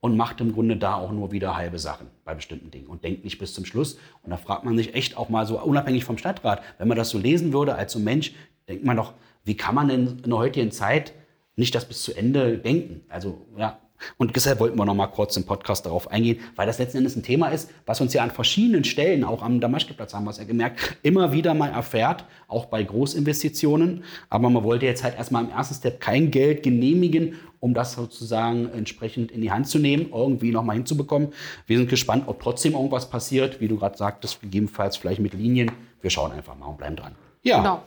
und 0.00 0.16
macht 0.16 0.40
im 0.40 0.52
Grunde 0.52 0.76
da 0.76 0.94
auch 0.94 1.12
nur 1.12 1.32
wieder 1.32 1.56
halbe 1.56 1.78
Sachen 1.78 2.08
bei 2.24 2.34
bestimmten 2.34 2.70
Dingen 2.70 2.86
und 2.86 3.04
denkt 3.04 3.24
nicht 3.24 3.38
bis 3.38 3.54
zum 3.54 3.64
Schluss. 3.64 3.98
Und 4.22 4.30
da 4.30 4.36
fragt 4.36 4.64
man 4.64 4.76
sich 4.76 4.94
echt 4.94 5.16
auch 5.16 5.28
mal 5.28 5.46
so, 5.46 5.60
unabhängig 5.60 6.04
vom 6.04 6.18
Stadtrat, 6.18 6.62
wenn 6.78 6.88
man 6.88 6.96
das 6.96 7.10
so 7.10 7.18
lesen 7.18 7.52
würde 7.52 7.74
als 7.74 7.92
so 7.92 7.98
Mensch, 7.98 8.32
denkt 8.68 8.84
man 8.84 8.96
doch, 8.96 9.14
wie 9.44 9.56
kann 9.56 9.74
man 9.74 9.88
denn 9.88 10.20
in 10.22 10.30
der 10.30 10.38
heutigen 10.38 10.70
Zeit 10.70 11.12
nicht 11.56 11.74
das 11.74 11.86
bis 11.86 12.02
zu 12.02 12.14
Ende 12.14 12.58
denken? 12.58 13.02
Also 13.08 13.46
ja, 13.56 13.78
und 14.18 14.34
deshalb 14.36 14.60
wollten 14.60 14.76
wir 14.78 14.84
noch 14.84 14.94
mal 14.94 15.06
kurz 15.06 15.36
im 15.36 15.44
Podcast 15.44 15.86
darauf 15.86 16.10
eingehen, 16.10 16.40
weil 16.56 16.66
das 16.66 16.78
letzten 16.78 16.98
Endes 16.98 17.16
ein 17.16 17.22
Thema 17.22 17.48
ist, 17.48 17.70
was 17.86 18.00
uns 18.00 18.12
ja 18.14 18.22
an 18.22 18.30
verschiedenen 18.30 18.84
Stellen, 18.84 19.24
auch 19.24 19.42
am 19.42 19.60
Damaschkeplatz 19.60 20.14
haben 20.14 20.24
wir 20.24 20.30
es 20.30 20.38
ja 20.38 20.44
gemerkt, 20.44 20.98
immer 21.02 21.32
wieder 21.32 21.54
mal 21.54 21.70
erfährt, 21.70 22.24
auch 22.48 22.66
bei 22.66 22.82
Großinvestitionen. 22.82 24.04
Aber 24.28 24.50
man 24.50 24.64
wollte 24.64 24.86
jetzt 24.86 25.04
halt 25.04 25.16
erstmal 25.16 25.44
im 25.44 25.50
ersten 25.50 25.74
Step 25.74 26.00
kein 26.00 26.30
Geld 26.30 26.62
genehmigen, 26.62 27.34
um 27.60 27.74
das 27.74 27.92
sozusagen 27.92 28.70
entsprechend 28.72 29.30
in 29.30 29.42
die 29.42 29.52
Hand 29.52 29.68
zu 29.68 29.78
nehmen, 29.78 30.10
irgendwie 30.12 30.50
noch 30.50 30.62
mal 30.62 30.72
hinzubekommen. 30.72 31.28
Wir 31.66 31.78
sind 31.78 31.90
gespannt, 31.90 32.24
ob 32.26 32.40
trotzdem 32.42 32.72
irgendwas 32.72 33.10
passiert, 33.10 33.60
wie 33.60 33.68
du 33.68 33.76
gerade 33.76 33.96
sagtest, 33.96 34.40
gegebenenfalls 34.40 34.96
vielleicht 34.96 35.20
mit 35.20 35.34
Linien. 35.34 35.70
Wir 36.00 36.10
schauen 36.10 36.32
einfach 36.32 36.56
mal 36.56 36.66
und 36.66 36.78
bleiben 36.78 36.96
dran. 36.96 37.14
Ja. 37.42 37.58
Genau. 37.58 37.82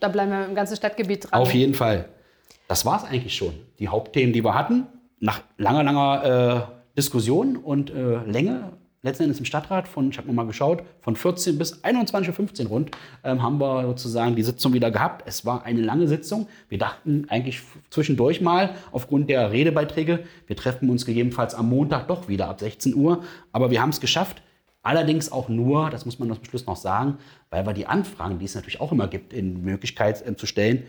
Da 0.00 0.08
bleiben 0.08 0.30
wir 0.30 0.46
im 0.46 0.54
ganzen 0.54 0.76
Stadtgebiet 0.76 1.30
dran. 1.30 1.40
Auf 1.40 1.54
jeden 1.54 1.74
Fall. 1.74 2.08
Das 2.68 2.84
war 2.84 2.98
es 2.98 3.04
eigentlich 3.04 3.34
schon. 3.34 3.54
Die 3.78 3.88
Hauptthemen, 3.88 4.32
die 4.32 4.44
wir 4.44 4.54
hatten 4.54 4.86
nach 5.20 5.42
langer, 5.56 5.82
langer 5.82 6.68
äh, 6.68 6.96
Diskussion 6.96 7.56
und 7.56 7.90
äh, 7.90 8.24
Länge, 8.24 8.72
letzten 9.02 9.24
Endes 9.24 9.38
im 9.38 9.44
Stadtrat 9.44 9.88
von, 9.88 10.10
ich 10.10 10.18
habe 10.18 10.30
mal 10.32 10.46
geschaut, 10.46 10.82
von 11.00 11.16
14 11.16 11.58
bis 11.58 11.84
21.15 11.84 12.64
Uhr 12.64 12.68
rund, 12.68 12.90
ähm, 13.24 13.42
haben 13.42 13.58
wir 13.58 13.86
sozusagen 13.86 14.36
die 14.36 14.42
Sitzung 14.42 14.72
wieder 14.72 14.90
gehabt. 14.90 15.22
Es 15.26 15.46
war 15.46 15.64
eine 15.64 15.80
lange 15.80 16.08
Sitzung. 16.08 16.48
Wir 16.68 16.78
dachten 16.78 17.26
eigentlich 17.28 17.62
zwischendurch 17.90 18.40
mal, 18.40 18.74
aufgrund 18.92 19.30
der 19.30 19.52
Redebeiträge, 19.52 20.24
wir 20.46 20.56
treffen 20.56 20.90
uns 20.90 21.06
gegebenenfalls 21.06 21.54
am 21.54 21.68
Montag 21.68 22.08
doch 22.08 22.28
wieder 22.28 22.48
ab 22.48 22.60
16 22.60 22.94
Uhr. 22.94 23.22
Aber 23.52 23.70
wir 23.70 23.80
haben 23.80 23.90
es 23.90 24.00
geschafft. 24.00 24.42
Allerdings 24.82 25.32
auch 25.32 25.48
nur, 25.48 25.90
das 25.90 26.04
muss 26.06 26.18
man 26.18 26.32
zum 26.32 26.44
Schluss 26.44 26.66
noch 26.66 26.76
sagen, 26.76 27.18
weil 27.50 27.66
wir 27.66 27.72
die 27.72 27.86
Anfragen, 27.86 28.38
die 28.38 28.44
es 28.44 28.54
natürlich 28.54 28.80
auch 28.80 28.92
immer 28.92 29.08
gibt, 29.08 29.32
in 29.32 29.62
Möglichkeit 29.62 30.24
äh, 30.26 30.36
zu 30.36 30.46
stellen, 30.46 30.84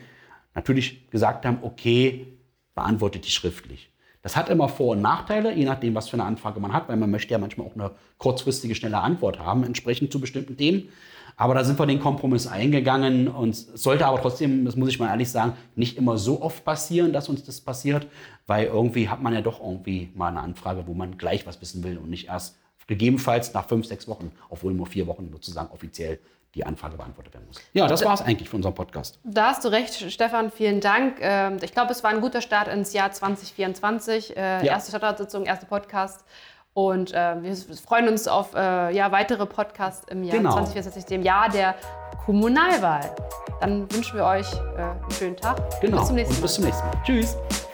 natürlich 0.54 1.10
gesagt 1.10 1.46
haben, 1.46 1.60
okay, 1.62 2.28
beantwortet 2.76 3.26
die 3.26 3.32
schriftlich. 3.32 3.92
Das 4.28 4.36
hat 4.36 4.50
immer 4.50 4.68
Vor- 4.68 4.92
und 4.92 5.02
Nachteile, 5.02 5.54
je 5.54 5.64
nachdem, 5.64 5.96
was 5.96 6.10
für 6.10 6.16
eine 6.16 6.26
Anfrage 6.26 6.60
man 6.60 6.74
hat, 6.74 6.90
weil 6.90 6.98
man 6.98 7.10
möchte 7.10 7.32
ja 7.32 7.38
manchmal 7.38 7.66
auch 7.66 7.76
eine 7.76 7.92
kurzfristige, 8.18 8.76
schnelle 8.76 8.98
Antwort 8.98 9.40
haben, 9.40 9.64
entsprechend 9.64 10.12
zu 10.12 10.20
bestimmten 10.20 10.58
Themen. 10.58 10.90
Aber 11.38 11.54
da 11.54 11.64
sind 11.64 11.80
wir 11.80 11.86
den 11.86 12.02
Kompromiss 12.02 12.46
eingegangen 12.46 13.30
und 13.30 13.56
sollte 13.56 14.06
aber 14.06 14.22
trotzdem, 14.22 14.66
das 14.66 14.76
muss 14.76 14.90
ich 14.90 15.00
mal 15.00 15.08
ehrlich 15.08 15.32
sagen, 15.32 15.54
nicht 15.78 15.98
immer 15.98 16.18
so 16.18 16.42
oft 16.42 16.66
passieren, 16.66 17.14
dass 17.14 17.30
uns 17.30 17.46
das 17.46 17.62
passiert, 17.62 18.06
weil 18.48 18.66
irgendwie 18.66 19.08
hat 19.08 19.22
man 19.24 19.34
ja 19.34 19.40
doch 19.40 19.62
irgendwie 19.62 20.10
mal 20.14 20.28
eine 20.28 20.42
Anfrage, 20.42 20.84
wo 20.88 20.94
man 20.94 21.18
gleich 21.18 21.48
was 21.48 21.62
wissen 21.62 21.86
will 21.86 21.98
und 21.98 22.10
nicht 22.10 22.28
erst 22.28 22.58
gegebenenfalls 22.88 23.54
nach 23.54 23.66
fünf, 23.70 23.86
sechs 23.86 24.10
Wochen, 24.10 24.34
obwohl 24.50 24.74
nur 24.74 24.88
vier 24.88 25.08
Wochen 25.08 25.30
sozusagen 25.32 25.72
offiziell 25.72 26.20
die 26.58 26.66
Anfrage 26.66 26.98
beantwortet 26.98 27.34
werden 27.34 27.46
muss. 27.48 27.62
Ja, 27.74 27.88
das 27.88 28.04
war 28.04 28.14
es 28.14 28.22
eigentlich 28.22 28.50
für 28.50 28.56
unseren 28.56 28.74
Podcast. 28.74 29.20
Da 29.24 29.50
hast 29.50 29.64
du 29.64 29.70
recht, 29.70 29.94
Stefan, 30.12 30.52
vielen 30.52 30.82
Dank. 30.82 31.18
Ähm, 31.22 31.58
ich 31.62 31.72
glaube, 31.72 31.92
es 31.92 32.04
war 32.04 32.12
ein 32.12 32.20
guter 32.20 32.42
Start 32.42 32.68
ins 32.68 32.94
Jahr 32.94 33.12
2024. 33.12 34.36
Äh, 34.36 34.66
ja. 34.66 34.74
Erste 34.74 34.92
Stadtratssitzung, 34.92 35.46
erster 35.46 35.68
Podcast. 35.68 36.26
Und 36.74 37.14
äh, 37.14 37.42
wir 37.42 37.56
freuen 37.56 38.08
uns 38.08 38.28
auf 38.28 38.54
äh, 38.54 38.96
ja, 38.96 39.12
weitere 39.12 39.46
Podcasts 39.46 40.08
im 40.10 40.24
Jahr 40.24 40.38
genau. 40.38 40.52
2024, 40.52 41.06
dem 41.06 41.22
Jahr 41.24 41.50
der 41.50 41.76
Kommunalwahl. 42.26 43.16
Dann 43.62 43.92
wünschen 43.92 44.18
wir 44.18 44.26
euch 44.26 44.48
einen 44.78 45.12
schönen 45.12 45.38
Tag. 45.38 45.58
Genau. 45.82 45.98
Bis 45.98 46.08
zum 46.08 46.16
nächsten 46.16 46.34
Mal. 46.34 46.38
Und 46.38 46.42
bis 46.42 46.54
zum 46.54 46.66
nächsten 46.66 46.86
Mal. 46.86 47.04
Tschüss. 47.04 47.67